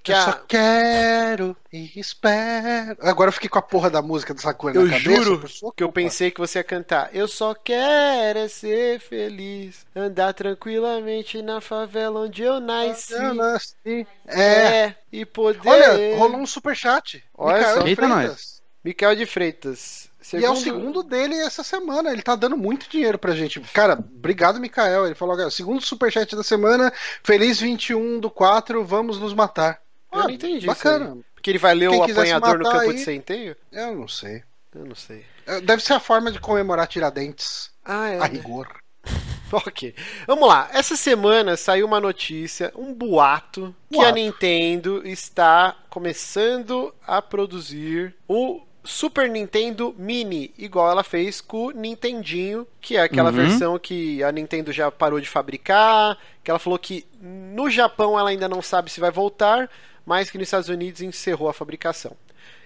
[0.02, 2.96] Que eu a- só quero e espero.
[3.00, 5.22] Agora eu fiquei com a porra da música do Sakura Eu na cabeça.
[5.22, 7.10] juro por sua que eu pensei que você ia cantar.
[7.14, 13.12] Eu só quero é ser feliz, andar tranquilamente na favela onde eu nasci.
[13.14, 14.06] Eu nasci.
[14.26, 14.40] É.
[14.86, 15.68] É, e poder.
[15.68, 17.22] Olha, rolou um superchat.
[17.36, 17.82] Olha Micael só.
[17.82, 18.62] de Eita, Freitas.
[18.84, 20.09] Micael de Freitas.
[20.38, 22.12] E é o segundo dele essa semana.
[22.12, 23.58] Ele tá dando muito dinheiro pra gente.
[23.72, 25.06] Cara, obrigado, Mikael.
[25.06, 26.92] Ele falou: "Cara, segundo superchat da semana.
[27.24, 28.84] Feliz 21 do 4.
[28.84, 29.80] Vamos nos matar.
[30.12, 31.16] Eu não entendi Bacana.
[31.34, 33.56] Porque ele vai ler Quem o apanhador no campo aí- de centeio?
[33.72, 34.42] Eu não sei.
[34.74, 35.24] Eu não sei.
[35.46, 37.70] É, Deve ser a forma de comemorar Tiradentes.
[37.84, 38.16] Ah, é.
[38.16, 38.28] A né?
[38.28, 38.68] rigor.
[39.52, 39.96] Ok.
[40.28, 40.68] Vamos lá.
[40.72, 44.14] Essa semana saiu uma notícia, um boato, que a Boato.
[44.14, 52.66] Nintendo está começando a produzir o Super Nintendo Mini, igual ela fez com o Nintendinho,
[52.80, 53.36] que é aquela Uhum.
[53.36, 58.30] versão que a Nintendo já parou de fabricar, que ela falou que no Japão ela
[58.30, 59.68] ainda não sabe se vai voltar,
[60.06, 62.16] mas que nos Estados Unidos encerrou a fabricação.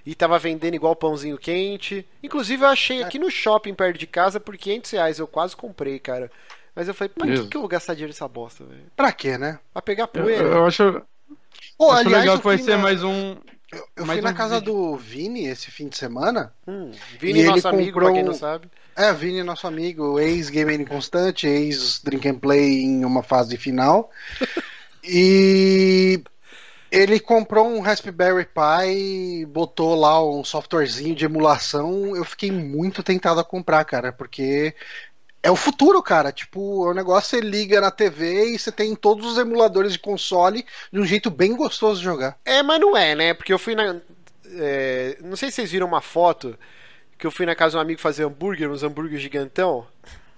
[0.06, 2.06] E tava vendendo igual pãozinho quente.
[2.22, 5.18] Inclusive eu achei aqui no shopping perto de casa por 500 reais.
[5.18, 6.30] Eu quase comprei, cara.
[6.74, 8.82] Mas eu falei, pra que, que eu vou gastar dinheiro nessa bosta, velho?
[8.94, 9.58] Pra quê, né?
[9.72, 10.44] Pra pegar Eu, poeira.
[10.44, 11.02] eu acho,
[11.78, 13.36] Pô, acho aliás, legal eu que vai ser mais um.
[13.96, 14.72] Eu, fui na casa vídeo.
[14.72, 16.52] do Vini esse fim de semana.
[16.66, 18.68] Hum, E Vini, ele nosso amigo, pra quem comprou não sabe.
[18.96, 24.10] É, Vini, nosso amigo, ex-gamer inconstante, ex-drink and play em uma fase final.
[25.02, 26.22] e
[26.90, 32.14] Ele comprou um Raspberry Pi, botou lá um softwarezinho de emulação.
[32.14, 34.74] Eu fiquei muito tentado a comprar, cara, porque
[35.44, 36.32] é o futuro, cara.
[36.32, 40.64] Tipo, o negócio você liga na TV e você tem todos os emuladores de console
[40.90, 42.38] de um jeito bem gostoso de jogar.
[42.44, 43.34] É, mas não é, né?
[43.34, 43.96] Porque eu fui na.
[44.56, 46.58] é, não sei se vocês viram uma foto
[47.18, 49.86] que eu fui na casa de um amigo fazer hambúrguer, uns hambúrguer gigantão.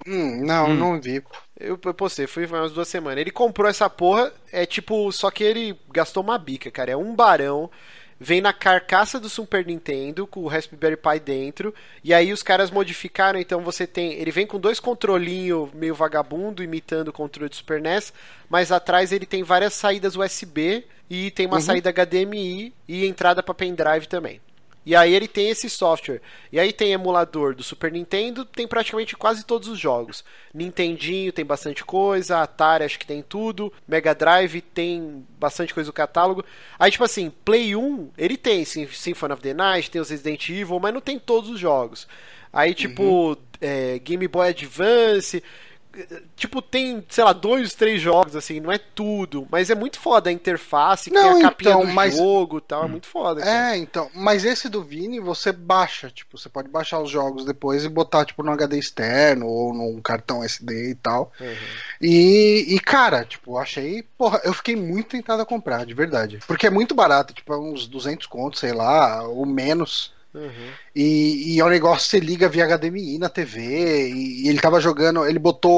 [0.07, 0.74] Hum, não, Hum.
[0.74, 1.23] não vi.
[1.59, 3.19] Eu, eu postei, fui faz umas duas semanas.
[3.20, 6.91] Ele comprou essa porra, é tipo, só que ele gastou uma bica, cara.
[6.93, 7.70] É um barão,
[8.18, 12.70] vem na carcaça do Super Nintendo, com o Raspberry Pi dentro, e aí os caras
[12.70, 14.14] modificaram, então você tem.
[14.14, 18.12] Ele vem com dois controlinhos meio vagabundo, imitando o controle do Super NES,
[18.48, 21.60] mas atrás ele tem várias saídas USB e tem uma Uhum.
[21.62, 24.40] saída HDMI e entrada para pendrive também.
[24.86, 26.22] E aí ele tem esse software.
[26.52, 30.24] E aí tem emulador do Super Nintendo, tem praticamente quase todos os jogos.
[30.54, 35.92] Nintendinho tem bastante coisa, Atari acho que tem tudo, Mega Drive tem bastante coisa no
[35.92, 36.44] catálogo.
[36.78, 40.48] Aí tipo assim, Play 1, ele tem Sym- Symphony of the Night, tem os Resident
[40.48, 42.06] Evil, mas não tem todos os jogos.
[42.52, 45.42] Aí tipo, é, Game Boy Advance,
[46.36, 50.28] tipo, tem, sei lá, dois, três jogos, assim, não é tudo, mas é muito foda
[50.31, 53.06] a interface, que Não, tem a capinha então, do mas- jogo e tal, é muito
[53.06, 53.40] foda.
[53.40, 53.74] cara.
[53.74, 57.85] É, então, mas esse do Vini você baixa, tipo, você pode baixar os jogos depois
[57.85, 61.32] e botar, tipo, no HD externo ou num cartão SD e tal.
[61.40, 61.55] Uhum.
[62.01, 66.40] E, e, cara, tipo, achei, porra, eu fiquei muito tentado a comprar, de verdade.
[66.47, 70.14] Porque é muito barato, tipo, é uns 200 contos, sei lá, ou menos.
[70.36, 70.70] Uhum.
[70.94, 74.08] E, e é um negócio que você liga via HDMI na TV.
[74.10, 75.72] E, e ele tava jogando, ele botou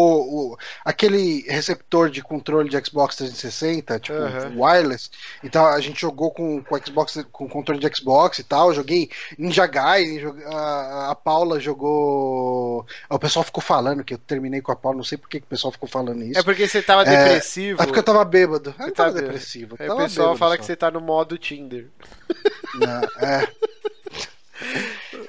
[0.52, 4.52] o- aquele receptor de controle de Xbox 360, tipo, Aham.
[4.56, 5.10] wireless.
[5.44, 8.68] Então a gente jogou com, com Xbox, com controle de Xbox e tal.
[8.70, 12.86] Eu joguei Ninja Gaiden, a, a Paula jogou.
[13.08, 15.46] O pessoal ficou falando que eu terminei com a Paula, não sei por que que
[15.46, 16.38] o pessoal ficou falando isso.
[16.38, 17.82] É porque você tava É, depressivo.
[17.82, 18.74] É porque eu tava bêbado.
[18.78, 19.26] Eu não tá tava bêbado.
[19.32, 19.76] depressivo.
[19.78, 20.58] Aí o pessoal bêbado fala só.
[20.58, 21.86] que você tá no modo Tinder.
[22.74, 23.48] Não, é.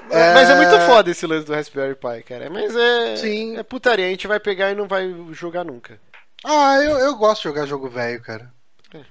[0.09, 2.49] Mas é muito foda esse lance do Raspberry Pi, cara.
[2.49, 3.15] Mas é.
[3.17, 3.57] Sim.
[3.57, 5.99] É putaria, a gente vai pegar e não vai jogar nunca.
[6.43, 8.51] Ah, eu, eu gosto de jogar jogo velho, cara.
[8.93, 9.05] Mas,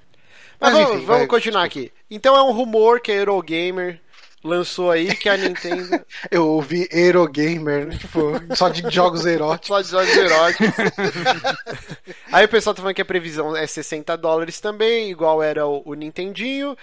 [0.61, 1.93] Mas vamos, enfim, vamos vai, continuar aqui.
[2.11, 4.01] Então é um rumor que a Eurogamer
[4.43, 6.05] lançou aí que a Nintendo.
[6.31, 7.97] Eu ouvi Eurogamer, né?
[7.97, 9.69] tipo, só de jogos eróticos.
[9.69, 10.69] Só de jogos eróticos.
[12.33, 15.83] Aí o pessoal tá falando que a previsão é 60 dólares também, igual era o,
[15.85, 16.77] o Nintendinho.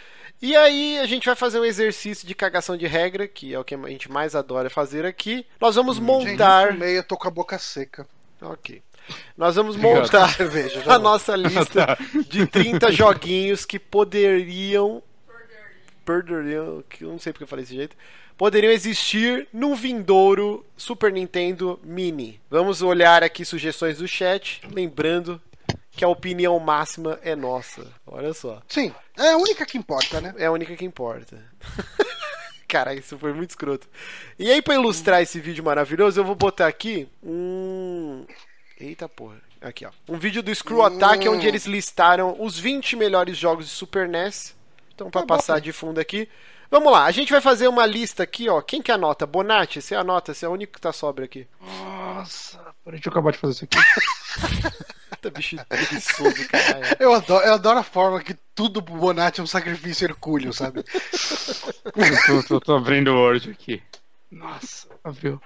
[0.45, 3.63] E aí a gente vai fazer um exercício de cagação de regra, que é o
[3.63, 5.43] que a gente mais adora fazer aqui.
[5.59, 6.67] Nós vamos montar.
[6.67, 8.05] Gente, meio, eu tô com a boca seca.
[8.39, 8.83] Ok.
[9.35, 11.97] Nós vamos montar Cerveja, já a nossa lista
[12.29, 15.01] de 30 joguinhos que poderiam.
[16.05, 16.83] Poderiam.
[16.91, 17.97] Que eu não sei porque eu falei desse jeito.
[18.37, 22.39] Poderiam existir num vindouro Super Nintendo Mini.
[22.51, 24.61] Vamos olhar aqui sugestões do chat.
[24.71, 25.41] Lembrando
[25.95, 27.85] que a opinião máxima é nossa.
[28.05, 28.61] Olha só.
[28.67, 30.33] Sim, é a única que importa, né?
[30.37, 31.41] É a única que importa.
[32.67, 33.87] Cara, isso foi muito escroto.
[34.37, 38.25] E aí, pra ilustrar esse vídeo maravilhoso, eu vou botar aqui um.
[38.79, 39.37] Eita porra.
[39.61, 39.91] Aqui, ó.
[40.09, 44.53] Um vídeo do Screw Attack onde eles listaram os 20 melhores jogos de Super NES.
[44.93, 45.35] Então, pra Tá bom.
[45.35, 46.27] passar de fundo aqui.
[46.69, 48.59] Vamos lá, a gente vai fazer uma lista aqui, ó.
[48.61, 49.25] Quem que anota?
[49.25, 51.47] Bonatti, você anota, você é o único que tá sobra aqui.
[51.61, 53.77] Nossa, peraí, deixa eu acabar de fazer isso aqui.
[55.31, 56.85] Tá bicho preguiçoso, caralho.
[56.99, 60.83] Eu adoro, eu adoro a forma que tudo pro Bonatti é um sacrifício hercúleo, sabe?
[61.95, 63.81] Eu tô, tô- tô abrindo o Word aqui.
[64.31, 65.41] Nossa, abriu.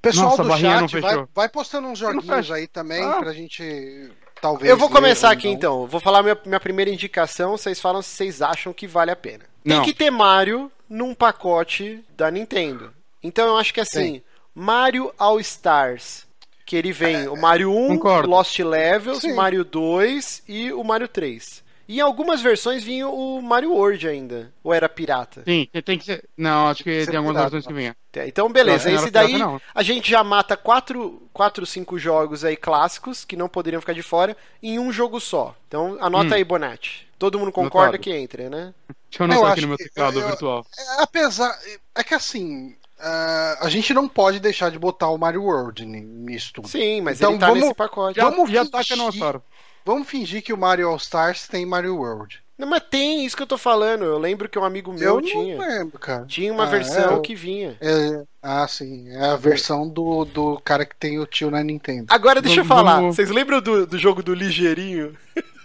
[0.00, 1.28] Pessoal Nossa, do chat, vai, fechou.
[1.34, 3.16] vai postando uns joguinhos aí também Ah.
[3.18, 4.10] pra gente.
[4.40, 4.70] Talvez.
[4.70, 5.54] Eu vou começar aqui não.
[5.54, 5.86] então.
[5.88, 7.56] Vou falar minha, minha primeira indicação.
[7.56, 9.44] Vocês falam se vocês acham que vale a pena.
[9.64, 9.82] Tem Não.
[9.84, 12.94] que ter Mario num pacote da Nintendo.
[13.20, 14.22] Então eu acho que assim,
[14.54, 16.27] Mario All Stars.
[16.68, 18.28] Que ele vem o Mario 1, Concordo.
[18.28, 19.32] Lost Levels, Sim.
[19.32, 21.64] Mario 2 e o Mario 3.
[21.88, 24.52] E em algumas versões vinha o Mario World ainda.
[24.62, 25.42] Ou era pirata?
[25.46, 26.28] Sim, tem- tem que ser.
[26.36, 27.50] Não, acho que Ser tem algumas pirata.
[27.52, 27.96] versões que vinha.
[28.26, 28.84] Então, beleza.
[28.90, 29.58] Não, não Esse pirata, daí, não.
[29.74, 34.02] a gente já mata quatro, quatro, cinco jogos aí clássicos, que não poderiam ficar de
[34.02, 35.56] fora, em um jogo só.
[35.66, 36.34] Então, anota Hum.
[36.34, 37.08] aí, Bonatti.
[37.18, 38.02] Todo mundo concorda Anotado.
[38.04, 38.74] que entra, né?
[39.10, 40.66] Deixa eu anotar Eu aqui no acho meu teclado eu- virtual.
[40.78, 41.58] É, Apesar.
[41.94, 42.76] É que assim.
[43.00, 46.68] Ah, a gente não pode deixar de botar o Mario World ni- nisso tudo.
[46.68, 48.16] Sim, mas Então, ele tá vamos- nesse pacote.
[48.16, 49.42] Já, Vamos já fingir- Ossaro.
[49.84, 52.40] Vamos fingir que o Mario All Stars tem Mario World.
[52.58, 54.04] Não, mas tem isso que eu tô falando.
[54.04, 55.56] Eu lembro que um amigo meu eu tinha.
[55.56, 56.26] não lembro, cara.
[56.26, 57.20] Tinha uma Ah, versão é?
[57.20, 57.76] que vinha.
[57.80, 59.08] É, ah, sim.
[59.10, 62.06] É a versão do, do cara que tem o tio na Nintendo.
[62.08, 63.00] Agora deixa eu falar.
[63.02, 65.16] Vocês lembram do, do jogo do Ligeirinho?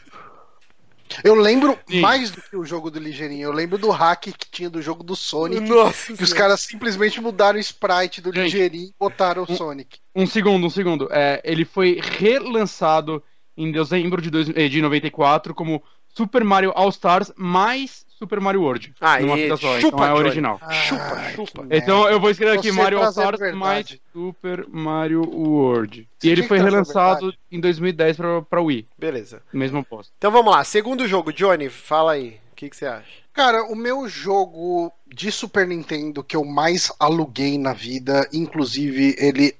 [1.24, 2.02] Eu lembro Sim.
[2.02, 3.44] mais do que o jogo do Ligeirinho.
[3.44, 5.68] Eu lembro do hack que tinha do jogo do Sonic.
[5.68, 6.14] Nossa.
[6.14, 8.44] Que os caras simplesmente mudaram o sprite do Gente.
[8.46, 10.00] Ligeirinho e botaram o Sonic.
[10.16, 11.08] Um segundo, um segundo.
[11.12, 13.22] É, ele foi relançado
[13.58, 18.62] em dezembro de, dois, eh, de 94 como Super Mario All Stars mais Super Mario
[18.62, 18.94] World.
[19.02, 20.60] Aí, numa fita só, chupa, então é original.
[20.88, 21.68] Chupa, Ai, chupa.
[21.68, 23.60] que Então eu vou escrever aqui Você Mario All trazendo Stars verdade.
[23.60, 26.08] mais Super Mario World.
[26.18, 28.88] Você e ele foi relançado em 2010 pra, pra Wii.
[28.98, 29.42] Beleza.
[29.52, 30.14] Mesmo posto.
[30.18, 30.64] Então vamos lá.
[30.64, 32.40] Segundo jogo, Johnny, fala aí.
[32.52, 33.24] O que, que você acha?
[33.34, 39.56] Cara, o meu jogo de Super Nintendo que eu mais aluguei na vida, inclusive ele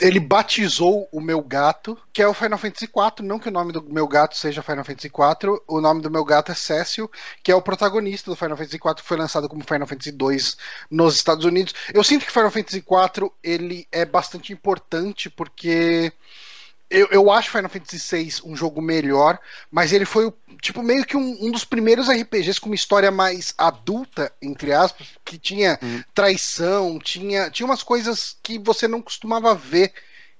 [0.00, 3.26] ele batizou o meu gato, que é o Final Fantasy IV.
[3.26, 6.24] Não que o nome do meu gato seja Final Fantasy IV, o nome do meu
[6.24, 7.10] gato é Cécio,
[7.42, 10.38] que é o protagonista do Final Fantasy IV, que foi lançado como Final Fantasy II
[10.90, 11.74] nos Estados Unidos.
[11.92, 16.12] Eu sinto que Final Fantasy IV ele é bastante importante porque
[16.92, 19.38] eu, eu acho Final Fantasy VI um jogo melhor,
[19.70, 23.10] mas ele foi o- tipo meio que um, um dos primeiros RPGs com uma história
[23.10, 26.02] mais adulta, entre aspas, que tinha Uhum.
[26.14, 29.92] traição, tinha, tinha umas coisas que você não costumava ver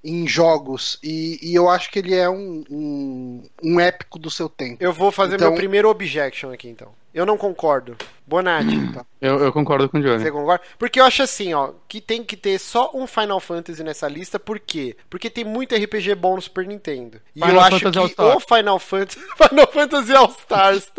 [0.04, 4.48] em jogos, e, e eu acho que ele é um, um, um épico do seu
[4.48, 4.76] tempo.
[4.82, 6.92] Eu vou fazer Então- meu primeiro objection aqui, então.
[7.14, 7.96] Eu não concordo.
[8.26, 8.74] Bonatti,
[9.20, 10.22] Eu, eu concordo com o Johnny.
[10.22, 10.64] você concorda?
[10.78, 14.38] Porque eu acho assim, ó, que tem que ter só um Final Fantasy nessa lista,
[14.38, 14.96] por quê?
[15.10, 17.20] Porque tem muito RPG bom no Super Nintendo.
[17.36, 20.90] E Final eu acho Fantasy All que o Final Fantasy, Final Fantasy All Stars.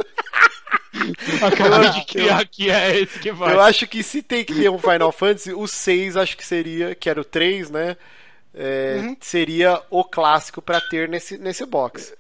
[1.41, 3.53] Acabei de criar aqui, é esse que vai.
[3.53, 6.94] Eu acho que se tem que ter um Final Fantasy, o 6 acho que seria,
[6.95, 7.98] que era o 3, né?
[8.53, 9.18] É, Uhum.
[9.19, 12.14] Seria o clássico pra ter nesse, nesse box.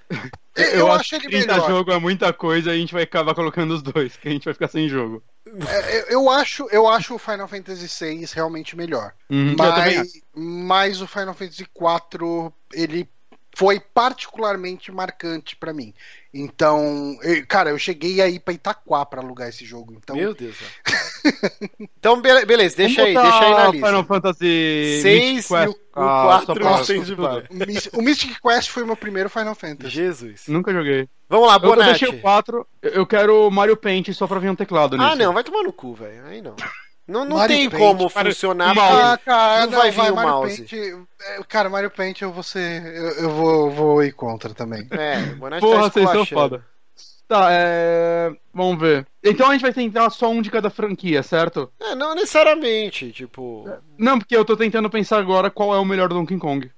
[0.55, 1.69] Eu, Eu, acho acho que ele 30 melhor.
[1.69, 4.45] jogo é muita coisa e a gente vai acabar colocando os dois, que a gente
[4.45, 5.23] vai ficar sem jogo.
[5.67, 9.13] É, eu, acho, eu acho o Final Fantasy VI realmente melhor.
[9.29, 9.55] Uhum.
[9.57, 13.09] Mas, mas o Final Fantasy IV, ele
[13.55, 15.93] foi particularmente marcante pra mim.
[16.33, 19.93] Então, eu- cara, eu cheguei aí pra Itaquá pra alugar esse jogo.
[20.01, 20.55] Então, Meu Deus.
[20.61, 20.89] ó.
[21.79, 23.87] então, bele- beleza, deixa aí, Vamos deixa aí na lista.
[23.87, 25.77] Final Fantasy 6 Mythic e o, Quest.
[25.95, 28.95] o Ah, 4 só e pra- o o Mys- o Mystic Quest foi o meu
[28.97, 29.89] primeiro Final Fantasy.
[29.91, 30.45] Jesus.
[30.47, 31.07] Nunca joguei.
[31.29, 32.19] Vamos lá, Eu, eu deixei Bonatti.
[32.19, 35.17] o 4, eu quero Mario Paint só pra vir um teclado Ah, nisso.
[35.19, 36.25] não, vai tomar no cu, velho.
[36.25, 36.55] Aí não.
[37.07, 38.91] Não, não Mario tem Paint, como Mario- funcionar o mouse.
[38.91, 40.57] porque Ah, cara, não vai vir o Mario mouse.
[40.63, 40.73] Paint,
[41.21, 42.85] é, cara, Mario Paint eu vou ser.
[42.85, 44.87] Eu, eu vou, vou ir contra também.
[44.91, 46.65] É, o Bonatti Porra, tá vocês são foda.
[47.27, 48.31] Tá, é.
[48.53, 49.07] Vamos ver.
[49.23, 51.71] Então a gente vai tentar só um de cada franquia, certo?
[51.79, 53.67] É, não necessariamente, tipo...
[53.97, 56.69] Não, porque eu tô tentando pensar agora qual é o melhor Donkey Kong.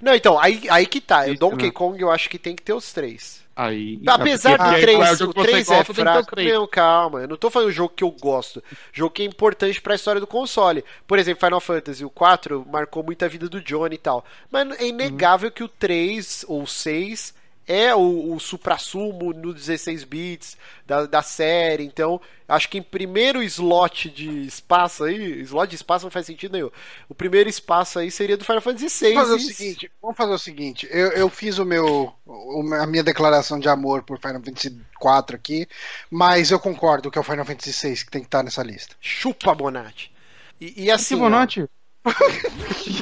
[0.00, 1.20] Não, então, aí, aí que tá.
[1.20, 1.70] O Isso, Donkey né?
[1.72, 3.43] Kong eu acho que tem que ter os três.
[3.56, 4.00] Aí.
[4.06, 6.42] Apesar do porque 3, qual é o jogo que você 3 é gosta, os fraco.
[6.42, 8.62] Não, calma, eu não tô falando um jogo que eu gosto.
[8.92, 10.84] Jogo que é importante pra história do console.
[11.06, 14.24] Por exemplo, Final Fantasy, o 4 marcou muita vida do Johnny e tal.
[14.50, 17.34] Mas é inegável que o 3 ou o 6
[17.66, 21.84] é o, o supra-sumo no 16 bits da, da série.
[21.84, 26.52] Então, acho que em primeiro slot de espaço aí, slot de espaço não faz sentido
[26.52, 26.70] nenhum.
[27.08, 29.14] O primeiro espaço aí seria do Final Fantasy 6.
[29.14, 30.88] Vamos fazer o seguinte, vamos fazer o seguinte.
[30.90, 35.34] Eu, eu fiz o meu, o- a minha declaração de amor por Final Fantasy IV
[35.34, 35.66] aqui,
[36.10, 38.96] mas eu concordo que é o Final Fantasy VI que tem que estar nessa lista.
[39.00, 40.12] Chupa, Bonatti.
[40.60, 41.16] E, e assim.
[41.16, 41.48] que ó,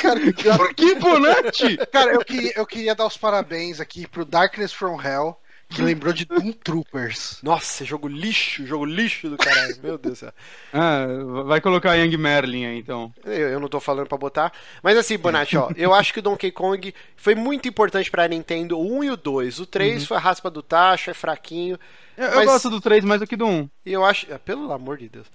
[0.01, 0.21] Cara,
[0.57, 1.77] Por que Bonatti?
[1.91, 5.37] cara, eu, queria, eu queria dar os parabéns aqui pro Darkness from Hell,
[5.69, 7.39] que lembrou de Doom Troopers.
[7.43, 9.75] Nossa, jogo lixo, jogo lixo do caralho.
[9.83, 10.33] Meu Deus do céu.
[10.75, 11.05] Ah,
[11.45, 13.13] vai colocar Young Merlin aí então.
[13.25, 14.53] Eu, eu não tô falando pra botar.
[14.83, 18.79] Mas assim, Bonatti, ó, eu acho que o Donkey Kong foi muito importante pra Nintendo,
[18.79, 19.61] o 1 e o 2.
[19.61, 21.79] O 3 foi a raspa do tacho, é fraquinho.
[22.17, 23.69] Eu, eu Mas- gosto do 3 mais do que do 1.
[23.87, 24.27] E eu acho.
[24.33, 25.27] ah, Pelo amor de Deus.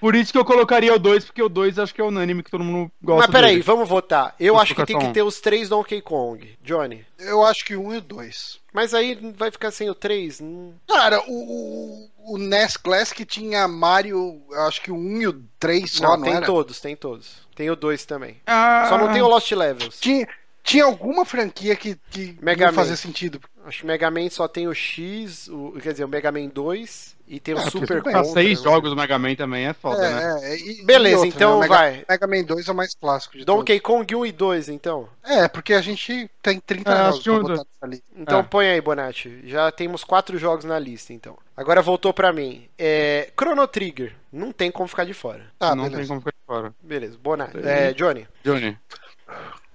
[0.00, 2.50] Por isso que eu colocaria o 2, porque o 2 acho que é unânime que
[2.50, 3.62] todo mundo gosta Mas peraí, dele.
[3.62, 4.34] vamos votar.
[4.38, 5.12] Eu Isso acho que tem que cartão.
[5.12, 6.56] ter os três Donkey Kong.
[6.62, 7.04] Johnny.
[7.18, 8.60] Eu acho que o 1 e o 2.
[8.72, 10.40] Mas aí vai ficar sem o 3?
[10.40, 10.74] Hum.
[10.86, 15.42] Cara, o, o, o NES Classic tinha Mario, eu acho que o 1 e o
[15.58, 16.46] 3 só, Não, não, tem era?
[16.46, 17.46] todos, tem todos.
[17.54, 18.36] Tem o 2 também.
[18.46, 19.98] Ah, Só não tem o Lost Levels.
[19.98, 20.28] Tinha,
[20.62, 23.40] tinha alguma franquia que, que Mega não fazia sentido.
[23.64, 26.48] Acho que o Mega Man só tem o X, o, quer dizer, o Mega Man
[26.48, 28.12] 2 e tem o Ah, Super tudo bem.
[28.12, 28.32] Pra Contra.
[28.32, 28.64] seis né?
[28.64, 30.40] jogos do Mega Man também é foda, né?
[30.42, 31.56] É, é, e- Beleza, e outra, então né?
[31.56, 32.04] o Mega, vai.
[32.08, 35.08] Mega Man 2 é o mais clássico de Donkey Kong 1 e 2, então.
[35.22, 35.36] todos.
[35.36, 38.04] É, porque a gente tem 30 É, jogos pra um botar nessa lista.
[38.16, 38.42] Então É.
[38.42, 39.40] põe aí, Bonatti.
[39.44, 41.36] Já temos quatro jogos na lista, então.
[41.56, 42.68] Agora voltou pra mim.
[42.78, 44.14] É, Chrono Trigger.
[44.32, 45.46] Não tem como ficar de fora.
[45.58, 46.08] Tá, não tem beleza.
[46.08, 46.74] como ficar de fora.
[46.82, 47.58] Beleza, Bonatti.
[47.64, 48.28] É, Johnny.
[48.44, 48.76] Johnny,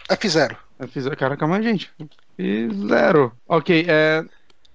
[0.10, 0.56] F0.
[0.80, 1.08] eu fiz.
[1.10, 1.92] Cara, calma aí, gente.
[2.38, 3.32] Fiz zero.
[3.48, 4.24] Ok, é.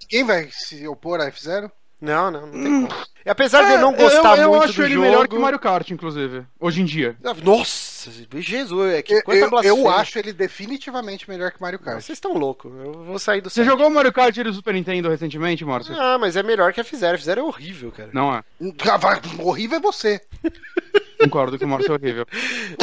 [0.01, 1.71] Ninguém vai se opor a F0?
[1.99, 3.05] Não, não, não tem como.
[3.25, 5.05] E apesar de eu não É, gostar eu, eu muito acho do ele jogo...
[5.05, 6.45] melhor que o Mario Kart, inclusive.
[6.59, 7.17] Hoje em dia.
[7.43, 9.77] Nossa, Jesus, é que Eu, quanta eu, blasfêmia.
[9.81, 11.95] eu acho ele definitivamente melhor que Mario Kart.
[11.99, 12.71] Vocês estão loucos.
[12.71, 13.67] Eu vou sair do Você site.
[13.67, 15.93] jogou o Mario Kart do Super Nintendo recentemente, Márcio?
[15.99, 17.15] Ah, mas é melhor que a F0.
[17.15, 18.09] A F0 é horrível, cara.
[18.13, 18.43] Não é.
[18.61, 20.21] Ah, Horrível é você.
[21.17, 22.25] concordo que o Morse é horrível.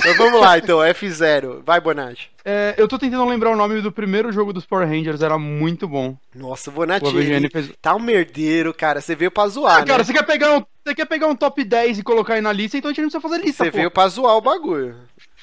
[0.04, 1.62] Mas vamos lá, então, F0.
[1.64, 2.30] Vai, Bonatti.
[2.44, 5.88] É, eu tô tentando lembrar o nome do primeiro jogo dos Power Rangers, era muito
[5.88, 6.16] bom.
[6.34, 9.00] Nossa, o Bonatti O ele fez- tá um merdeiro, cara.
[9.00, 10.04] Você veio pra zoar, Ah, cara, né?
[10.04, 12.76] você quer, pegar um, você quer pegar um top 10 e colocar aí na lista,
[12.76, 13.76] então a gente não precisa fazer lista, Você pô.
[13.78, 14.94] veio pra zoar o bagulho.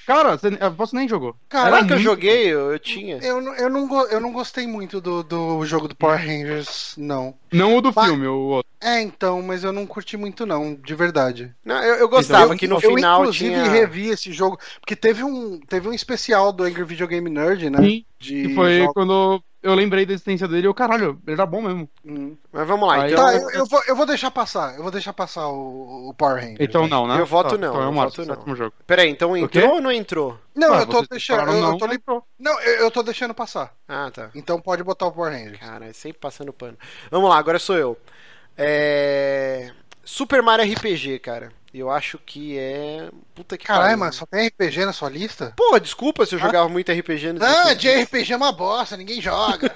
[0.05, 1.35] Cara, você, eu posso nem jogou.
[1.49, 2.47] Cara, Será Era que eu muito- joguei?
[2.47, 3.17] Eu, eu tinha.
[3.17, 7.33] Eu, não- eu, não, eu não gostei muito do, do jogo do Power Rangers, não.
[7.51, 8.69] Não o do Mas- filme, o outro.
[8.83, 11.53] É, então, mas eu não curti muito, não, de verdade.
[11.63, 13.69] Não, eu, eu gostava eu, que no eu, final inclusive, tinha.
[13.69, 17.77] revi esse jogo, porque teve um, teve um especial do Angry Video Game Nerd, né?
[17.79, 21.33] Sim, De que foi jogos- quando eu lembrei da existência dele e eu, caralho, ele
[21.33, 21.89] era bom mesmo.
[22.05, 22.35] Hum.
[22.51, 23.23] Mas vamos lá, Aí- então.
[23.25, 26.35] Tá, eu, eu vou, eu vou deixar passar, eu vou deixar passar o, o Power
[26.41, 26.57] Rangers.
[26.59, 26.89] Então vai.
[26.89, 27.19] não, né?
[27.19, 28.35] Eu voto não, Então é eu voto não.
[28.35, 28.73] sétimo jogo.
[28.87, 30.37] Peraí, então entrou ou não entrou?
[30.55, 32.23] Não, Ah, eu tô deixando, eu, eu não, tô li- entrou.
[32.39, 33.73] Não, eu, eu tô deixando passar.
[33.87, 34.29] Ah, tá.
[34.35, 35.59] Então pode botar o Power Rangers.
[35.59, 36.77] Caralho, sempre passando pano.
[37.09, 37.97] Vamos lá, agora sou eu.
[38.57, 39.71] É.
[40.03, 41.51] Super Mario RPG, cara.
[41.73, 43.09] Eu acho que é.
[43.33, 45.53] Puta que Caralho, mas só tem RPG na sua lista?
[45.55, 47.31] Porra, desculpa se eu jogava muito RPG Ah,
[47.69, 47.97] outros dias.
[48.09, 49.73] JRPG é uma bosta, ninguém joga.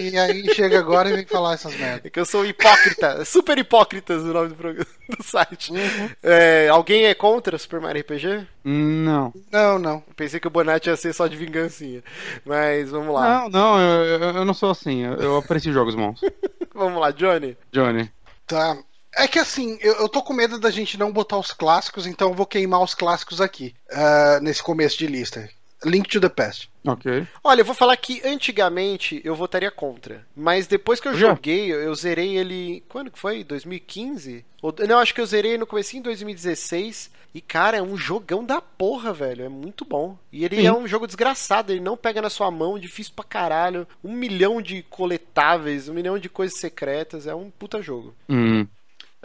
[0.00, 2.04] e aí chega agora e vem falar essas merdas.
[2.06, 4.86] É que eu sou hipócrita, super hipócritas o nome do, programa,
[5.16, 5.70] do site.
[5.70, 6.10] Uhum.
[6.22, 8.44] É, alguém é contra Super Mario RPG?
[8.64, 9.32] Não.
[9.52, 10.00] Não, não.
[10.16, 12.02] Pensei que o Bonatti ia ser só de vingancinha.
[12.44, 13.42] Mas vamos lá.
[13.42, 15.04] Não, não, eu, eu- eu não sou assim.
[15.04, 16.20] Eu, eu aprecio jogos bons.
[16.74, 17.56] Vamos lá, Johnny.
[17.72, 18.10] Johnny.
[18.46, 18.76] Tá.
[19.16, 22.28] É que assim, eu, eu tô com medo da gente não botar os clássicos, então
[22.28, 25.48] eu vou queimar os clássicos aqui, ah, nesse começo de lista.
[25.84, 26.70] Link to the Past.
[26.86, 27.26] Ok.
[27.44, 30.26] Olha, eu vou falar que antigamente eu votaria contra.
[30.34, 31.28] Mas depois que eu Já?
[31.28, 32.82] joguei, eu, eu zerei ele.
[32.88, 33.44] Quando que foi?
[33.44, 34.44] 2015?
[34.62, 37.10] Ou, não, acho que eu zerei no comecinho de 2016.
[37.34, 39.44] E, cara, é um jogão da porra, velho.
[39.44, 40.16] É muito bom.
[40.32, 40.66] E ele Sim.
[40.66, 43.86] é um jogo desgraçado, ele não pega na sua mão, difícil pra caralho.
[44.02, 47.26] Um milhão de coletáveis, um milhão de coisas secretas.
[47.26, 48.14] É um puta jogo.
[48.28, 48.66] Hum.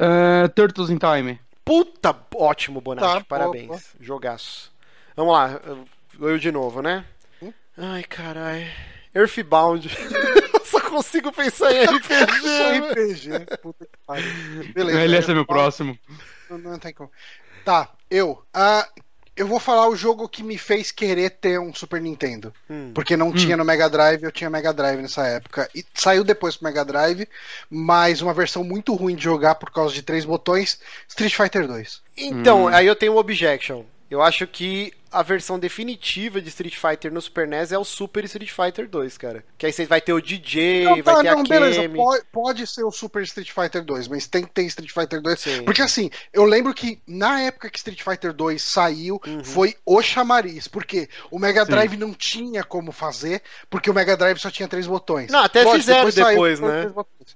[0.04, 1.40] É, Turtles in Time.
[1.64, 3.20] Puta, ótimo, Bonatti.
[3.20, 3.68] Tá, Parabéns.
[3.68, 4.74] boa, Jogaço.
[5.16, 5.62] Vamos lá,
[6.20, 7.06] eu, de novo, né?
[7.40, 7.54] Hum?
[7.78, 8.66] Ai, caralho.
[9.14, 9.88] Earthbound.
[10.54, 13.38] eu só consigo pensar em RPG.
[13.38, 13.58] RPG.
[13.62, 14.74] Puta que pariu.
[14.74, 15.02] Beleza.
[15.02, 15.96] Ele ia ser meu próximo.
[16.50, 17.12] Não, não tem como.
[17.64, 18.44] Tá, eu.
[18.52, 18.90] Ah,
[19.42, 22.54] eu vou falar o jogo que me fez querer ter um Super Nintendo.
[22.70, 22.92] Hum.
[22.94, 25.68] Porque não tinha no Mega Drive, eu tinha Mega Drive nessa época.
[25.74, 27.28] E saiu depois pro Mega Drive,
[27.70, 32.02] mas uma versão muito ruim de jogar por causa de três botões: Street Fighter 2.
[32.16, 32.68] Então, Hum.
[32.68, 33.84] aí eu tenho um objection.
[34.12, 38.24] Eu acho que a versão definitiva de Street Fighter no Super NES é o Super
[38.26, 39.44] Street Fighter 2, cara.
[39.58, 41.98] Que aí você vai ter o DJ, Não, vai tá, ter não, a beleza, Kemi.
[41.98, 45.40] pode, pode ser o Super Street Fighter 2, mas tem que ter Street Fighter 2.
[45.40, 45.64] Sim.
[45.64, 49.44] Porque assim, eu lembro que na época que Street Fighter 2 saiu, Uhum.
[49.44, 51.72] foi o chamariz, porque o Mega Sim.
[51.72, 55.30] Drive não tinha como fazer, porque o Mega Drive só tinha três botões.
[55.32, 56.92] Não, até fizeram saiu depois, com né?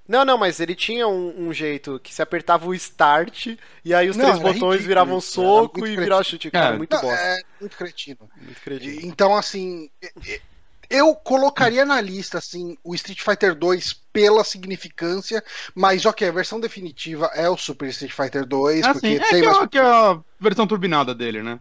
[0.08, 4.10] Não, não, mas ele tinha um, um jeito que se apertava o start e aí
[4.10, 6.50] os Não, três botões ridículo viravam soco e virava chute.
[6.52, 6.78] Cara, É.
[6.78, 7.24] muito Não, bosta.
[7.24, 8.30] é muito cretino.
[8.42, 9.02] Muito credível.
[9.04, 9.90] Então, assim,
[10.90, 15.44] eu colocaria na lista assim o Street Fighter 2 pela significância,
[15.74, 19.30] mas ok, a versão definitiva é o Super Street Fighter 2, É porque assim, é
[19.30, 19.58] tem que, mais.
[19.64, 21.60] é, que é a versão turbinada dele, né?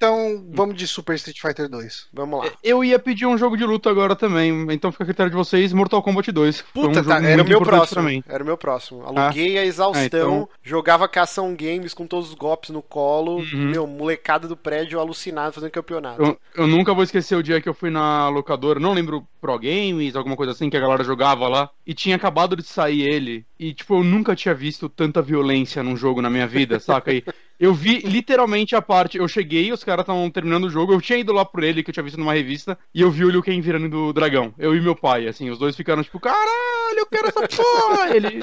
[0.00, 2.06] Então, vamos de Super Street Fighter 2.
[2.10, 2.50] Vamos lá.
[2.64, 5.74] Eu ia pedir um jogo de luta agora também, então fica a critério de vocês,
[5.74, 6.60] Mortal Kombat 2.
[6.62, 8.00] Foi um Puta, jogo tá, era o meu próximo.
[8.02, 8.24] pra mim.
[8.26, 9.02] Era o meu próximo.
[9.04, 13.40] Aluguei a Ah, exaustão, então- jogava cação games com todos os golpes no colo.
[13.40, 13.70] Uhum.
[13.72, 16.22] Meu, molecada do prédio alucinado fazendo campeonato.
[16.22, 19.58] Eu, eu nunca vou esquecer o dia que eu fui na locadora, não lembro Pro
[19.58, 23.44] Games, alguma coisa assim, que a galera jogava lá, e tinha acabado de sair ele,
[23.58, 27.12] e tipo, eu nunca tinha visto tanta violência num jogo na minha vida, saca?
[27.12, 27.22] E
[27.60, 31.18] eu vi literalmente a parte, eu cheguei, os caras estavam terminando o jogo, eu tinha
[31.18, 33.42] ido lá por ele, que eu tinha visto numa revista, e eu vi o Liu
[33.42, 37.06] Kang virando do dragão, eu e meu pai, assim, os dois ficaram tipo, caralho, eu
[37.06, 38.16] quero essa porra!
[38.16, 38.42] ele...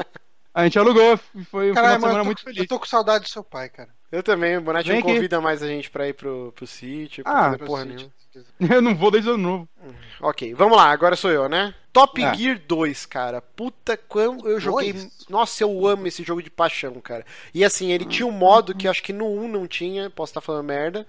[0.54, 2.60] A gente alugou, e foi Caralho, de semana mano, eu muito tô, feliz.
[2.60, 3.90] eu tô com saudade do seu pai, cara.
[4.12, 5.16] Eu também, o Bonatti Vem não aqui.
[5.16, 8.10] convida mais a gente pra ir pro, pro sítio, pra Ah, fazer porra nenhuma.
[8.72, 9.70] Eu não vou desde o ano novo.
[10.22, 11.74] Ok, vamos lá, agora sou eu, né?
[11.92, 12.34] Top É.
[12.36, 13.42] Gear 2, cara.
[13.42, 14.94] Puta, quando eu joguei.
[14.94, 15.26] Dois?
[15.28, 17.26] Nossa, eu amo esse jogo de paixão, cara.
[17.52, 20.42] E assim, ele tinha um modo que acho que no 1 não tinha, posso estar
[20.42, 21.08] falando merda.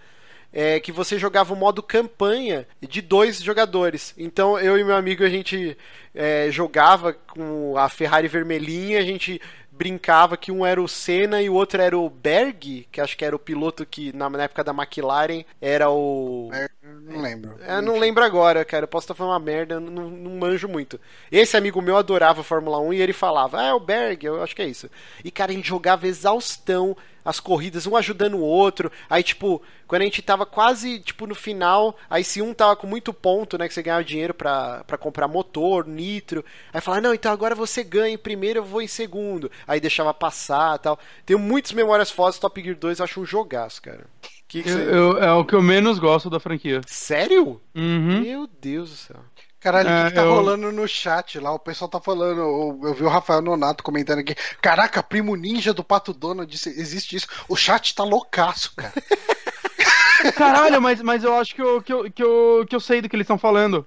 [0.50, 4.14] É que você jogava o modo campanha de dois jogadores.
[4.16, 5.76] Então eu e meu amigo a gente
[6.14, 9.38] é, jogava com a Ferrari vermelhinha, a gente
[9.78, 13.24] brincava que um era o Senna e o outro era o Berg, que acho que
[13.24, 16.50] era o piloto que na, na época da McLaren era o.
[16.52, 17.54] É, não lembro.
[17.64, 18.84] Eu não lembro agora, cara.
[18.84, 21.00] Eu posso estar falando uma merda, não, não manjo muito.
[21.30, 24.42] Esse amigo meu adorava a Fórmula 1 e ele falava, ah, é o Berg, eu
[24.42, 24.90] acho que é isso.
[25.24, 26.96] E, cara, a gente jogava exaustão.
[27.28, 28.90] As corridas, um ajudando o outro.
[29.10, 32.86] Aí, tipo, quando a gente tava quase, tipo, no final, aí se um tava com
[32.86, 36.42] muito ponto, né, que você ganhava dinheiro pra, pra comprar motor, nitro,
[36.72, 39.50] aí falava, não, então agora você ganha em primeiro, eu vou em segundo.
[39.66, 40.98] Aí deixava passar tal.
[41.26, 44.06] Tenho muitas memórias fodas, Top Gear 2 eu acho um jogaço, cara.
[44.48, 44.82] Que que Eu- você...
[44.96, 46.80] eu- é o que eu menos gosto da franquia.
[46.86, 47.60] Sério?
[47.74, 48.20] Uhum.
[48.22, 49.16] Meu Deus do céu.
[49.60, 51.52] Caralho, o É, que, tá eu- rolando no chat lá?
[51.52, 52.38] O pessoal tá falando.
[52.40, 54.34] Eu, eu vi o Rafael Nonato comentando aqui.
[54.62, 57.26] Caraca, primo ninja do Pato Donald, disse, existe isso.
[57.48, 58.92] O chat tá loucaço, cara.
[60.34, 63.08] Caralho, mas, mas eu acho que eu, que, eu, que, eu, que eu sei do
[63.08, 63.86] que eles estão falando.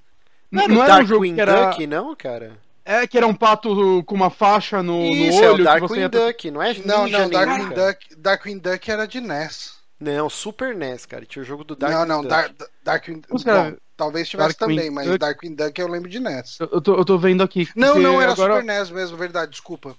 [0.50, 1.66] Não, N- era um jogo Darkwing que era.
[1.70, 2.58] Duck, não, cara?
[2.84, 5.46] É que era um pato com uma faixa no, no Isso, olho.
[5.46, 7.70] é o Darkwing ia- Duck, não é Não, ninja não, Darkwing.
[7.70, 9.76] Duck, Darkwing Duck era de NES.
[10.00, 11.26] Não, Super NES, cara.
[11.26, 12.30] Tinha o jogo do Darkwing não, não, Duck.
[12.30, 12.52] Dar,
[12.84, 16.20] Darkwing Os cara- bom, Talvez tivesse Darkwing também, mas Duck- Darkwing Duck eu lembro de
[16.20, 16.58] NES.
[16.60, 17.70] Eu, eu tô, eu tô vendo aqui.
[17.76, 18.56] Não, não, era agora...
[18.60, 19.96] Super NES mesmo, verdade, desculpa.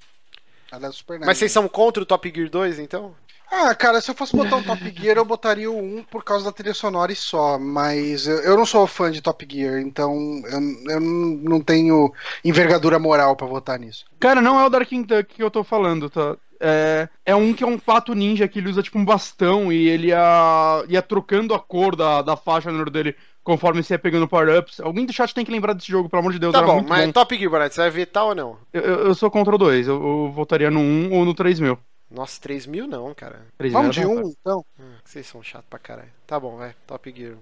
[0.73, 1.27] Era Super NES.
[1.29, 3.15] Mas vocês são contra o Top Gear 2, então?
[3.49, 6.47] Ah, cara, se eu fosse botar um Top Gear, eu botaria o 1 por causa
[6.47, 7.61] da trilha sonora e só.
[7.61, 12.13] Mas eu, eu não sou fã de Top Gear, então eu, eu não tenho
[12.45, 14.05] envergadura moral pra votar nisso.
[14.19, 16.37] Cara, não é o Darkwing Duck que eu tô falando, tá?
[16.65, 19.89] É, é um que é um pato ninja que ele usa tipo um bastão e
[19.89, 23.99] ele ia, ia trocando a cor da, da faixa no olho dele conforme você ia
[23.99, 24.79] pegando power-ups.
[24.79, 26.75] Alguém do chat tem que lembrar desse jogo, pelo amor de Deus, Tá era bom,
[26.77, 27.13] muito mas bom.
[27.13, 28.57] Top Gear, Bonatti, você vai vetar ou não?
[28.73, 31.59] Eu, eu eu sou contra o 2, eu, eu votaria no 1 ou no 3
[31.59, 31.77] mil.
[32.09, 33.41] Nossa, 3 mil não, cara.
[33.59, 34.65] 3 Vamos de mil, um, então?
[34.79, 36.11] Hum, vocês são chatos pra caralho.
[36.27, 36.75] Tá bom, vai.
[36.87, 37.35] Top Gear.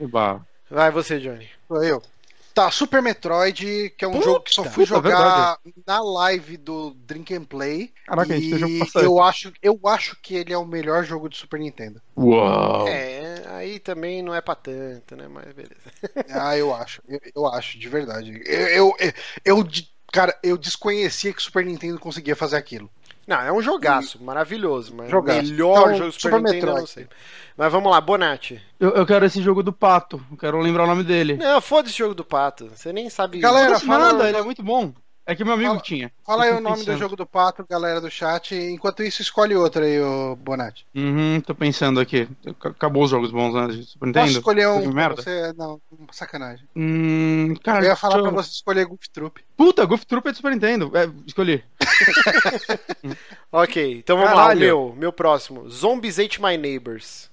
[0.00, 0.40] Bah.
[0.70, 1.48] Vai você, Johnny.
[1.68, 2.02] Sou eu.
[2.56, 6.56] Tá, Super Metroid, que é um Puta, jogo que só fui puta, jogar na live
[6.56, 7.92] do Drink and Play.
[8.06, 11.28] Caraca, gente tem jogo e eu acho, eu acho que ele é o melhor jogo
[11.28, 12.00] de Super Nintendo.
[12.16, 12.88] Uau.
[12.88, 15.28] É, aí também não é pra tanto, né?
[15.28, 15.74] Mas beleza.
[16.32, 18.40] Ah, eu acho, eu, eu acho, de verdade.
[18.46, 19.12] Eu, eu, eu,
[19.44, 19.68] eu
[20.10, 22.90] cara, eu desconhecia que o Super Nintendo conseguia fazer aquilo.
[23.26, 25.42] Não, é um jogaço, maravilhoso, mas Jogaço.
[25.42, 26.90] melhor Então, jogo do Super, Super Nintendo eu não Metroid.
[26.90, 27.06] sei.
[27.56, 28.62] Mas vamos lá, Bonatti.
[28.78, 31.36] Eu, eu quero esse jogo do pato, eu quero lembrar o nome dele.
[31.36, 32.68] Não, foda esse jogo do pato.
[32.68, 33.40] Você nem sabe.
[33.40, 34.92] Galera, fala- nada, ele é muito bom.
[35.28, 36.12] É que meu amigo Fala- tinha.
[36.24, 36.98] Fala aí Eu o nome do pensando.
[36.98, 38.54] jogo do pato, galera do chat.
[38.54, 40.86] Enquanto isso, escolhe outro aí, ô Bonatti.
[40.94, 42.28] Uhum, tô pensando aqui.
[42.46, 43.66] Ac- Acabou os jogos bons, né?
[43.66, 44.38] De Super Posso Nintendo.
[44.38, 45.20] escolher um merda.
[45.20, 45.52] você?
[45.54, 45.80] Não,
[46.12, 46.64] sacanagem.
[46.76, 49.40] Hum, cara, Eu ia falar deixa pra eu- você escolher Goof Troop.
[49.56, 50.92] Puta, Goof Troop é do Super Nintendo.
[50.96, 51.64] É, escolhi.
[53.52, 54.60] Ok, então vamos lá, o Caralho.
[54.60, 55.68] meu, meu próximo.
[55.70, 57.30] Zombies Ate My Neighbors.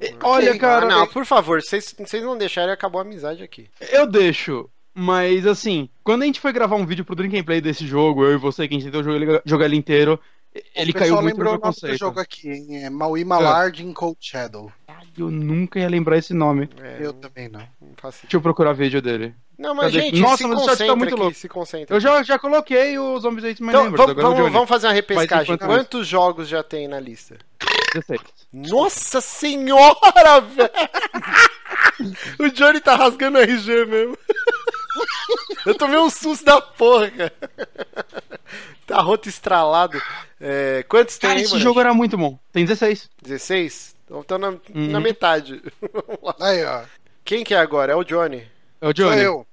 [0.00, 3.68] E- Olha, cara, ah, não, por favor, vocês não deixarem, acabou a amizade aqui.
[3.80, 4.68] eu deixo.
[5.00, 8.24] Mas assim, quando a gente foi gravar um vídeo pro Drink and Play desse jogo,
[8.24, 10.18] eu e você, que a gente tentou jogar ele, jogar ele inteiro,
[10.74, 11.98] ele caiu muito no lembrou o preconceito.
[11.98, 12.84] jogo aqui, hein?
[12.84, 14.72] É Maui Malard em Cold Shadow.
[15.16, 16.68] Eu nunca ia lembrar esse nome.
[16.80, 17.60] É, Eu também não.
[17.80, 19.34] não Deixa eu procurar vídeo dele.
[19.56, 20.04] Não, mas Cadê?
[20.06, 21.36] gente, Nossa, se mas o chat tá concentra muito aqui, louco.
[21.36, 21.96] se concentra.
[21.96, 24.92] Eu já, já coloquei o Zombies Ate My Então, vamos, é vamos, vamos fazer uma
[24.92, 25.54] repescagem.
[25.54, 27.36] enquanto Quantos jogos já tem na lista?
[27.94, 28.20] 16.
[28.52, 30.70] Nossa senhora, velho!
[32.38, 34.16] O Johnny tá rasgando RG mesmo.
[35.66, 37.32] Eu tomei um susto da porra, cara.
[38.86, 40.00] Tá roto estralado.
[40.40, 41.62] É, quantos tem Cara, aí, esse mano?
[41.64, 42.38] jogo era muito bom.
[42.52, 43.10] Tem 16.
[43.22, 43.96] 16?
[44.04, 44.60] Então tá na, Uhum.
[44.74, 45.60] na metade.
[45.92, 46.34] Vamos lá.
[46.40, 46.82] Aí, ó.
[47.24, 47.92] Quem que é agora?
[47.92, 48.46] É o Johnny.
[48.80, 49.20] É o Sou Johnny.
[49.20, 49.46] eu.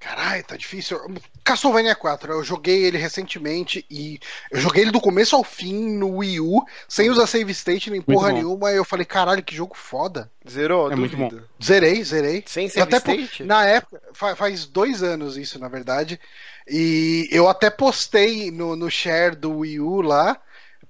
[0.00, 0.98] Caralho, tá difícil.
[1.44, 4.18] Castlevania 4, eu joguei ele recentemente e
[4.50, 8.00] eu joguei ele do começo ao fim no Wii U, sem usar save state nem
[8.00, 8.34] porra bom.
[8.36, 10.30] nenhuma, e eu falei, caralho, que jogo foda.
[10.48, 10.90] Zerou?
[10.90, 11.46] É muito Duvido.
[11.62, 12.42] Zerei, zerei.
[12.46, 13.44] Sem save até po- state?
[13.44, 16.18] Na época, fa- faz dois anos isso, na verdade.
[16.66, 20.40] E eu até postei no, no share do Wii U lá.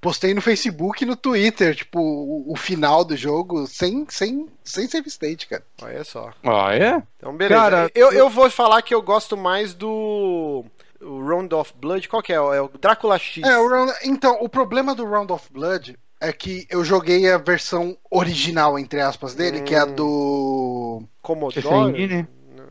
[0.01, 4.89] Postei no Facebook e no Twitter, tipo, o, o final do jogo sem, sem, sem
[4.89, 5.63] save state, cara.
[5.83, 6.31] Olha só.
[6.43, 7.03] Ah, é?
[7.19, 7.61] Então, beleza.
[7.61, 10.65] Cara, eu, eu vou falar que eu gosto mais do.
[11.03, 12.09] O Round of Blood.
[12.09, 12.37] Qual que é?
[12.37, 13.43] É o Drácula X.
[13.45, 17.39] É, o Round- então, o problema do Round of Blood é que eu joguei a
[17.39, 19.95] versão original, entre aspas, dele, que é a Hum.
[19.95, 21.03] do.
[21.23, 22.27] Commodore?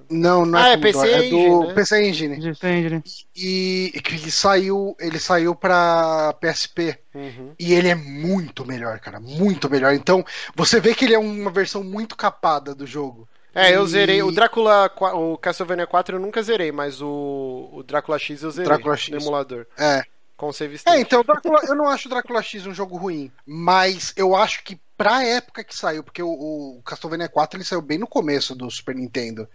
[0.09, 0.21] Engine?
[0.21, 1.73] Não, não Ah, é, é PC Commodore, é do Engine, né?
[1.73, 2.35] PC Engine.
[2.53, 3.03] PC Engine.
[3.35, 6.97] E que saiu, ele saiu pra PSP.
[7.13, 7.53] Uhum.
[7.59, 9.19] E ele é muito melhor, cara.
[9.19, 9.93] Muito melhor.
[9.93, 10.25] Então,
[10.55, 13.27] você vê que ele é uma versão muito capada do jogo.
[13.53, 14.21] É, eu E- zerei.
[14.23, 14.91] O Drácula.
[15.13, 18.67] O Castlevania 4 eu nunca zerei, mas o, o Drácula X eu zerei.
[18.69, 19.09] Drácula X.
[19.09, 19.65] No emulador.
[19.77, 20.03] É.
[20.39, 20.97] Com save state.
[20.97, 23.29] É, então, Drácula- eu não acho o Drácula X um jogo ruim.
[23.45, 27.81] Mas eu acho que pra época que saiu, porque o, o Castlevania 4 ele saiu
[27.81, 29.49] bem no começo do Super Nintendo.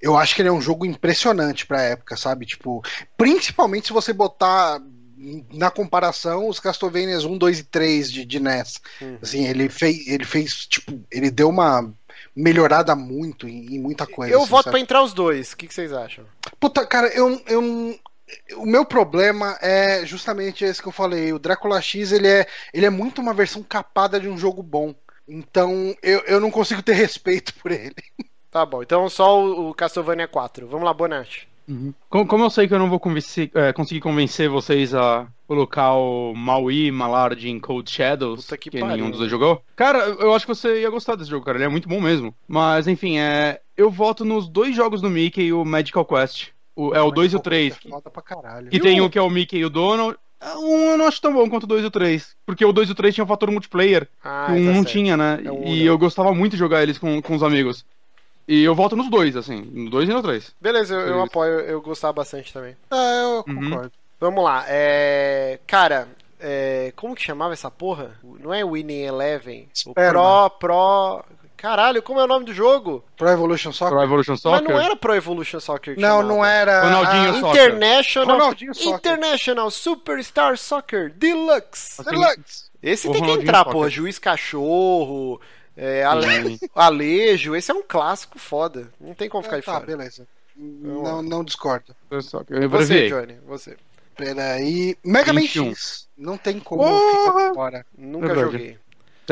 [0.00, 2.46] Eu acho que ele é um jogo impressionante pra época, sabe?
[2.46, 2.80] Tipo,
[3.16, 4.80] principalmente se você botar
[5.52, 8.80] na comparação os Castlevanias 1, 2 e 3 de, de NES.
[9.02, 9.18] Uhum.
[9.20, 11.92] Assim, ele fez, ele fez, tipo, ele deu uma
[12.36, 14.32] melhorada muito em, em muita coisa.
[14.32, 15.52] eu assim, voto pra entrar os dois.
[15.52, 16.24] O que, que vocês acham?
[16.60, 17.98] Puta, cara, eu, eu,
[18.56, 21.32] o meu problema é justamente esse que eu falei.
[21.32, 24.94] O Drácula X ele é, ele é muito uma versão capada de um jogo bom.
[25.28, 27.94] Então eu, eu não consigo ter respeito por ele.
[28.50, 30.66] Tá bom, então só o, o Castlevania 4.
[30.66, 31.48] Vamos lá, Bonatti.
[31.68, 31.94] Uhum.
[32.08, 35.94] Como, como eu sei que eu não vou convencer, é, conseguir convencer vocês a colocar
[35.94, 38.96] o Maui Malard em Cold Shadows, Puta que que, pariu.
[38.96, 41.58] nenhum dos dois jogou, cara, eu acho que você ia gostar desse jogo, cara.
[41.58, 42.34] Ele é muito bom mesmo.
[42.48, 46.48] Mas, enfim, é, eu voto nos dois jogos do Mickey e o Magical Quest.
[46.76, 47.76] O, é o 2 e o 3.
[47.84, 48.70] É caralho.
[48.70, 50.16] Que tem o que é o Mickey e o Donald.
[50.40, 52.34] Ah, Um eu não acho tão bom quanto o 2 e o 3.
[52.46, 54.08] Porque o 2 e o 3 tinha um fator multiplayer.
[54.24, 54.88] Ah, que o 1 tá não certo.
[54.88, 55.40] tinha, né?
[55.44, 55.86] É um e não.
[55.86, 57.84] eu gostava muito de jogar eles com, com os amigos.
[58.48, 59.60] E eu voto nos dois, assim.
[59.72, 60.54] No 2 e no 3.
[60.60, 62.74] Beleza, eu, eu apoio, eu gostava bastante também.
[62.90, 63.70] Ah, eu Uhum.
[63.70, 63.92] concordo.
[64.18, 65.58] Vamos lá, é.
[65.66, 66.08] Cara,
[66.40, 66.92] é.
[66.96, 68.18] Como que chamava essa porra?
[68.40, 69.68] Não é Winning Eleven?
[69.86, 69.94] O.
[69.94, 71.24] Pro, Pro.
[71.60, 73.04] Caralho, como é o nome do jogo?
[73.16, 73.94] Pro Evolution Soccer?
[73.94, 74.62] Pro Evolution Soccer.
[74.62, 76.28] Mas não era Pro Evolution Soccer que Não, chamava.
[76.28, 76.82] não era.
[76.82, 77.50] Ronaldinho ah, Soccer.
[77.68, 78.94] International, Ronaldinho Soccer.
[78.94, 82.00] International Superstar Soccer Deluxe.
[82.00, 82.70] Assim, Deluxe.
[82.82, 83.72] Esse tem que entrar, Soccer.
[83.72, 83.90] porra.
[83.90, 85.38] Juiz Cachorro,
[85.76, 86.58] é, Ale-.
[86.74, 87.54] Alejo.
[87.54, 88.90] Esse é um clássico foda.
[88.98, 89.84] Não tem como ficar Ah, de tá, fora.
[89.86, 90.26] beleza.
[90.56, 91.94] Vamos Não, não discordo.
[92.10, 92.20] Eu
[92.70, 93.08] Você.
[93.08, 93.76] Johnny, você.
[94.16, 94.96] Peraí.
[95.04, 95.70] Mega Man 21.
[95.70, 96.08] X.
[96.16, 97.40] Não tem como Porra!
[97.40, 97.86] ficar fora.
[97.96, 98.52] Nunca Verdade.
[98.52, 98.78] joguei.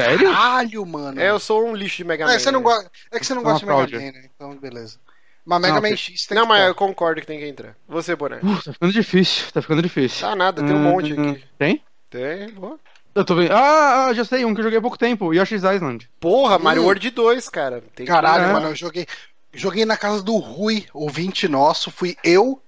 [0.02, 0.30] Sério?
[0.32, 1.20] Caralho, mano.
[1.20, 2.32] É, eu sou um lixo de Mega Man.
[2.32, 2.64] É, você não né?
[2.64, 3.98] gosta, é que você não gosta de Mega.
[3.98, 4.28] Man, né?
[4.34, 4.98] Então, beleza.
[5.44, 5.96] Mas Mega Não, Man.
[5.96, 7.74] X tem Não, que mas eu concordo que tem que entrar.
[7.88, 8.36] Você, Boné.
[8.42, 9.46] Uh, tá ficando difícil.
[9.52, 10.20] Tá ficando difícil.
[10.28, 11.44] Tá nada, tem um Hum, monte aqui.
[11.58, 11.82] Tem?
[12.10, 12.78] Tem, boa.
[13.14, 13.50] Eu tô vendo.
[13.52, 15.32] Ah, ah, já sei, um que eu joguei há pouco tempo.
[15.34, 16.08] Yoshi's Island.
[16.20, 16.86] Porra, Mario Hum.
[16.86, 17.82] World 2, cara.
[17.94, 18.52] Tem que- Caralho, É.
[18.52, 19.06] mano, eu joguei,
[19.52, 21.90] joguei na casa do Rui, ouvinte nosso.
[21.90, 22.62] Fui eu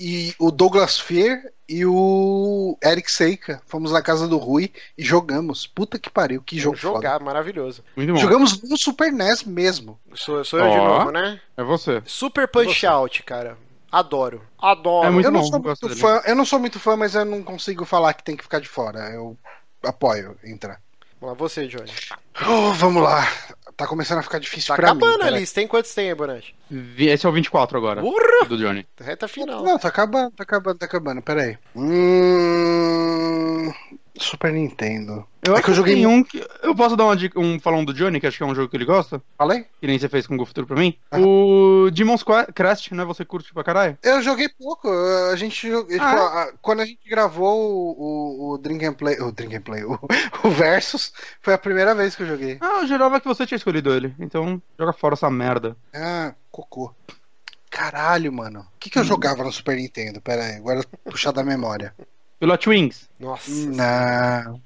[0.00, 3.60] e o Douglas Fear e o Eric Seika.
[3.66, 5.66] Fomos na casa do Rui e jogamos.
[5.66, 7.84] Puta que pariu, que jogo jogar, maravilhoso.
[7.96, 8.18] Muito bom.
[8.18, 8.32] foda.
[8.32, 9.98] Jogamos no Super NES mesmo.
[10.14, 10.98] Sou, sou eu de Ó.
[10.98, 11.40] novo, né?
[11.56, 12.02] É você.
[12.06, 13.58] Super Punch Out, cara.
[13.90, 14.42] Adoro.
[14.58, 15.06] Adoro.
[15.06, 16.00] É muito eu não bom, sou muito dele.
[16.00, 18.60] fã, eu não sou muito fã, mas eu não consigo falar que tem que ficar
[18.60, 19.10] de fora.
[19.10, 19.36] Eu
[19.82, 20.80] apoio entrar.
[21.20, 21.90] Vamos lá, você, Johnny.
[22.46, 23.26] Oh, vamos lá.
[23.78, 25.00] Tá começando a ficar difícil Tá pra mim.
[25.00, 25.54] acabando a lista.
[25.54, 26.52] Tem quantos tem aí, Bonatti?
[26.98, 28.00] Esse é o 24 agora.
[28.00, 28.44] Porra!
[28.48, 28.84] Do Johnny.
[29.00, 29.62] Reta final.
[29.62, 31.22] Não, tá acabando, tá acabando, tá acabando.
[31.22, 31.56] Peraí.
[31.76, 33.72] Hum...
[34.18, 35.26] Super Nintendo.
[35.42, 35.94] Eu é acho que eu joguei.
[35.94, 36.44] tem um que.
[36.62, 38.68] Eu posso dar uma dica, um um do Johnny, que acho que é um jogo
[38.68, 39.22] que ele gosta?
[39.36, 39.64] Falei?
[39.80, 40.96] Que nem você fez com o Tour pra mim.
[41.10, 41.18] Ah.
[41.20, 43.04] O Demon's Que- Crest, né?
[43.04, 43.96] Você curte pra caralho?
[44.02, 44.88] Eu joguei pouco.
[45.32, 45.60] A gente.
[45.60, 49.20] tipo, Ah, a- quando a gente gravou o, o, Drink and Play.
[49.20, 49.98] O Drink and Play, o,
[50.44, 52.58] o Versus, foi a primeira vez que eu joguei.
[52.60, 54.14] Ah, eu jurava que você tinha escolhido ele.
[54.18, 55.76] Então, joga fora essa merda.
[55.94, 56.92] Ah, cocô.
[57.70, 58.60] Caralho, mano.
[58.60, 60.20] O que, que eu jogava no Super Nintendo?
[60.20, 61.94] Pera aí, agora puxar da memória.
[62.38, 63.08] Pilot Wings.
[63.18, 63.50] Nossa.
[63.50, 64.60] Não.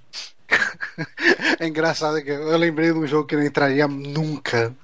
[1.59, 4.75] É engraçado que eu lembrei de um jogo que não entraria nunca.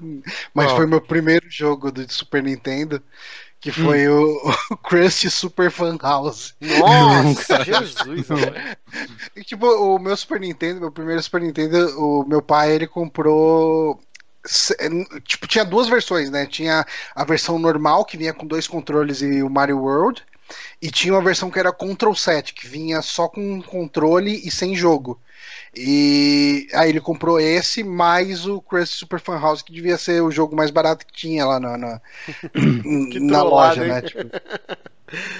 [0.55, 0.77] Mas Qual?
[0.77, 3.02] foi meu primeiro jogo do Super Nintendo.
[3.60, 4.40] Que foi o,
[4.70, 6.55] o Crust Super Fan House.
[6.60, 8.27] Nossa, Jesus.
[8.28, 8.77] velho.
[9.36, 14.01] E, tipo, o meu Super Nintendo, meu primeiro Super Nintendo, o meu pai ele comprou.
[14.44, 14.77] se-
[15.24, 16.47] Tipo, tinha duas versões, né?
[16.47, 20.23] Tinha a versão normal, que vinha com dois controles e o Mario World.
[20.80, 24.74] E tinha uma versão que era Control 7, que vinha só com controle e sem
[24.74, 25.20] jogo.
[25.74, 30.30] E aí ele comprou esse, mais o Crazy Super Fan House, que devia ser o
[30.30, 32.00] jogo mais barato que tinha lá na, na,
[33.20, 33.88] na loja, hein?
[33.92, 34.02] né?
[34.02, 34.20] Tipo.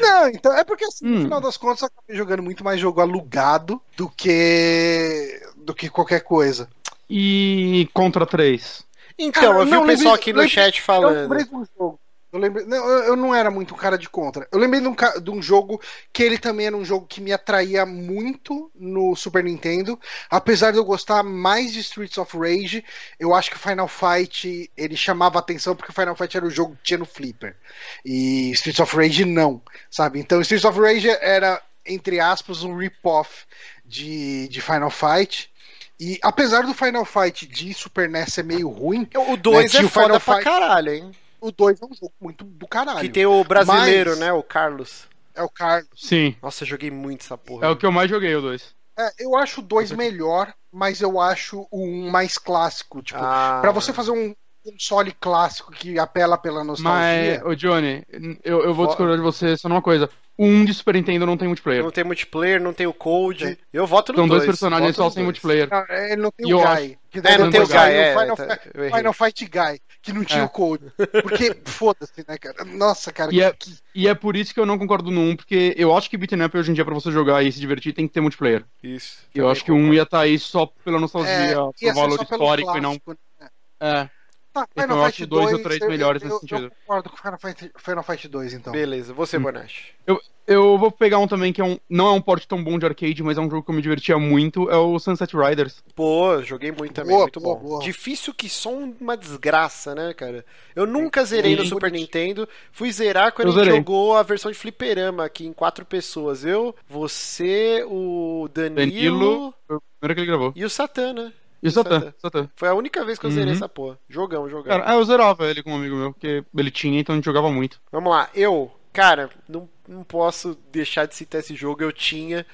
[0.01, 1.23] Não, então é porque assim, no Hum.
[1.23, 6.21] final das contas eu acabei jogando muito mais jogo alugado do que do que qualquer
[6.21, 6.69] coisa.
[7.11, 8.87] E Contra 3.
[9.19, 11.17] Então, Cara, eu vi não, o pessoal aqui no chat Eu falando.
[11.23, 11.99] lembrei de um jogo.
[12.31, 14.47] Eu, lembrei, não, eu, não era muito um cara de contra.
[14.53, 15.81] Eu lembrei de um, de um jogo
[16.13, 19.99] que ele também era um jogo que me atraía muito no Super Nintendo.
[20.29, 22.85] Apesar de eu gostar mais de Streets of Rage,
[23.19, 26.51] eu acho que o Final Fight ele chamava atenção porque o Final Fight era o
[26.51, 27.57] jogo que tinha no Flipper.
[28.05, 30.21] E Streets of Rage não, sabe?
[30.21, 33.47] Então Streets of Rage era, entre aspas, um rip-off
[33.87, 35.51] de, de Final Fight.
[35.99, 39.83] E apesar do Final Fight de Super NES ser meio ruim, O 2 Né, é
[39.85, 40.45] foda Final pra Fight.
[40.45, 41.11] caralho, hein?
[41.41, 43.01] O 2 é um jogo muito do caralho.
[43.01, 44.33] Que tem o brasileiro, Mas- né?
[44.33, 45.07] O Carlos.
[45.35, 45.89] É o Carlos.
[45.97, 46.35] Sim.
[46.43, 47.67] Nossa, eu joguei muito essa porra.
[47.67, 48.75] É o que eu mais joguei, o 2.
[48.99, 53.01] É, eu acho o 2 melhor, mas eu acho o 1 mais clássico.
[53.03, 54.35] Tipo, Ah, pra você fazer um
[54.65, 57.41] console clássico que apela pela nostalgia.
[57.41, 58.03] Mas, ô Johnny,
[58.45, 60.11] eu, eu vou Fo- discordar de você só numa coisa.
[60.37, 61.83] O 1 de Super Nintendo não tem multiplayer.
[61.83, 63.57] Não tem multiplayer, não tem o Code.
[63.73, 65.69] Eu voto no São dois dois, personagens só sem multiplayer.
[65.71, 66.98] Não, é, não tem E o Guy.
[67.11, 68.19] Que É, não daí tem o Guy, Guy, é.
[68.21, 68.97] Final, tá, eu errei.
[68.99, 70.45] Final Fight Guy, que não tinha É.
[70.45, 70.93] o code.
[71.23, 72.65] Porque, foda-se, né, cara?
[72.67, 73.35] Nossa, cara.
[73.35, 75.97] E é, que- e é por isso que eu não concordo no 1, porque eu
[75.97, 78.13] acho que beat'em up hoje em dia pra você jogar e se divertir tem que
[78.13, 78.63] ter multiplayer.
[78.83, 79.19] Isso.
[79.35, 79.95] Eu acho que o 1 concordo.
[79.95, 82.99] ia estar aí só pela é, nostalgia, ia pelo valor só pelo histórico e não.
[82.99, 83.49] clássico, né?
[83.81, 84.09] É.
[84.53, 86.41] Tá, Então Final eu Fight acho dois ou 2, três eu- melhores eu, nesse eu,
[86.41, 86.65] sentido.
[86.67, 88.73] Eu concordo com Final Fight, Final Fight 2, então.
[88.73, 89.43] Beleza, você, Hum.
[89.43, 89.87] Bonash.
[90.07, 90.21] Eu
[90.57, 93.23] vou pegar um também que é um, não é um porte tão bom de arcade,
[93.23, 95.83] mas é um jogo que eu me divertia muito, é o Sunset Riders.
[95.95, 97.63] Pô, joguei muito também, Boa, muito boa, bom.
[97.69, 97.81] boa.
[97.81, 100.45] Difícil que só uma desgraça, né, cara?
[100.75, 101.69] Eu nunca zerei no Sim.
[101.69, 102.49] Super Nintendo.
[102.73, 103.79] Fui zerar quando Eu a gente zerei.
[103.79, 106.45] jogou a versão de fliperama aqui em quatro pessoas.
[106.45, 110.53] Eu, você, o Danilo, Danilo, foi o primeiro que ele gravou.
[110.57, 111.33] e o Satã, né?
[111.63, 112.49] E o Satã, Satã.
[112.55, 113.57] Foi a única vez que eu zerei Uhum.
[113.57, 113.99] essa porra.
[114.09, 114.65] Jogão, jogão.
[114.71, 117.25] Cara, ah, eu zerava ele com um amigo meu, porque ele tinha, então a gente
[117.25, 117.81] jogava muito.
[117.91, 122.47] Vamos lá, eu, cara, não, não posso deixar de citar esse jogo, eu tinha.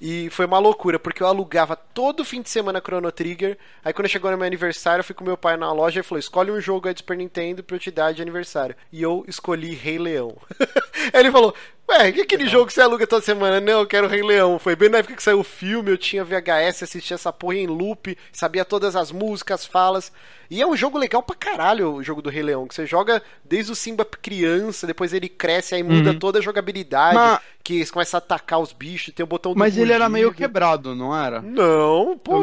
[0.00, 3.56] E foi uma loucura, porque eu alugava todo fim de semana Chrono Trigger.
[3.82, 6.18] Aí quando chegou no meu aniversário, eu fui com meu pai na loja e falou:
[6.18, 8.76] escolhe um jogo aí de Super Nintendo pra eu te dar de aniversário.
[8.92, 10.36] E eu escolhi Rei Leão.
[11.14, 11.54] ele falou:
[11.90, 13.60] Ué, que é aquele jogo que você aluga toda semana?
[13.60, 14.58] Não, eu quero Rei Leão.
[14.58, 17.66] Foi bem na época que saiu o filme, eu tinha VHS, assistia essa porra em
[17.66, 20.10] loop, sabia todas as músicas, falas.
[20.48, 23.22] E é um jogo legal pra caralho o jogo do Rei Leão, que você joga
[23.44, 26.18] desde o Simba criança, depois ele cresce, aí muda Uhum.
[26.18, 29.58] toda a jogabilidade, Mas- que você começa a atacar os bichos, tem o botão do
[29.58, 31.42] Mas ele era meio quebrado, não era?
[31.42, 32.42] Não, pô,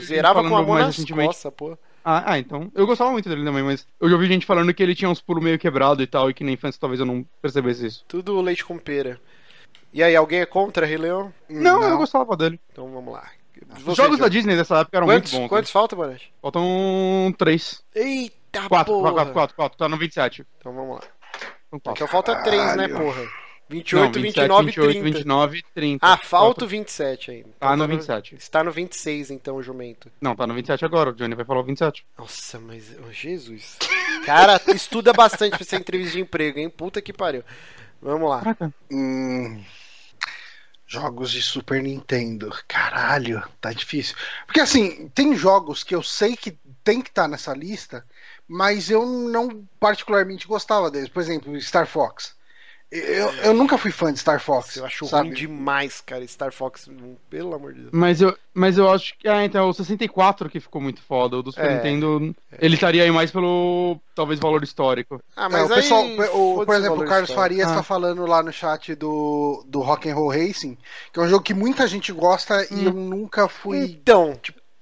[0.00, 1.78] zerava com a mão nas costas, pô.
[2.04, 2.70] Ah, ah, então.
[2.74, 5.20] Eu gostava muito dele também, mas eu já ouvi gente falando que ele tinha uns
[5.20, 8.04] pulos meio quebrado e tal, e que na infância talvez eu não percebesse isso.
[8.08, 9.20] Tudo leite com pera.
[9.92, 11.32] E aí, alguém é contra Rei Leão?
[11.48, 12.60] Não, não, eu gostava dele.
[12.72, 13.28] Então vamos lá.
[13.86, 14.24] Os jogos já...
[14.24, 15.42] da Disney dessa época eram quantos, muito bons.
[15.42, 15.48] Né?
[15.48, 16.32] Quantos faltam, Bonete?
[16.40, 17.82] Faltam três.
[17.94, 19.12] Eita, quatro, porra!
[19.12, 19.78] Quatro, quatro, quatro, quatro.
[19.78, 20.46] Tá no 27.
[20.58, 21.02] Então vamos lá.
[21.72, 23.22] Então, então falta três, né, porra?
[23.70, 25.18] 28, Não, 27, 29, 28, 30.
[25.18, 26.06] 29, 30.
[26.06, 27.48] Ah, falta o 27 ainda.
[27.56, 28.34] Então tá no 27.
[28.34, 30.10] Está no 26, então, o jumento.
[30.20, 31.10] Não, tá no 27 agora.
[31.10, 32.04] O Johnny vai falar o 27.
[32.18, 32.96] Nossa, mas...
[33.06, 33.78] Oh, Jesus.
[34.26, 36.68] Cara, estuda bastante pra essa entrevista de emprego, hein?
[36.68, 37.44] Puta que pariu.
[38.02, 38.42] Vamos lá.
[38.90, 39.62] Hum,
[40.84, 42.52] jogos de Super Nintendo.
[42.66, 44.16] Caralho, tá difícil.
[44.46, 48.04] Porque, assim, tem jogos que eu sei que tem que estar tá nessa lista,
[48.48, 51.08] mas eu não particularmente gostava deles.
[51.08, 52.34] Por exemplo, Star Fox.
[52.92, 54.76] Eu, eu nunca fui fã de Star Fox.
[54.76, 55.28] Eu acho sabe?
[55.28, 56.26] ruim demais, cara.
[56.26, 57.90] Star Fox, hum, pelo amor de Deus.
[57.92, 59.28] Mas eu, mas eu acho que.
[59.28, 61.36] Ah, então, o 64 que ficou muito foda.
[61.38, 61.74] O do Super É.
[61.76, 62.34] Nintendo.
[62.58, 63.96] Ele estaria aí mais pelo.
[64.14, 65.22] Talvez valor histórico.
[65.36, 66.14] Ah, É, mas o pessoal, aí.
[66.14, 67.34] o- foda-se por exemplo, o Carlos histórico.
[67.34, 67.70] Farias Ah.
[67.70, 70.76] está falando lá no chat do, do Rock and Roll Racing,
[71.12, 72.84] que é um jogo que muita gente gosta e Hum.
[72.86, 73.78] eu nunca fui.
[73.84, 74.36] Então,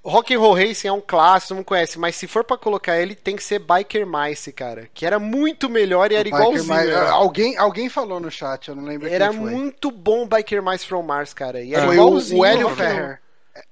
[0.08, 3.14] Rock and Roll Racing é um clássico, mundo conhece, mas se for pra colocar ele,
[3.14, 4.88] tem que ser Biker Mice, cara.
[4.94, 6.74] Que era muito melhor e era Biker igualzinho.
[6.74, 7.10] Mice- era.
[7.10, 9.50] alguém, alguém falou no chat, eu não lembro Era quem foi.
[9.50, 11.60] muito bom Biker Mice from Mars, cara.
[11.62, 12.40] E era Foi o, igualzinho.
[12.40, 12.68] o Hélio.
[12.70, 13.20] Ferrer.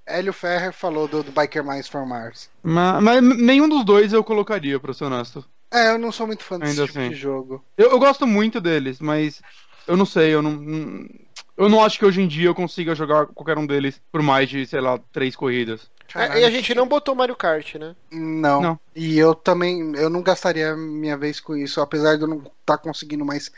[0.05, 2.51] Hélio Ferrer falou do, do Biker Mice from Mars.
[2.63, 5.45] Mas, mas nenhum dos dois eu colocaria, pra ser honesto.
[5.73, 7.09] É, eu não sou muito fã desse Ainda tipo assim.
[7.11, 7.65] de jogo.
[7.77, 9.41] Eu, eu gosto muito deles, mas
[9.87, 11.09] eu não sei, eu não, não-
[11.57, 14.49] Eu não acho que hoje em dia eu consiga jogar qualquer um deles por mais
[14.49, 15.91] de, sei lá, três corridas.
[16.15, 17.95] É, e a gente não botou Mario Kart, né?
[18.11, 18.61] Não.
[18.61, 18.81] Não.
[18.95, 22.79] E eu também, eu não gastaria minha vez com isso, apesar de eu não estar
[22.79, 23.51] conseguindo mais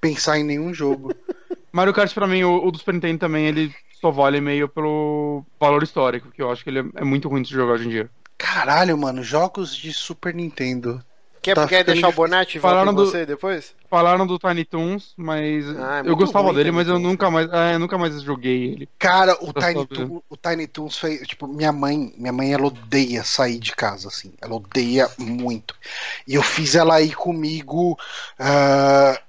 [0.00, 1.14] pensar em nenhum jogo.
[1.70, 5.44] Mario Kart, pra mim, o, o do Super Nintendo também, ele só vale meio pelo
[5.60, 7.86] valor histórico, que eu acho que ele é, é muito ruim de se jogar hoje
[7.86, 8.10] em dia.
[8.36, 11.02] Caralho, mano, jogos de Super Nintendo.
[11.42, 12.12] Quer, Tá quer deixar o.
[12.12, 13.74] Bonatti e Falaram do- você depois?
[13.90, 17.30] Falaram do Tiny Toons, mas Ah, é eu gostava ruim dele, mas eu Toons, nunca
[17.30, 18.88] mais, é, nunca mais joguei ele.
[18.98, 20.06] Cara, o Tiny, dele.
[20.06, 21.26] Toon, o Tiny Toons fez.
[21.26, 24.32] Tipo, minha mãe, minha mãe, ela odeia sair de casa, assim.
[24.40, 25.74] Ela odeia muito.
[26.26, 27.98] E eu fiz ela ir comigo
[28.38, 29.20] ah,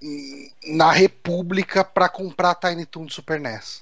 [0.68, 3.82] na República pra comprar Tiny Toon do Super NES.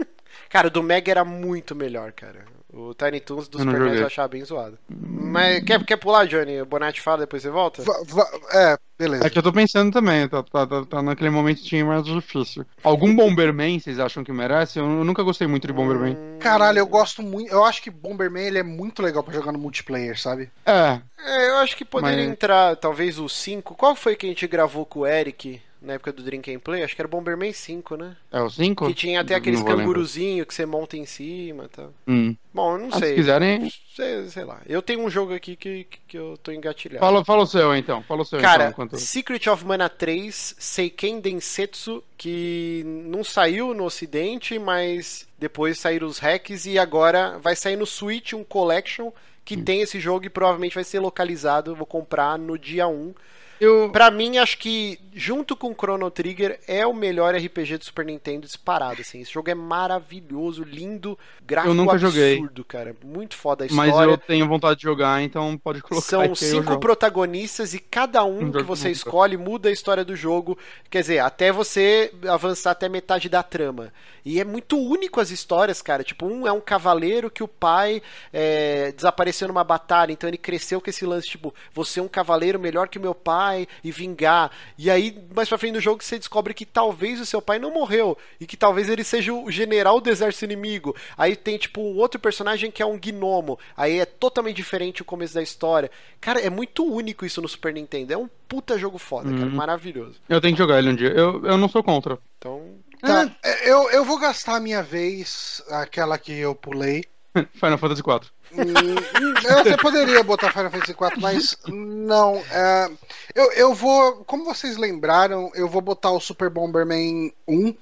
[0.49, 2.45] Cara, o do Mega era muito melhor, cara.
[2.73, 4.03] O Tiny Toons do Eu não Super NES joguei.
[4.03, 4.77] eu achava bem zoado.
[4.89, 6.61] Mas quer, quer pular, Johnny?
[6.61, 7.83] O Bonatti fala, depois você volta?
[7.83, 9.27] Va- va- é, beleza.
[9.27, 12.65] É que eu tô pensando também, tá, tá, tá, tá naquele momentinho mais difícil.
[12.81, 14.79] Algum Bomberman vocês acham que merece?
[14.79, 16.17] Eu, eu nunca gostei muito de Bomberman.
[16.39, 17.51] Caralho, eu gosto muito.
[17.51, 20.49] Eu acho que Bomberman ele é muito legal pra jogar no multiplayer, sabe?
[20.65, 23.75] É, É, eu acho que poderia Mas- entrar, talvez, o 5.
[23.75, 26.83] Qual foi que a gente gravou com o Eric na época do Drink and Play?
[26.83, 28.15] Acho que era o Bomberman 5, né?
[28.31, 28.87] é o 5?
[28.87, 31.93] Que tinha até aqueles canguruzinhos que você monta em cima e tal.
[32.07, 32.35] Hum.
[32.53, 33.09] Bom, eu não Ah, sei.
[33.09, 34.61] se quiserem, Sei, sei lá.
[34.67, 36.99] Eu tenho um jogo aqui que, que, eu tô engatilhado.
[37.05, 38.01] fala, fala o seu então.
[38.03, 38.71] Fala o seu Cara, então.
[38.85, 46.07] enquanto- Secret of Mana 3, Seiken Densetsu, que não saiu no ocidente, mas depois saíram
[46.07, 49.11] os hacks e agora vai sair no Switch um collection
[49.43, 49.63] que Hum.
[49.63, 53.13] tem esse jogo e provavelmente vai ser localizado, vou comprar no dia 1.
[53.61, 58.05] Eu, Pra mim, acho que junto com Chrono Trigger é o melhor RPG do Super
[58.05, 59.21] Nintendo disparado, assim.
[59.21, 62.63] Esse jogo é maravilhoso, lindo, gráfico Eu nunca absurdo, joguei.
[62.67, 62.95] cara.
[63.03, 64.11] Muito foda a mas história.
[64.11, 68.51] eu tenho vontade de jogar, então pode colocar São cinco protagonistas e cada um Um
[68.51, 70.57] que você escolhe muda a história do jogo.
[70.89, 73.93] Quer dizer, até você avançar até metade da trama.
[74.23, 76.03] E é muito único as histórias, cara.
[76.03, 78.01] Tipo, um é um cavaleiro que o pai
[78.31, 82.59] é, desapareceu numa batalha, então ele cresceu com esse lance, tipo, você é um cavaleiro
[82.59, 84.51] melhor que meu pai e vingar.
[84.77, 87.71] E aí, mais pra frente do jogo, você descobre que talvez o seu pai não
[87.71, 90.95] morreu e que talvez ele seja o general do exército inimigo.
[91.17, 93.59] Aí tem, tipo, um outro personagem que é um gnomo.
[93.75, 95.89] Aí é totalmente diferente o começo da história.
[96.19, 98.13] Cara, é muito único isso no Super Nintendo.
[98.13, 99.43] É um puta jogo foda, cara.
[99.43, 99.51] Uhum.
[99.51, 100.15] Maravilhoso.
[100.27, 101.09] Eu tenho que jogar ele um dia.
[101.09, 102.17] Eu, eu não sou contra.
[102.37, 102.61] Então,
[103.01, 103.31] Tá,
[103.63, 107.03] eu, eu vou gastar a minha vez, aquela que eu pulei.
[107.53, 108.31] Final Fantasy IV.
[108.53, 112.35] Hum, eu até poderia botar Final Fantasy IV, mas não.
[112.51, 112.89] é,
[113.35, 114.23] eu, eu vou.
[114.25, 117.73] Como vocês lembraram, eu vou botar o Super Bomberman 1.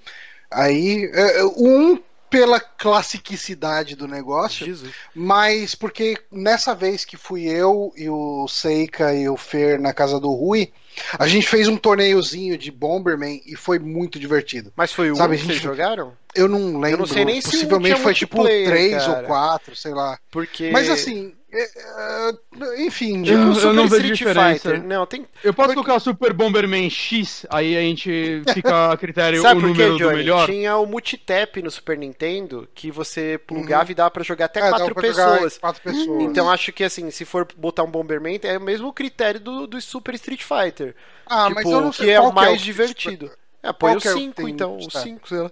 [0.51, 1.09] Aí.
[1.13, 4.93] é, o 1 pela classicidade do negócio, Jesus.
[5.15, 10.19] mas porque nessa vez que fui eu e o Seika e o Fer na casa
[10.19, 10.71] do Rui,
[11.17, 14.71] a gente fez um torneiozinho de Bomberman e foi muito divertido.
[14.75, 16.13] Mas foi o Sabe, um que gente- vocês jogaram?
[16.35, 16.99] Eu não lembro.
[16.99, 19.19] não sei nem se possivelmente foi tipo multiplayer, 3 cara.
[19.21, 20.19] ou 4, sei lá.
[20.29, 20.69] Porque.
[20.71, 24.69] Mas assim, é, é, enfim, Tipo Eu- o eu Super não vejo Street diferença.
[24.69, 24.83] Fighter.
[24.83, 25.25] Não, tem.
[25.43, 29.61] Eu posso Porque- colocar Super Bomberman X, aí a gente fica a critério Sabe o
[29.63, 30.17] por quê, número do Johnny?
[30.17, 30.45] melhor.
[30.45, 34.67] Tinha o multitap no Super Nintendo que você plugava e dava pra jogar até Uhum.
[34.67, 35.57] é, quatro pessoas.
[35.57, 36.23] Quatro pessoas.
[36.23, 39.81] Então acho que assim, se for botar um Bomberman, é o mesmo critério do, do
[39.81, 40.95] Super Street Fighter.
[41.25, 43.31] ah, tipo, mas eu não sei que é o mais divertido.
[43.61, 45.03] É, põe o que é o que 5 tem então, o multitap?
[45.03, 45.51] 5, sei lá.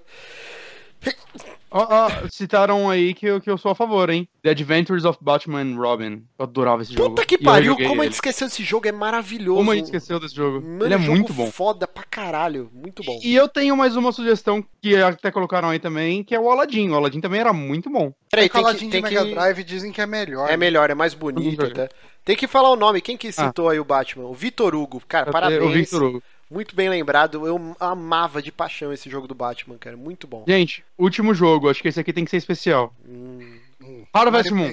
[1.70, 4.26] Ó, ó, citaram aí que, eu- que eu sou a favor, hein?
[4.42, 6.24] The Adventures of Batman and Robin.
[6.40, 7.10] Eu adorava esse jogo.
[7.10, 9.58] Puta que E pariu, como a gente esqueceu desse jogo, é maravilhoso.
[9.58, 10.62] Como a gente esqueceu desse jogo?
[10.66, 11.52] Mano, ele é jogo muito bom.
[11.52, 13.20] foda pra caralho, muito bom.
[13.22, 16.90] E eu tenho mais uma sugestão que até colocaram aí também, que é o Aladdin.
[16.90, 18.14] O Aladdin também era muito bom.
[18.32, 19.14] Peraí, É que o tem que, Aladdin tem de que...
[19.16, 20.50] Mega Drive dizem que é melhor.
[20.50, 21.90] É melhor, é mais bonito até.
[22.24, 24.26] Tem que falar o nome, quem que citou aí o Batman?
[24.26, 25.02] O Vitor Hugo.
[25.08, 25.64] Cara, Eu- parabéns.
[25.64, 26.24] O Victor Hugo.
[26.50, 27.46] Muito bem lembrado.
[27.46, 29.98] Eu amava de paixão esse jogo do Batman, cara.
[29.98, 30.46] Muito bom.
[30.48, 31.70] Gente, último jogo.
[31.70, 32.94] Acho que esse aqui tem que ser especial.
[33.08, 33.60] Hum.
[33.82, 34.72] Hum, Harvest Moon.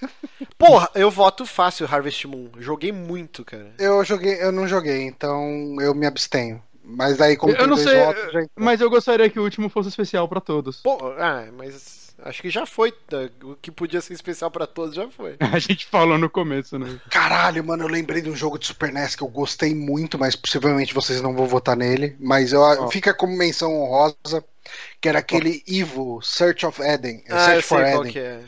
[0.58, 2.50] Porra, eu voto fácil Harvest Moon.
[2.58, 3.72] Joguei muito, cara.
[3.78, 6.62] Eu joguei, eu não joguei, então eu me abstenho.
[6.82, 8.46] Mas daí, como Eu não dois sei, votos, já.
[8.54, 10.82] Mas eu gostaria que o último fosse especial pra todos.
[10.82, 12.92] Pô, ah, mas acho que já foi.
[12.92, 13.28] tá?
[13.42, 15.36] O que podia ser especial pra todos já foi.
[15.52, 16.98] A gente falou no começo, né?
[17.10, 20.34] Caralho, mano, eu lembrei de um jogo de Super NES que eu gostei muito, mas
[20.36, 22.16] possivelmente vocês não vão votar nele.
[22.20, 22.88] Mas eu, Ó.
[22.88, 24.44] fica como menção honrosa,
[25.00, 27.22] que era aquele Evil, Search of Eden.
[27.28, 28.12] Ah, eu Search sei for qual Eden.
[28.12, 28.40] que é.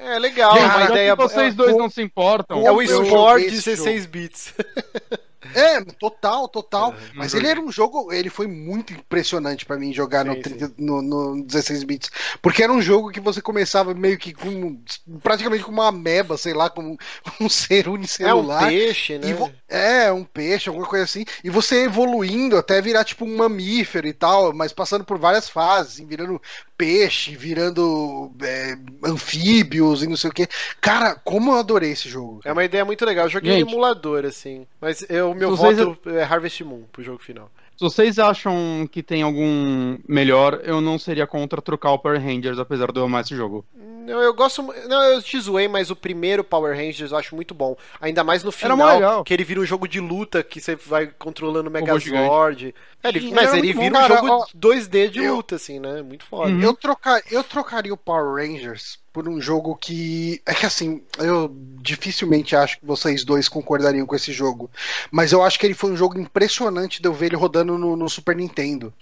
[0.00, 2.64] É legal, Gente, uma já ideia que vocês é, dois eu- não se importam.
[2.64, 3.08] é o eu Sport
[3.42, 4.54] joguei esse 16 bits.
[5.54, 6.94] É, total, total.
[7.16, 10.42] Mas não ele era um jogo, ele foi muito impressionante pra mim jogar no, Sim,
[10.42, 12.10] 30 no, no 16 bits,
[12.42, 14.80] porque era um jogo que você começava meio que com
[15.22, 16.96] praticamente com uma ameba, sei lá, com
[17.40, 18.68] um ser É um unicelular.
[18.68, 19.32] peixe, né?
[19.32, 21.24] Vo- É, um peixe, alguma coisa assim.
[21.42, 25.98] E você evoluindo até virar tipo um mamífero e tal, mas passando por várias fases,
[26.06, 26.40] virando
[26.78, 30.48] peixe, virando é, anfíbios e não sei o que.
[30.80, 32.40] Cara, como eu adorei esse jogo.
[32.44, 33.26] É uma ideia muito legal.
[33.26, 33.68] Eu joguei Gente.
[33.68, 34.64] em emulador, assim.
[34.80, 37.50] Mas eu, o meu voto é Harvest Moon pro jogo final.
[37.78, 42.58] Se vocês acham que tem algum melhor, eu não seria contra trocar o Power Rangers,
[42.58, 43.64] apesar de eu amar esse jogo.
[44.04, 44.62] Não, eu gosto.
[44.88, 47.76] Não, eu te zoei, mas o primeiro Power Rangers eu acho muito bom.
[48.00, 51.68] Ainda mais no final, que ele vira um jogo de luta que você vai controlando
[51.68, 51.72] o.
[51.72, 52.74] Megazord.
[53.04, 54.14] É, ele- Sim, mas ele muito vira bom, um cara.
[54.16, 56.02] jogo Ó, 2D de eu- luta, assim, né?
[56.02, 56.50] Muito foda.
[56.50, 56.60] Uhum.
[56.60, 60.40] Eu, trocar, eu trocaria o Power Rangers por um jogo que.
[60.46, 64.70] É que assim, eu dificilmente acho que vocês dois concordariam com esse jogo.
[65.10, 67.96] Mas eu acho que ele foi um jogo impressionante de eu ver ele rodando no,
[67.96, 68.94] no Super Nintendo.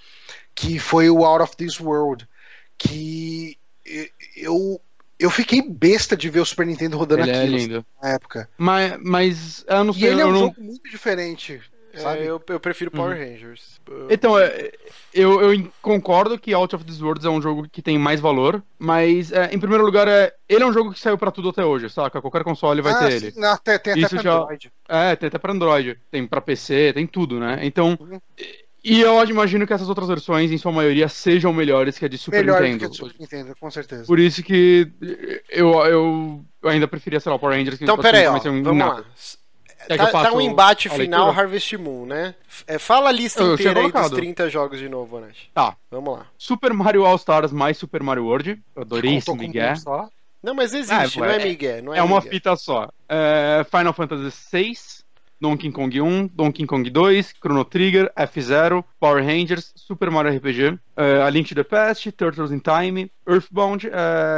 [0.55, 2.27] Que foi o Out of This World.
[2.79, 4.81] Que e- eu.
[5.19, 7.87] Eu fiquei besta de ver o Super Nintendo rodando Ele é aquilo lindo.
[8.03, 8.49] na época.
[8.57, 10.41] Mas, mas eu não E sei, ele é um não...
[10.41, 11.61] jogo muito diferente.
[11.97, 12.24] É, Sabe?
[12.24, 13.24] eu, eu prefiro Power Uhum.
[13.24, 13.81] Rangers.
[14.10, 14.70] Então, é,
[15.14, 18.62] eu, eu concordo que Out of This Worlds é um jogo que tem mais valor,
[18.78, 21.64] mas, é, em primeiro lugar, é, ele é um jogo que saiu pra tudo até
[21.64, 22.20] hoje, saca?
[22.20, 23.35] Qualquer console vai Ah, ter sim, ele.
[23.36, 24.73] não, tem, tem até Isso pra já- Android.
[24.89, 27.60] É, tem até pra Android, tem pra PC, tem tudo, né?
[27.62, 28.20] Então, Uhum.
[28.85, 32.18] e- eu imagino que essas outras versões, em sua maioria, sejam melhores que a de
[32.18, 32.85] Super Melhor do que Nintendo.
[32.85, 34.05] a do Super Nintendo, com certeza.
[34.05, 34.93] Por isso que
[35.48, 37.78] eu, eu, ainda preferia, sei lá, o Power Rangers.
[37.78, 38.94] Que Então, assim, pera aí, ó, um vamos nada.
[39.01, 39.05] lá.
[39.87, 41.43] Que Tá, eu tá um embate final leitura?
[41.43, 42.35] Harvest Moon, né?
[42.67, 44.17] É, fala a lista Eu- eu inteira aí dos colocado.
[44.17, 45.37] 30 jogos de novo, Nath.
[45.55, 45.77] Tá.
[45.91, 46.27] Vamos lá.
[46.37, 48.61] Super Mario All Stars mais Super Mario World.
[48.75, 49.73] Eu adorei esse Miguel.
[49.73, 50.09] um só.
[50.43, 51.83] Não, mas existe, Ah, não é é- Miguel.
[51.83, 52.33] Não é, É uma Miguel.
[52.33, 52.89] fita só.
[53.09, 54.73] É, Final Fantasy VI,
[55.41, 61.23] Donkey Kong 1, Donkey Kong 2, Chrono Trigger, F-Zero, Power Rangers, Super Mario RPG, eh,
[61.23, 63.89] A Link to the Past, Turtles in Time, Earthbound,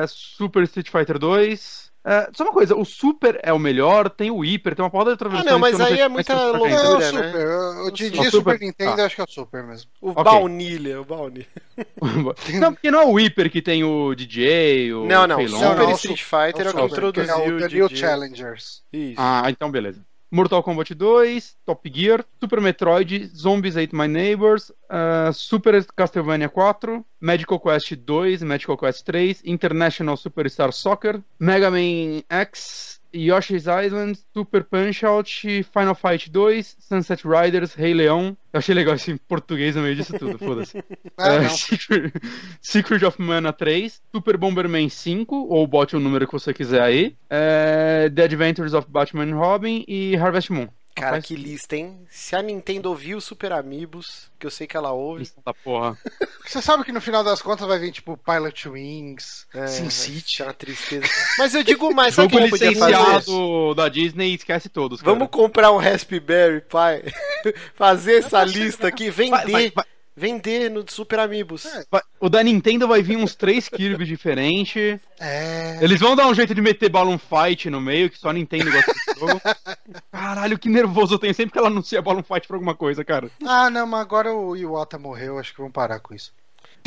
[0.08, 1.87] Super Street Fighter 2.
[2.10, 5.10] Eh, só uma coisa, o Super é o melhor, tem o Hyper, tem uma porrada
[5.10, 5.52] de outra Ah, versão.
[5.52, 7.22] não, mas aí sei é mais muita Não, é o loucura, né?
[7.28, 7.34] Super.
[7.34, 9.04] Eu, eu te O Super- Super Nintendo, tá.
[9.04, 9.90] acho que é o Super mesmo.
[10.00, 10.24] O Ok.
[10.24, 11.46] baunilha, o baunilha.
[12.60, 15.58] Não, porque não é o Hyper que tem o DJ, o Não, não, Feilong.
[15.58, 17.88] Super não, Street é Fighter é o que Super, introduziu é o o The New
[17.88, 17.96] DJ.
[17.96, 18.82] Challengers.
[18.92, 19.14] Isso.
[19.18, 20.00] Ah, então beleza.
[20.30, 27.02] Mortal Kombat 2, Top Gear, Super Metroid, Zombies Ate My Neighbors, ah, Super Castlevania 4,
[27.20, 34.62] Magical Quest 2, Magical Quest 3, International Superstar Soccer, Mega Man X, Yoshi's Island, Super
[34.64, 38.36] Punch-Out, Final Fight 2, Sunset Riders, Rei Leão.
[38.52, 40.82] Eu achei legal esse português no meio disso tudo, foda-se.
[41.16, 41.48] Ah, não.
[41.48, 42.12] Secret,
[42.60, 47.16] Secret of Mana 3, Super Bomberman 5, ou bote o número que você quiser aí,
[47.30, 50.68] é, The Adventures of Batman and Robin e Harvest Moon.
[50.98, 52.06] Cara, Rapaz, que lista, hein?
[52.10, 55.20] Se a Nintendo ouvir o Super Amigos, que eu sei que ela ouve.
[55.20, 55.96] lista da porra.
[56.46, 59.90] Você sabe que no final das contas vai vir tipo Pilot Wings, É, Sin vai
[59.90, 60.36] City.
[60.36, 61.06] ser uma tristeza.
[61.38, 63.74] Mas eu digo mais, sabe o que Jogo a gente podia fazer?
[63.76, 65.00] da Disney, esquece todos.
[65.00, 65.12] cara.
[65.12, 67.12] Vamos comprar um Raspberry Pi,
[67.76, 69.84] fazer essa lista aqui, vender, Vai, vai, vai,
[70.18, 71.64] vender no Super Amigos.
[71.64, 71.84] É.
[72.18, 74.98] O da Nintendo vai vir uns três Kirby diferentes.
[75.20, 75.78] É.
[75.80, 78.70] Eles vão dar um jeito de meter Balloon Fight no meio, que só a Nintendo
[78.72, 79.40] gosta desse jogo.
[80.10, 83.30] Caralho, que nervoso eu tenho sempre que ela anuncia Balloon Fight pra alguma coisa, cara.
[83.46, 86.32] Ah, não, mas agora o Iwata morreu, acho que vão parar com isso.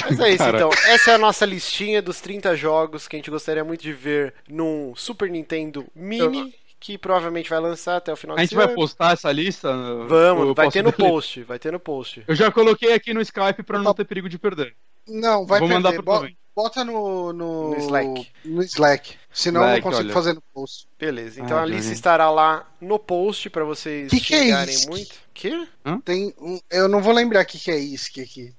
[0.03, 0.57] Mas é isso Cara.
[0.57, 0.69] então.
[0.87, 4.33] Essa é a nossa listinha dos 30 jogos que a gente gostaria muito de ver
[4.49, 8.75] num Super Nintendo Mini, que provavelmente vai lançar até o final A gente vai ano.
[8.75, 9.71] postar essa lista?
[10.07, 12.23] Vamos, Eu vai ter no post, vai ter no post.
[12.27, 14.75] Eu já coloquei aqui no Skype pra não ter perigo de perder.
[15.07, 16.03] Não, vai Vou mandar perder.
[16.03, 16.37] pro Bo- Proven.
[16.53, 18.27] Bota no, no, No Slack.
[18.43, 19.15] No Slack.
[19.31, 20.13] Senão eu Slack, não consigo olha.
[20.13, 20.87] fazer no post.
[20.99, 24.73] Beleza, então Ah, a lista estará lá no post pra vocês Que que é xingarem
[24.75, 24.89] isso?
[24.89, 25.15] muito.
[25.33, 25.67] Que?
[26.03, 28.53] Tem um, eu não vou lembrar o que, que é ISC aqui.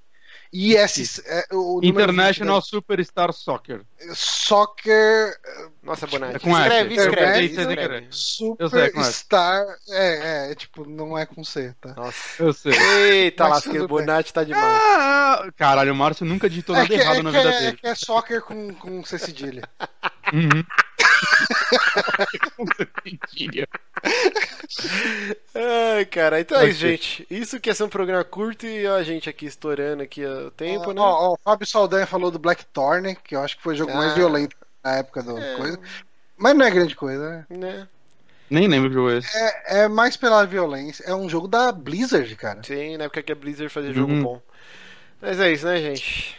[0.52, 3.80] IS, é, o número International 20, Superstar Soccer.
[4.12, 5.34] Soccer
[5.82, 6.36] Nossa, Bonatti.
[6.36, 6.60] É com S.
[6.60, 8.12] escreve, Eu escreve, é com.
[8.12, 9.64] Superstar.
[9.88, 11.94] É, é, é, tipo, não é com C, tá?
[11.94, 12.42] Nossa.
[12.42, 12.72] Eu sei.
[12.72, 13.86] Eita, tudo bem.
[13.86, 14.62] Bonatti tá demais.
[14.64, 17.60] Ah, caralho, o Márcio nunca digitou É nada que, errado é, na que vida é,
[17.60, 17.76] dele.
[17.78, 19.62] que é soccer com, com C cedilha.
[20.32, 20.64] Uhum.
[25.54, 27.26] Ai, cara, então é isso, gente.
[27.30, 30.90] Isso que é ser um programa curto e a gente aqui estourando aqui o tempo,
[30.90, 31.00] Ó, né?
[31.00, 33.94] ó, ó, o Fábio Saldanha falou do Blackthorn, que eu acho que foi o jogo
[33.94, 34.14] mais Ah.
[34.14, 35.56] violento na época do É.
[35.56, 35.78] coisa.
[36.36, 37.56] Mas não é grande coisa, né?
[37.58, 37.88] né?
[38.50, 39.36] Nem lembro que jogo é esse.
[39.36, 41.04] É, é mais pela violência.
[41.06, 42.60] É um jogo da Blizzard, cara.
[42.62, 44.22] Sim, na época que a Blizzard fazia jogo Uhum.
[44.22, 44.42] bom.
[45.20, 46.36] Mas é isso, né, gente?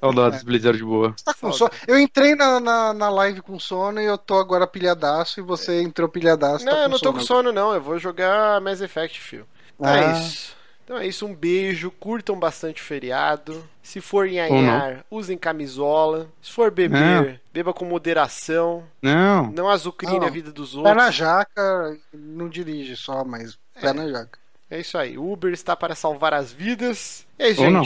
[0.00, 1.14] Saudades Blizzard de boa.
[1.24, 1.70] Tá com sono.
[1.86, 5.80] Eu entrei na, na, na live com sono e eu tô agora pilhadaço e você
[5.82, 6.64] entrou pilhadaço.
[6.64, 7.72] Não, tá eu não tô sono com sono, não.
[7.74, 9.46] Eu vou jogar Mass Effect, fio.
[9.78, 9.96] Então Ah.
[10.16, 10.62] é isso.
[10.84, 11.90] Então é isso, um beijo.
[11.92, 13.64] Curtam bastante o feriado.
[13.82, 16.28] Se for nhanhar, usem camisola.
[16.42, 18.82] Se for beber, beba com moderação.
[19.00, 19.50] Não.
[19.52, 20.26] Não azucrine Não.
[20.26, 21.14] a vida dos Pé na outros.
[21.14, 24.38] jaca, não dirige só, mas pé na jaca.
[24.68, 25.16] É isso aí.
[25.18, 27.26] Uber está para salvar as vidas.
[27.38, 27.82] E aí, Ou não.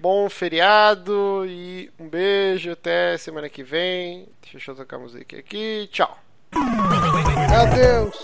[0.00, 2.72] Bom feriado e um beijo.
[2.72, 4.28] Até semana que vem.
[4.50, 5.88] Deixa eu tocar a música aqui.
[5.92, 6.18] Tchau.
[7.60, 8.16] Adeus!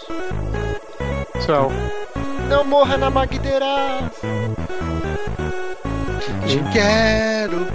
[1.44, 1.70] Tchau.
[2.48, 4.11] Não morra na Magdeira.
[6.47, 7.66] Te quero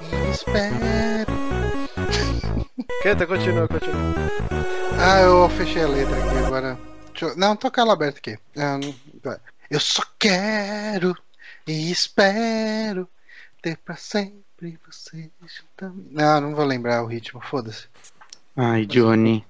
[0.00, 1.32] e espero.
[3.02, 4.14] Canta, continua, continua.
[4.98, 6.78] Ah, eu fechei a letra aqui agora.
[7.12, 8.38] Deixa eu- Não, toca ela aberta aqui.
[8.56, 8.78] Ah.
[9.70, 11.16] Eu só quero
[11.66, 13.08] e espero
[13.60, 15.30] ter pra sempre você
[15.90, 16.08] mim.
[16.10, 17.88] Não, não vou lembrar o ritmo, foda-se.
[18.56, 19.44] Ai, Johnny.